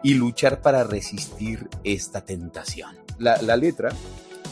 y 0.02 0.16
luchar 0.16 0.62
para 0.62 0.84
resistir 0.84 1.70
esta 1.84 2.22
tentación. 2.26 2.98
La, 3.20 3.40
la 3.44 3.58
letra 3.58 3.92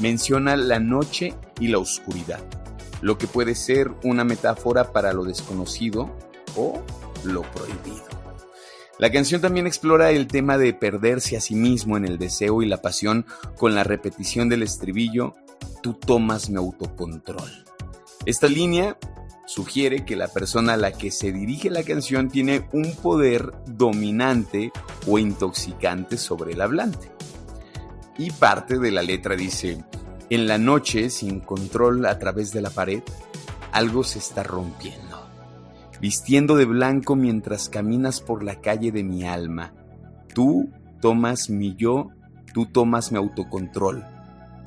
menciona 0.02 0.56
la 0.56 0.80
noche 0.80 1.34
y 1.60 1.70
la 1.70 1.80
oscuridad, 1.80 2.42
lo 3.02 3.18
que 3.18 3.26
puede 3.26 3.56
ser 3.56 3.90
una 4.04 4.24
metáfora 4.24 4.94
para 4.94 5.14
lo 5.14 5.24
desconocido 5.24 6.16
o 6.56 6.80
lo 7.24 7.42
prohibido. 7.42 8.13
La 9.04 9.12
canción 9.12 9.42
también 9.42 9.68
explora 9.68 10.12
el 10.12 10.28
tema 10.28 10.58
de 10.58 10.74
perderse 10.74 11.36
a 11.36 11.42
sí 11.42 11.56
mismo 11.56 11.98
en 11.98 12.06
el 12.06 12.18
deseo 12.18 12.62
y 12.62 12.68
la 12.68 12.82
pasión 12.82 13.26
con 13.58 13.76
la 13.76 13.84
repetición 13.84 14.48
del 14.48 14.64
estribillo, 14.64 15.36
tú 15.82 15.96
tomas 15.96 16.50
mi 16.50 16.56
autocontrol. 16.56 17.66
Esta 18.26 18.48
línea 18.48 18.98
sugiere 19.46 20.06
que 20.06 20.16
la 20.16 20.30
persona 20.30 20.76
a 20.76 20.78
la 20.78 20.94
que 20.94 21.12
se 21.12 21.34
dirige 21.34 21.70
la 21.70 21.84
canción 21.84 22.30
tiene 22.30 22.70
un 22.72 22.96
poder 22.96 23.52
dominante 23.66 24.72
o 25.06 25.20
intoxicante 25.20 26.16
sobre 26.16 26.54
el 26.54 26.62
hablante. 26.62 27.12
Y 28.18 28.32
parte 28.32 28.80
de 28.80 28.92
la 28.92 29.02
letra 29.02 29.36
dice, 29.36 29.84
en 30.30 30.48
la 30.48 30.58
noche, 30.58 31.10
sin 31.10 31.42
control 31.42 32.06
a 32.06 32.18
través 32.20 32.54
de 32.54 32.62
la 32.62 32.70
pared, 32.70 33.04
algo 33.74 34.06
se 34.06 34.20
está 34.20 34.44
rompiendo 34.44 35.13
vistiendo 36.04 36.58
de 36.58 36.66
blanco 36.66 37.16
mientras 37.16 37.70
caminas 37.70 38.20
por 38.20 38.44
la 38.44 38.60
calle 38.60 38.92
de 38.92 39.06
mi 39.06 39.24
alma. 39.24 39.74
Tú 40.36 40.70
tomas 41.00 41.50
mi 41.50 41.76
yo, 41.76 42.10
tú 42.54 42.66
tomas 42.66 43.14
mi 43.14 43.18
autocontrol. 43.18 44.04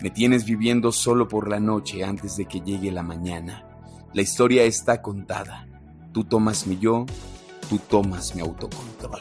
Me 0.01 0.09
tienes 0.09 0.47
viviendo 0.47 0.93
solo 0.93 1.29
por 1.29 1.51
la 1.51 1.61
noche 1.61 2.03
antes 2.05 2.39
de 2.39 2.47
que 2.47 2.63
llegue 2.63 2.91
la 2.91 3.03
mañana. 3.03 3.69
La 4.15 4.23
historia 4.23 4.65
está 4.65 5.03
contada. 5.03 5.69
Tú 6.13 6.25
tomas 6.25 6.67
mi 6.67 6.79
yo, 6.79 7.05
tú 7.69 7.79
tomas 7.87 8.35
mi 8.35 8.41
autocontrol. 8.41 9.21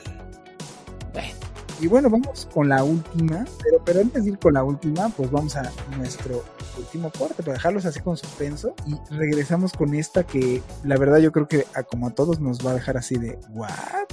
Y 1.81 1.87
bueno, 1.87 2.09
vamos 2.09 2.47
con 2.53 2.69
la 2.69 2.81
última, 2.85 3.43
pero, 3.61 3.83
pero 3.83 3.99
antes 3.99 4.23
de 4.23 4.31
ir 4.31 4.39
con 4.39 4.53
la 4.53 4.63
última, 4.63 5.09
pues 5.09 5.29
vamos 5.29 5.57
a 5.57 5.69
nuestro 5.97 6.41
último 6.77 7.11
corte 7.11 7.43
para 7.43 7.53
dejarlos 7.53 7.85
así 7.85 7.99
con 7.99 8.17
suspenso 8.17 8.75
y 8.85 8.95
regresamos 9.13 9.73
con 9.73 9.93
esta 9.93 10.25
que 10.25 10.61
la 10.83 10.97
verdad 10.97 11.19
yo 11.19 11.31
creo 11.31 11.47
que 11.47 11.65
como 11.89 12.07
a 12.07 12.11
todos 12.11 12.39
nos 12.39 12.65
va 12.65 12.71
a 12.71 12.73
dejar 12.75 12.97
así 12.97 13.15
de 13.17 13.37
¿what? 13.49 14.07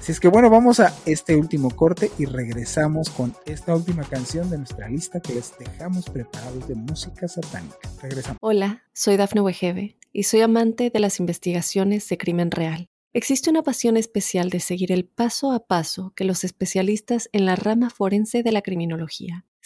Si 0.00 0.12
es 0.12 0.20
que 0.20 0.28
bueno, 0.28 0.50
vamos 0.50 0.78
a 0.78 0.94
este 1.04 1.34
último 1.34 1.68
corte 1.74 2.12
y 2.16 2.26
regresamos 2.26 3.10
con 3.10 3.34
esta 3.44 3.74
última 3.74 4.04
canción 4.04 4.48
de 4.50 4.58
nuestra 4.58 4.88
lista 4.88 5.18
que 5.18 5.34
les 5.34 5.58
dejamos 5.58 6.08
preparados 6.08 6.68
de 6.68 6.76
música 6.76 7.26
satánica. 7.26 7.90
Regresamos. 8.00 8.38
Hola, 8.40 8.84
soy 8.92 9.16
Dafne 9.16 9.40
Wegebe 9.40 9.96
y 10.12 10.22
soy 10.22 10.42
amante 10.42 10.90
de 10.90 11.00
las 11.00 11.18
investigaciones 11.18 12.08
de 12.08 12.18
crimen 12.18 12.52
real. 12.52 12.88
Existe 13.14 13.50
una 13.50 13.64
pasión 13.64 13.96
especial 13.96 14.48
de 14.50 14.60
seguir 14.60 14.92
el 14.92 15.06
paso 15.06 15.50
a 15.50 15.66
paso 15.66 16.12
que 16.14 16.24
los 16.24 16.44
especialistas 16.44 17.28
en 17.32 17.44
la 17.44 17.56
rama 17.56 17.90
forense 17.90 18.44
de 18.44 18.52
la 18.52 18.62
criminología 18.62 19.44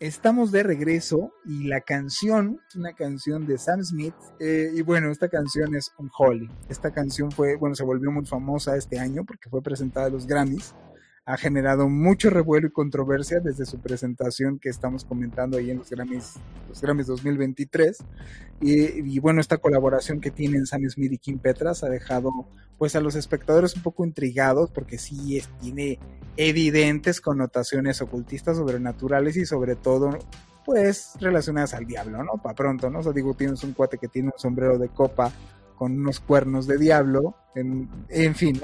Estamos 0.00 0.52
de 0.52 0.62
regreso 0.62 1.32
y 1.44 1.64
la 1.66 1.80
canción 1.80 2.60
es 2.68 2.76
una 2.76 2.92
canción 2.92 3.48
de 3.48 3.58
Sam 3.58 3.82
Smith 3.82 4.14
eh, 4.38 4.70
y 4.72 4.80
bueno, 4.82 5.10
esta 5.10 5.28
canción 5.28 5.74
es 5.74 5.92
Unholy. 5.98 6.48
Esta 6.68 6.92
canción 6.92 7.32
fue, 7.32 7.56
bueno, 7.56 7.74
se 7.74 7.82
volvió 7.82 8.12
muy 8.12 8.24
famosa 8.24 8.76
este 8.76 9.00
año 9.00 9.24
porque 9.24 9.50
fue 9.50 9.60
presentada 9.60 10.06
a 10.06 10.10
los 10.10 10.24
Grammys 10.24 10.72
ha 11.28 11.36
generado 11.36 11.90
mucho 11.90 12.30
revuelo 12.30 12.68
y 12.68 12.70
controversia 12.70 13.40
desde 13.40 13.66
su 13.66 13.78
presentación 13.78 14.58
que 14.58 14.70
estamos 14.70 15.04
comentando 15.04 15.58
ahí 15.58 15.70
en 15.70 15.76
los 15.76 15.90
Grammys, 15.90 16.36
los 16.70 16.80
Grammys 16.80 17.06
2023. 17.06 17.98
Y, 18.62 19.18
bueno, 19.18 19.42
esta 19.42 19.58
colaboración 19.58 20.22
que 20.22 20.30
tienen 20.30 20.64
Sam 20.64 20.88
Smith 20.88 21.12
y 21.12 21.18
Kim 21.18 21.38
Petras 21.38 21.84
ha 21.84 21.90
dejado 21.90 22.32
pues 22.78 22.96
a 22.96 23.00
los 23.00 23.14
espectadores 23.14 23.76
un 23.76 23.82
poco 23.82 24.06
intrigados 24.06 24.70
porque 24.70 24.96
sí 24.96 25.42
tiene 25.60 25.98
evidentes 26.38 27.20
connotaciones 27.20 28.00
ocultistas, 28.00 28.56
sobrenaturales 28.56 29.36
y 29.36 29.44
sobre 29.44 29.76
todo 29.76 30.18
pues 30.64 31.12
relacionadas 31.20 31.74
al 31.74 31.84
diablo, 31.84 32.24
¿no? 32.24 32.40
Para 32.42 32.54
pronto, 32.54 32.88
¿no? 32.88 33.00
O 33.00 33.02
sea, 33.02 33.12
digo, 33.12 33.34
tienes 33.34 33.62
un 33.64 33.74
cuate 33.74 33.98
que 33.98 34.08
tiene 34.08 34.30
un 34.32 34.38
sombrero 34.38 34.78
de 34.78 34.88
copa 34.88 35.30
con 35.78 35.98
unos 35.98 36.20
cuernos 36.20 36.66
de 36.66 36.78
diablo, 36.78 37.36
en, 37.54 38.34
fin, 38.34 38.60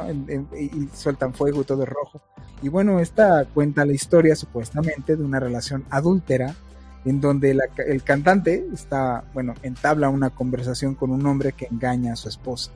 y 0.58 0.88
sueltan 0.94 1.34
fuego 1.34 1.62
y 1.62 1.64
todo 1.64 1.84
rojo. 1.86 2.22
Y 2.62 2.68
bueno, 2.68 3.00
esta 3.00 3.44
cuenta 3.44 3.84
la 3.84 3.92
historia 3.92 4.36
supuestamente 4.36 5.16
de 5.16 5.24
una 5.24 5.40
relación 5.40 5.84
adúltera 5.90 6.54
en 7.04 7.20
donde 7.20 7.56
el 7.86 8.02
cantante 8.02 8.66
está, 8.72 9.24
bueno, 9.34 9.54
entabla 9.62 10.08
una 10.08 10.30
conversación 10.30 10.94
con 10.94 11.10
un 11.10 11.26
hombre 11.26 11.52
que 11.52 11.66
engaña 11.66 12.14
a 12.14 12.16
su 12.16 12.28
esposa. 12.28 12.70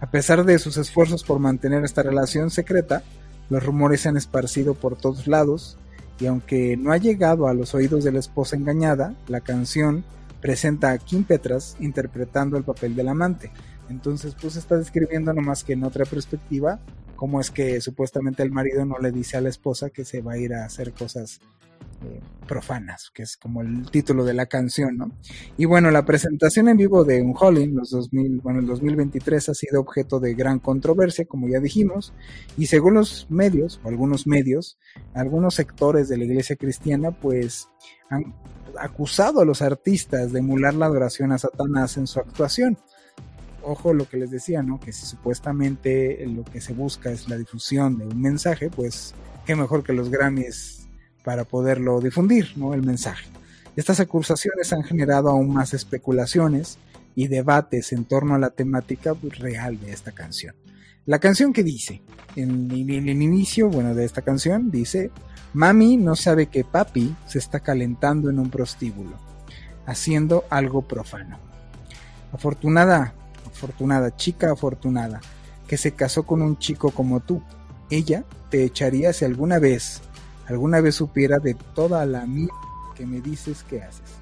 A 0.00 0.10
pesar 0.10 0.44
de 0.44 0.58
sus 0.58 0.76
esfuerzos 0.78 1.24
por 1.24 1.38
mantener 1.38 1.84
esta 1.84 2.02
relación 2.02 2.50
secreta, 2.50 3.02
Los 3.50 3.64
rumores 3.64 4.02
se 4.02 4.08
han 4.08 4.16
esparcido 4.16 4.74
por 4.74 4.96
todos 4.96 5.26
lados 5.26 5.76
y 6.20 6.26
aunque 6.26 6.76
no 6.76 6.92
ha 6.92 6.98
llegado 6.98 7.48
a 7.48 7.54
los 7.54 7.74
oídos 7.74 8.04
de 8.04 8.12
la 8.12 8.20
esposa 8.20 8.54
engañada, 8.54 9.14
la 9.26 9.40
canción 9.40 10.04
presenta 10.40 10.92
a 10.92 10.98
Kim 10.98 11.24
Petras 11.24 11.76
interpretando 11.80 12.56
el 12.56 12.64
papel 12.64 12.94
del 12.96 13.08
amante. 13.08 13.50
Entonces, 13.88 14.36
pues 14.40 14.56
está 14.56 14.76
describiendo 14.76 15.32
nomás 15.32 15.64
que 15.64 15.72
en 15.72 15.84
otra 15.84 16.04
perspectiva, 16.04 16.80
cómo 17.16 17.40
es 17.40 17.50
que 17.50 17.80
supuestamente 17.80 18.42
el 18.42 18.50
marido 18.50 18.84
no 18.84 18.98
le 18.98 19.10
dice 19.10 19.36
a 19.36 19.40
la 19.40 19.48
esposa 19.48 19.90
que 19.90 20.04
se 20.04 20.22
va 20.22 20.32
a 20.32 20.38
ir 20.38 20.54
a 20.54 20.64
hacer 20.64 20.92
cosas 20.92 21.40
profanas, 22.46 23.10
que 23.14 23.22
es 23.22 23.36
como 23.36 23.60
el 23.62 23.90
título 23.90 24.24
de 24.24 24.34
la 24.34 24.46
canción, 24.46 24.96
¿no? 24.96 25.12
Y 25.56 25.66
bueno, 25.66 25.90
la 25.90 26.04
presentación 26.04 26.68
en 26.68 26.76
vivo 26.76 27.04
de 27.04 27.22
Unholy, 27.22 27.66
los 27.66 27.90
2000, 27.90 28.40
bueno, 28.40 28.60
el 28.60 28.66
2023 28.66 29.50
ha 29.50 29.54
sido 29.54 29.80
objeto 29.80 30.18
de 30.18 30.34
gran 30.34 30.58
controversia, 30.58 31.26
como 31.26 31.48
ya 31.48 31.60
dijimos, 31.60 32.12
y 32.56 32.66
según 32.66 32.94
los 32.94 33.26
medios, 33.30 33.80
o 33.84 33.88
algunos 33.88 34.26
medios, 34.26 34.78
algunos 35.14 35.54
sectores 35.54 36.08
de 36.08 36.18
la 36.18 36.24
iglesia 36.24 36.56
cristiana, 36.56 37.12
pues 37.12 37.68
han 38.08 38.34
acusado 38.78 39.40
a 39.40 39.44
los 39.44 39.62
artistas 39.62 40.32
de 40.32 40.40
emular 40.40 40.74
la 40.74 40.86
adoración 40.86 41.32
a 41.32 41.38
Satanás 41.38 41.96
en 41.96 42.06
su 42.06 42.18
actuación. 42.18 42.78
Ojo 43.62 43.92
lo 43.92 44.08
que 44.08 44.16
les 44.16 44.30
decía, 44.30 44.62
¿no? 44.62 44.80
Que 44.80 44.92
si 44.92 45.04
supuestamente 45.04 46.26
lo 46.26 46.44
que 46.44 46.60
se 46.60 46.72
busca 46.72 47.10
es 47.10 47.28
la 47.28 47.36
difusión 47.36 47.98
de 47.98 48.06
un 48.06 48.20
mensaje, 48.20 48.70
pues 48.70 49.14
qué 49.44 49.54
mejor 49.54 49.84
que 49.84 49.92
los 49.92 50.08
Grammys 50.08 50.79
para 51.24 51.44
poderlo 51.44 52.00
difundir, 52.00 52.52
¿no? 52.56 52.74
El 52.74 52.82
mensaje. 52.82 53.28
Estas 53.76 54.00
acusaciones 54.00 54.72
han 54.72 54.82
generado 54.82 55.28
aún 55.28 55.52
más 55.52 55.74
especulaciones 55.74 56.78
y 57.14 57.28
debates 57.28 57.92
en 57.92 58.04
torno 58.04 58.34
a 58.34 58.38
la 58.38 58.50
temática 58.50 59.14
real 59.22 59.80
de 59.80 59.92
esta 59.92 60.12
canción. 60.12 60.54
La 61.06 61.18
canción 61.18 61.52
que 61.52 61.64
dice, 61.64 62.02
en, 62.36 62.70
el 62.70 63.22
inicio, 63.22 63.68
bueno, 63.68 63.94
de 63.94 64.04
esta 64.04 64.22
canción, 64.22 64.70
dice, 64.70 65.10
Mami 65.54 65.96
no 65.96 66.14
sabe 66.14 66.46
que 66.46 66.62
papi 66.62 67.16
se 67.26 67.38
está 67.38 67.60
calentando 67.60 68.30
en 68.30 68.38
un 68.38 68.50
prostíbulo, 68.50 69.16
haciendo 69.86 70.44
algo 70.50 70.82
profano. 70.82 71.38
Afortunada, 72.32 73.14
afortunada, 73.46 74.14
chica 74.14 74.52
afortunada, 74.52 75.20
que 75.66 75.76
se 75.76 75.92
casó 75.92 76.24
con 76.24 76.42
un 76.42 76.58
chico 76.58 76.90
como 76.90 77.20
tú. 77.20 77.42
Ella 77.90 78.24
te 78.50 78.64
echaría 78.64 79.12
si 79.12 79.24
alguna 79.24 79.58
vez 79.58 80.02
alguna 80.50 80.80
vez 80.80 80.96
supiera 80.96 81.38
de 81.38 81.54
toda 81.74 82.04
la 82.06 82.26
mierda 82.26 82.54
que 82.96 83.06
me 83.06 83.20
dices 83.20 83.62
que 83.62 83.82
haces. 83.82 84.16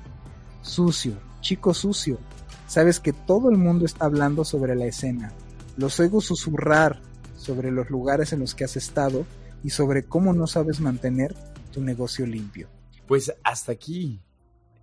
Sucio, 0.62 1.14
chico 1.40 1.72
sucio, 1.72 2.18
sabes 2.66 3.00
que 3.00 3.14
todo 3.14 3.50
el 3.50 3.56
mundo 3.56 3.86
está 3.86 4.04
hablando 4.04 4.44
sobre 4.44 4.76
la 4.76 4.84
escena. 4.84 5.32
Los 5.78 5.98
oigo 6.00 6.20
susurrar 6.20 7.00
sobre 7.34 7.70
los 7.70 7.88
lugares 7.88 8.32
en 8.34 8.40
los 8.40 8.54
que 8.54 8.64
has 8.64 8.76
estado 8.76 9.24
y 9.64 9.70
sobre 9.70 10.04
cómo 10.04 10.34
no 10.34 10.46
sabes 10.46 10.80
mantener 10.80 11.34
tu 11.72 11.80
negocio 11.80 12.26
limpio. 12.26 12.68
Pues 13.06 13.32
hasta 13.42 13.72
aquí, 13.72 14.20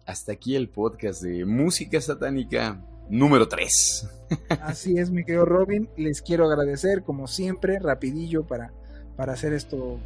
hasta 0.08 0.32
aquí 0.32 0.56
el 0.56 0.70
podcast 0.70 1.22
de 1.22 1.46
música 1.46 2.02
satánica 2.02 2.84
número 3.08 3.48
3. 3.48 4.10
Así 4.62 4.98
es, 4.98 5.12
mi 5.12 5.24
querido 5.24 5.46
Robin. 5.46 5.90
Les 5.96 6.24
quiero 6.24 6.46
agradecer, 6.46 7.04
como 7.04 7.28
siempre, 7.28 7.78
rapidillo 7.78 8.48
para, 8.48 8.74
para 9.16 9.34
hacer 9.34 9.54
esto 9.54 10.00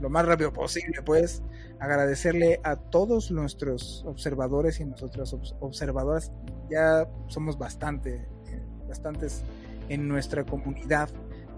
lo 0.00 0.10
más 0.10 0.26
rápido 0.26 0.52
posible, 0.52 1.02
pues 1.04 1.42
agradecerle 1.78 2.60
a 2.64 2.76
todos 2.76 3.30
nuestros 3.30 4.04
observadores 4.06 4.80
y 4.80 4.84
nosotras 4.84 5.34
observadoras. 5.60 6.32
Ya 6.70 7.08
somos 7.28 7.58
bastante, 7.58 8.28
eh, 8.48 8.62
bastantes 8.88 9.42
en 9.88 10.08
nuestra 10.08 10.44
comunidad. 10.44 11.08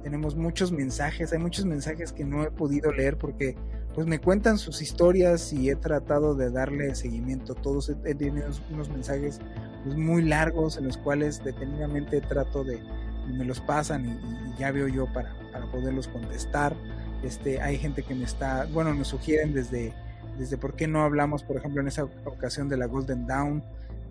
Tenemos 0.02 0.34
muchos 0.34 0.72
mensajes, 0.72 1.32
hay 1.32 1.38
muchos 1.38 1.64
mensajes 1.64 2.12
que 2.12 2.24
no 2.24 2.42
he 2.42 2.50
podido 2.50 2.92
leer 2.92 3.16
porque 3.16 3.56
pues 3.94 4.06
me 4.06 4.18
cuentan 4.18 4.58
sus 4.58 4.80
historias 4.80 5.52
y 5.52 5.68
he 5.68 5.76
tratado 5.76 6.34
de 6.34 6.50
darle 6.50 6.94
seguimiento. 6.94 7.54
Todos 7.54 7.90
he, 8.04 8.14
tenido 8.14 8.48
unos 8.70 8.88
mensajes 8.88 9.38
pues, 9.84 9.96
muy 9.96 10.22
largos 10.22 10.76
en 10.78 10.86
los 10.86 10.96
cuales 10.96 11.44
detenidamente 11.44 12.20
trato 12.22 12.64
de, 12.64 12.80
me 13.28 13.44
los 13.44 13.60
pasan 13.60 14.06
y, 14.06 14.58
ya 14.58 14.70
veo 14.72 14.88
yo 14.88 15.06
para, 15.12 15.34
para 15.52 15.70
poderlos 15.70 16.08
contestar. 16.08 16.74
Este, 17.22 17.60
hay 17.60 17.78
gente 17.78 18.02
que 18.02 18.14
me 18.14 18.24
está, 18.24 18.66
bueno, 18.72 18.94
nos 18.94 19.08
sugieren 19.08 19.54
desde, 19.54 19.92
desde 20.38 20.56
por 20.58 20.74
qué 20.74 20.88
no 20.88 21.02
hablamos, 21.02 21.42
por 21.42 21.56
ejemplo, 21.56 21.80
en 21.80 21.88
esa 21.88 22.04
ocasión 22.24 22.68
de 22.68 22.76
la 22.76 22.86
Golden 22.86 23.26
Dawn. 23.26 23.62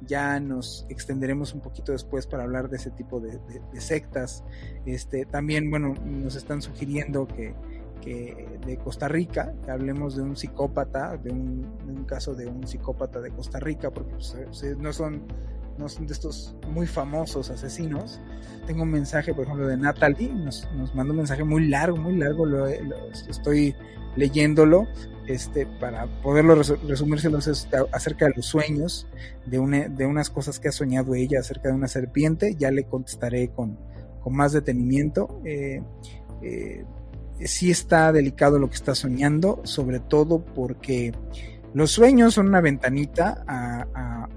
Ya 0.07 0.39
nos 0.39 0.85
extenderemos 0.89 1.53
un 1.53 1.61
poquito 1.61 1.91
después 1.91 2.25
para 2.25 2.43
hablar 2.43 2.69
de 2.69 2.77
ese 2.77 2.89
tipo 2.89 3.19
de, 3.19 3.39
sectas. 3.79 4.43
Este, 4.85 5.25
también, 5.25 5.69
bueno, 5.69 5.93
nos 6.03 6.35
están 6.35 6.61
sugiriendo 6.61 7.27
que, 7.27 7.53
de 8.65 8.77
Costa 8.77 9.07
Rica, 9.07 9.53
que 9.63 9.69
hablemos 9.69 10.15
de 10.15 10.23
un 10.23 10.35
psicópata, 10.35 11.17
de 11.17 11.31
un, 11.31 12.05
caso 12.07 12.33
de 12.33 12.47
un 12.47 12.65
psicópata 12.65 13.21
de 13.21 13.29
Costa 13.29 13.59
Rica, 13.59 13.91
porque 13.91 14.13
pues, 14.13 14.35
no 14.79 14.91
son 14.91 15.21
no 15.77 15.87
de 15.87 16.13
estos 16.13 16.55
muy 16.69 16.87
famosos 16.87 17.49
asesinos. 17.49 18.19
Tengo 18.67 18.83
un 18.83 18.91
mensaje, 18.91 19.33
por 19.33 19.45
ejemplo, 19.45 19.67
de 19.67 19.77
Natalie, 19.77 20.29
nos, 20.29 20.67
nos 20.75 20.93
mandó 20.93 21.13
un 21.13 21.17
mensaje 21.17 21.43
muy 21.43 21.67
largo, 21.67 21.97
muy 21.97 22.15
largo, 22.15 22.45
lo, 22.45 22.67
estoy 22.67 23.75
leyéndolo 24.15 24.87
este, 25.27 25.65
para 25.79 26.07
poderlo 26.21 26.55
resumírselo 26.55 27.39
acerca 27.91 28.25
de 28.25 28.33
los 28.35 28.45
sueños, 28.45 29.07
de, 29.45 29.59
una, 29.59 29.87
de 29.87 30.05
unas 30.05 30.29
cosas 30.29 30.59
que 30.59 30.67
ha 30.67 30.71
soñado 30.71 31.15
ella 31.15 31.39
acerca 31.39 31.69
de 31.69 31.75
una 31.75 31.87
serpiente, 31.87 32.55
ya 32.55 32.71
le 32.71 32.83
contestaré 32.83 33.49
con, 33.49 33.77
con 34.21 34.35
más 34.35 34.53
detenimiento. 34.53 35.41
Eh, 35.45 35.81
eh, 36.41 36.85
sí 37.45 37.71
está 37.71 38.11
delicado 38.11 38.59
lo 38.59 38.69
que 38.69 38.75
está 38.75 38.95
soñando, 38.95 39.61
sobre 39.63 39.99
todo 39.99 40.43
porque 40.43 41.13
los 41.73 41.91
sueños 41.91 42.33
son 42.33 42.47
una 42.47 42.61
ventanita 42.61 43.43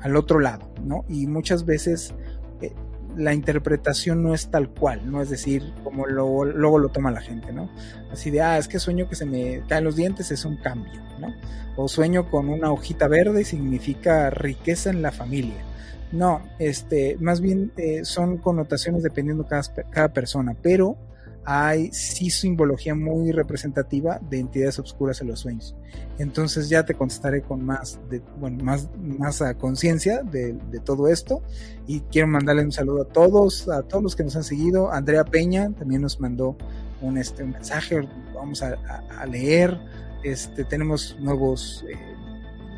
al 0.01 0.17
otro 0.17 0.39
lado, 0.39 0.71
¿no? 0.85 1.05
Y 1.09 1.27
muchas 1.27 1.65
veces 1.65 2.15
eh, 2.61 2.73
la 3.17 3.35
interpretación 3.35 4.23
no 4.23 4.35
es 4.35 4.51
tal 4.51 4.69
cual, 4.69 5.11
¿no? 5.11 5.23
Es 5.23 5.31
decir, 5.31 5.73
como 5.83 6.07
luego, 6.07 6.45
luego 6.45 6.79
lo 6.79 6.91
toma 6.91 7.11
la 7.11 7.21
gente, 7.21 7.53
¿no? 7.53 7.71
Así 8.13 8.31
de, 8.31 8.43
ah, 8.43 8.59
es 8.59 8.69
que 8.69 8.79
sueño 8.79 9.09
que 9.09 9.17
se 9.17 9.25
me 9.25 9.63
caen 9.69 9.85
los 9.85 9.97
dientes, 9.97 10.31
es 10.31 10.45
un 10.45 10.57
cambio, 10.59 11.01
¿no? 11.19 11.35
O 11.77 11.89
sueño 11.89 12.31
con 12.31 12.49
una 12.49 12.71
hojita 12.71 13.09
verde 13.09 13.45
significa 13.45 14.31
riqueza 14.31 14.91
en 14.91 15.03
la 15.03 15.11
familia. 15.11 15.65
No, 16.13 16.43
este, 16.61 17.17
más 17.19 17.41
bien 17.41 17.73
eh, 17.77 18.05
son 18.05 18.39
connotaciones 18.39 19.03
dependiendo 19.03 19.47
cada, 19.47 19.63
cada 19.91 20.13
persona, 20.13 20.55
pero 20.63 20.97
hay 21.45 21.93
sí 21.93 22.31
simbología 22.31 22.95
muy 22.95 23.33
representativa 23.33 24.19
de 24.31 24.39
entidades 24.41 24.79
oscuras 24.79 25.21
en 25.21 25.29
los 25.29 25.41
sueños. 25.41 25.77
Entonces 26.19 26.69
ya 26.69 26.85
te 26.85 26.95
contestaré 26.95 27.43
con 27.43 27.65
más, 27.65 27.99
de, 28.09 28.23
bueno, 28.39 28.65
más, 28.65 28.89
más 29.01 29.43
a 29.43 29.55
conciencia 29.55 30.23
de, 30.23 30.55
todo 30.85 31.09
esto. 31.09 31.43
Y 31.87 32.01
quiero 32.01 32.29
mandarle 32.29 32.65
un 32.65 32.73
saludo 32.73 33.03
a 33.03 33.07
todos, 33.07 33.69
a 33.69 33.83
todos 33.83 34.03
los 34.03 34.17
que 34.17 34.25
nos 34.25 34.37
han 34.37 34.45
seguido. 34.45 34.93
Andrea 34.93 35.25
Peña 35.25 35.71
también 35.73 36.03
nos 36.03 36.21
mandó 36.21 36.57
un, 37.01 37.19
este, 37.19 37.45
mensaje, 37.45 38.09
vamos 38.35 38.63
a, 38.63 39.27
leer. 39.27 39.79
Este, 40.23 40.65
tenemos 40.65 41.17
nuevos 41.21 41.85
eh, 41.91 42.14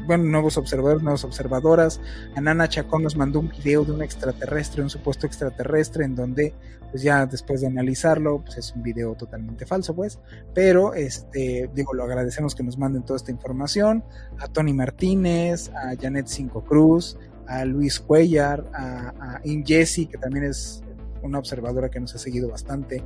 bueno, 0.06 0.24
nuevos 0.24 0.56
observadores, 0.56 1.02
nuevas 1.02 1.24
observadoras. 1.24 2.00
Anana 2.34 2.68
Chacón 2.68 3.02
nos 3.02 3.16
mandó 3.16 3.40
un 3.40 3.48
video 3.48 3.84
de 3.84 3.92
un 3.92 4.02
extraterrestre, 4.02 4.82
un 4.82 4.90
supuesto 4.90 5.26
extraterrestre, 5.26 6.04
en 6.04 6.14
donde, 6.14 6.54
pues 6.90 7.02
ya 7.02 7.26
después 7.26 7.60
de 7.60 7.66
analizarlo, 7.66 8.42
pues 8.42 8.58
es 8.58 8.72
un 8.74 8.82
video 8.82 9.14
totalmente 9.14 9.66
falso, 9.66 9.94
pues. 9.94 10.18
Pero, 10.54 10.94
este, 10.94 11.70
digo, 11.74 11.94
lo 11.94 12.04
agradecemos 12.04 12.54
que 12.54 12.62
nos 12.62 12.78
manden 12.78 13.04
toda 13.04 13.16
esta 13.16 13.30
información. 13.30 14.04
A 14.38 14.48
Tony 14.48 14.72
Martínez, 14.72 15.70
a 15.70 15.94
Janet 16.00 16.26
Cinco 16.26 16.64
Cruz, 16.64 17.18
a 17.46 17.64
Luis 17.64 18.00
Cuellar, 18.00 18.64
a, 18.72 19.40
In 19.44 19.64
Jesse, 19.64 20.08
que 20.10 20.18
también 20.18 20.46
es 20.46 20.82
una 21.22 21.38
observadora 21.38 21.88
que 21.90 22.00
nos 22.00 22.14
ha 22.14 22.18
seguido 22.18 22.48
bastante, 22.48 23.02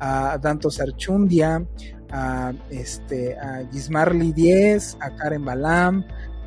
a 0.00 0.38
Danto 0.38 0.70
Sarchundia, 0.70 1.64
a, 2.10 2.52
este, 2.70 3.38
a 3.38 3.68
Gismarly 3.70 4.32
10, 4.32 4.98
a 5.00 5.14
Karen 5.14 5.44
Balam, 5.44 6.04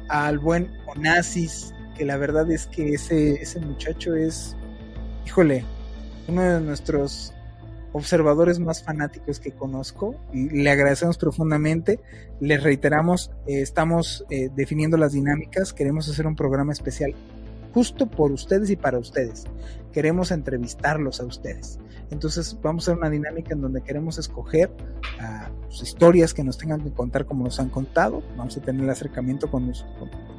al 0.10 0.40
buen 0.40 0.72
Onassis, 0.88 1.74
que 1.98 2.06
la 2.06 2.18
verdad 2.18 2.50
es 2.52 2.68
que 2.68 2.94
ese, 2.94 3.42
ese 3.42 3.60
muchacho 3.60 4.16
es, 4.16 4.56
híjole, 5.26 5.64
uno 6.28 6.42
de 6.42 6.62
nuestros 6.62 7.34
observadores 7.94 8.60
más 8.60 8.84
fanáticos 8.84 9.40
que 9.40 9.52
conozco 9.52 10.16
y 10.34 10.50
le 10.50 10.70
agradecemos 10.70 11.18
profundamente. 11.18 12.00
Les 12.40 12.62
reiteramos, 12.62 13.32
eh, 13.48 13.62
estamos 13.62 14.26
eh, 14.30 14.50
definiendo 14.56 14.98
las 14.98 15.14
dinámicas, 15.14 15.74
queremos 15.74 16.10
hacer 16.10 16.28
un 16.28 16.36
programa 16.36 16.74
especial 16.74 17.14
justo 17.74 18.10
por 18.10 18.32
ustedes 18.32 18.70
y 18.70 18.76
para 18.76 19.00
ustedes. 19.00 19.46
Queremos 19.92 20.32
entrevistarlos 20.32 21.20
a 21.20 21.26
ustedes. 21.26 21.80
Entonces 22.12 22.58
vamos 22.62 22.88
a 22.88 22.92
hacer 22.92 23.00
una 23.00 23.10
dinámica 23.10 23.54
en 23.54 23.62
donde 23.62 23.82
queremos 23.82 24.18
escoger 24.18 24.70
uh, 25.20 25.74
historias 25.82 26.34
que 26.34 26.44
nos 26.44 26.58
tengan 26.58 26.82
que 26.82 26.92
contar 26.92 27.26
como 27.26 27.44
nos 27.44 27.60
han 27.60 27.70
contado. 27.70 28.24
Vamos 28.38 28.58
a 28.58 28.62
tener 28.62 28.84
el 28.84 28.90
acercamiento 28.90 29.50
con, 29.50 29.72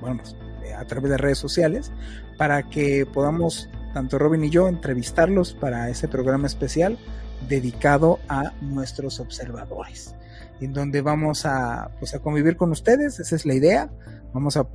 bueno, 0.01 0.23
eh, 0.65 0.73
a 0.73 0.85
través 0.87 1.11
de 1.11 1.17
redes 1.17 1.39
sociales 1.39 1.93
para 2.39 2.69
que 2.69 3.07
podamos, 3.07 3.69
tanto 3.93 4.19
Robin 4.19 4.45
y 4.45 4.51
yo, 4.51 4.69
entrevistarlos 4.69 5.55
para 5.55 5.89
ese 5.89 6.09
programa 6.09 6.47
especial 6.47 6.99
dedicado 7.49 8.21
a 8.29 8.53
nuestros 8.61 9.21
observadores. 9.21 10.15
En 10.61 10.73
donde 10.73 11.03
vamos 11.03 11.47
a, 11.47 11.91
pues, 11.99 12.15
a 12.15 12.21
convivir 12.21 12.57
con 12.57 12.71
ustedes, 12.71 13.21
esa 13.21 13.37
es 13.37 13.47
la 13.47 13.55
idea. 13.55 13.91
Vamos 14.33 14.57
a, 14.57 14.67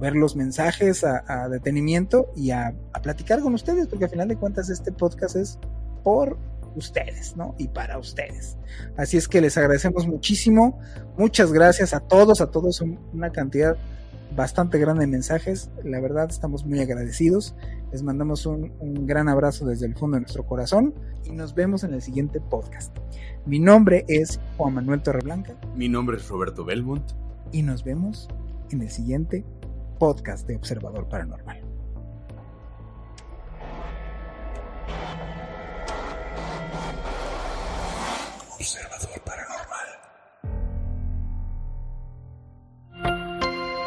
ver 0.00 0.14
los 0.16 0.36
mensajes 0.36 1.04
a, 1.04 1.22
a 1.26 1.48
detenimiento 1.50 2.32
y 2.34 2.50
a, 2.50 2.74
a, 2.94 3.02
platicar 3.02 3.40
con 3.40 3.52
ustedes, 3.52 3.88
porque 3.88 4.06
al 4.06 4.10
final 4.10 4.28
de 4.28 4.36
cuentas 4.36 4.70
este 4.70 4.90
podcast 4.90 5.36
es 5.36 5.58
por 6.02 6.38
ustedes, 6.74 7.36
¿no? 7.36 7.54
Y 7.58 7.68
para 7.68 7.98
ustedes. 7.98 8.56
Así 8.96 9.16
es 9.16 9.28
que 9.28 9.40
les 9.40 9.58
agradecemos 9.58 10.06
muchísimo. 10.06 10.78
Muchas 11.18 11.52
gracias 11.52 11.92
a 11.92 12.00
todos, 12.00 12.40
a 12.40 12.50
todos, 12.50 12.80
una 13.12 13.30
cantidad 13.30 13.76
bastante 14.36 14.78
grande 14.78 15.02
de 15.02 15.06
mensajes. 15.06 15.70
La 15.84 16.00
verdad, 16.00 16.28
estamos 16.30 16.64
muy 16.64 16.80
agradecidos. 16.80 17.54
Les 17.92 18.02
mandamos 18.02 18.46
un, 18.46 18.72
un, 18.78 19.06
gran 19.06 19.28
abrazo 19.28 19.66
desde 19.66 19.86
el 19.86 19.94
fondo 19.94 20.16
de 20.16 20.22
nuestro 20.22 20.46
corazón 20.46 20.94
y 21.24 21.32
nos 21.32 21.54
vemos 21.54 21.84
en 21.84 21.94
el 21.94 22.02
siguiente 22.02 22.40
podcast. 22.40 22.96
Mi 23.46 23.58
nombre 23.58 24.04
es 24.08 24.40
Juan 24.56 24.74
Manuel 24.74 25.02
Torreblanca. 25.02 25.56
Mi 25.74 25.88
nombre 25.88 26.16
es 26.16 26.28
Roberto 26.28 26.64
Belmont. 26.64 27.12
Y 27.52 27.62
nos 27.62 27.82
vemos 27.82 28.28
en 28.70 28.82
el 28.82 28.90
siguiente 28.90 29.44
podcast 29.98 30.46
de 30.46 30.56
Observador 30.56 31.08
Paranormal. 31.08 31.60
Observador 38.54 39.20
Paranormal. 39.24 39.89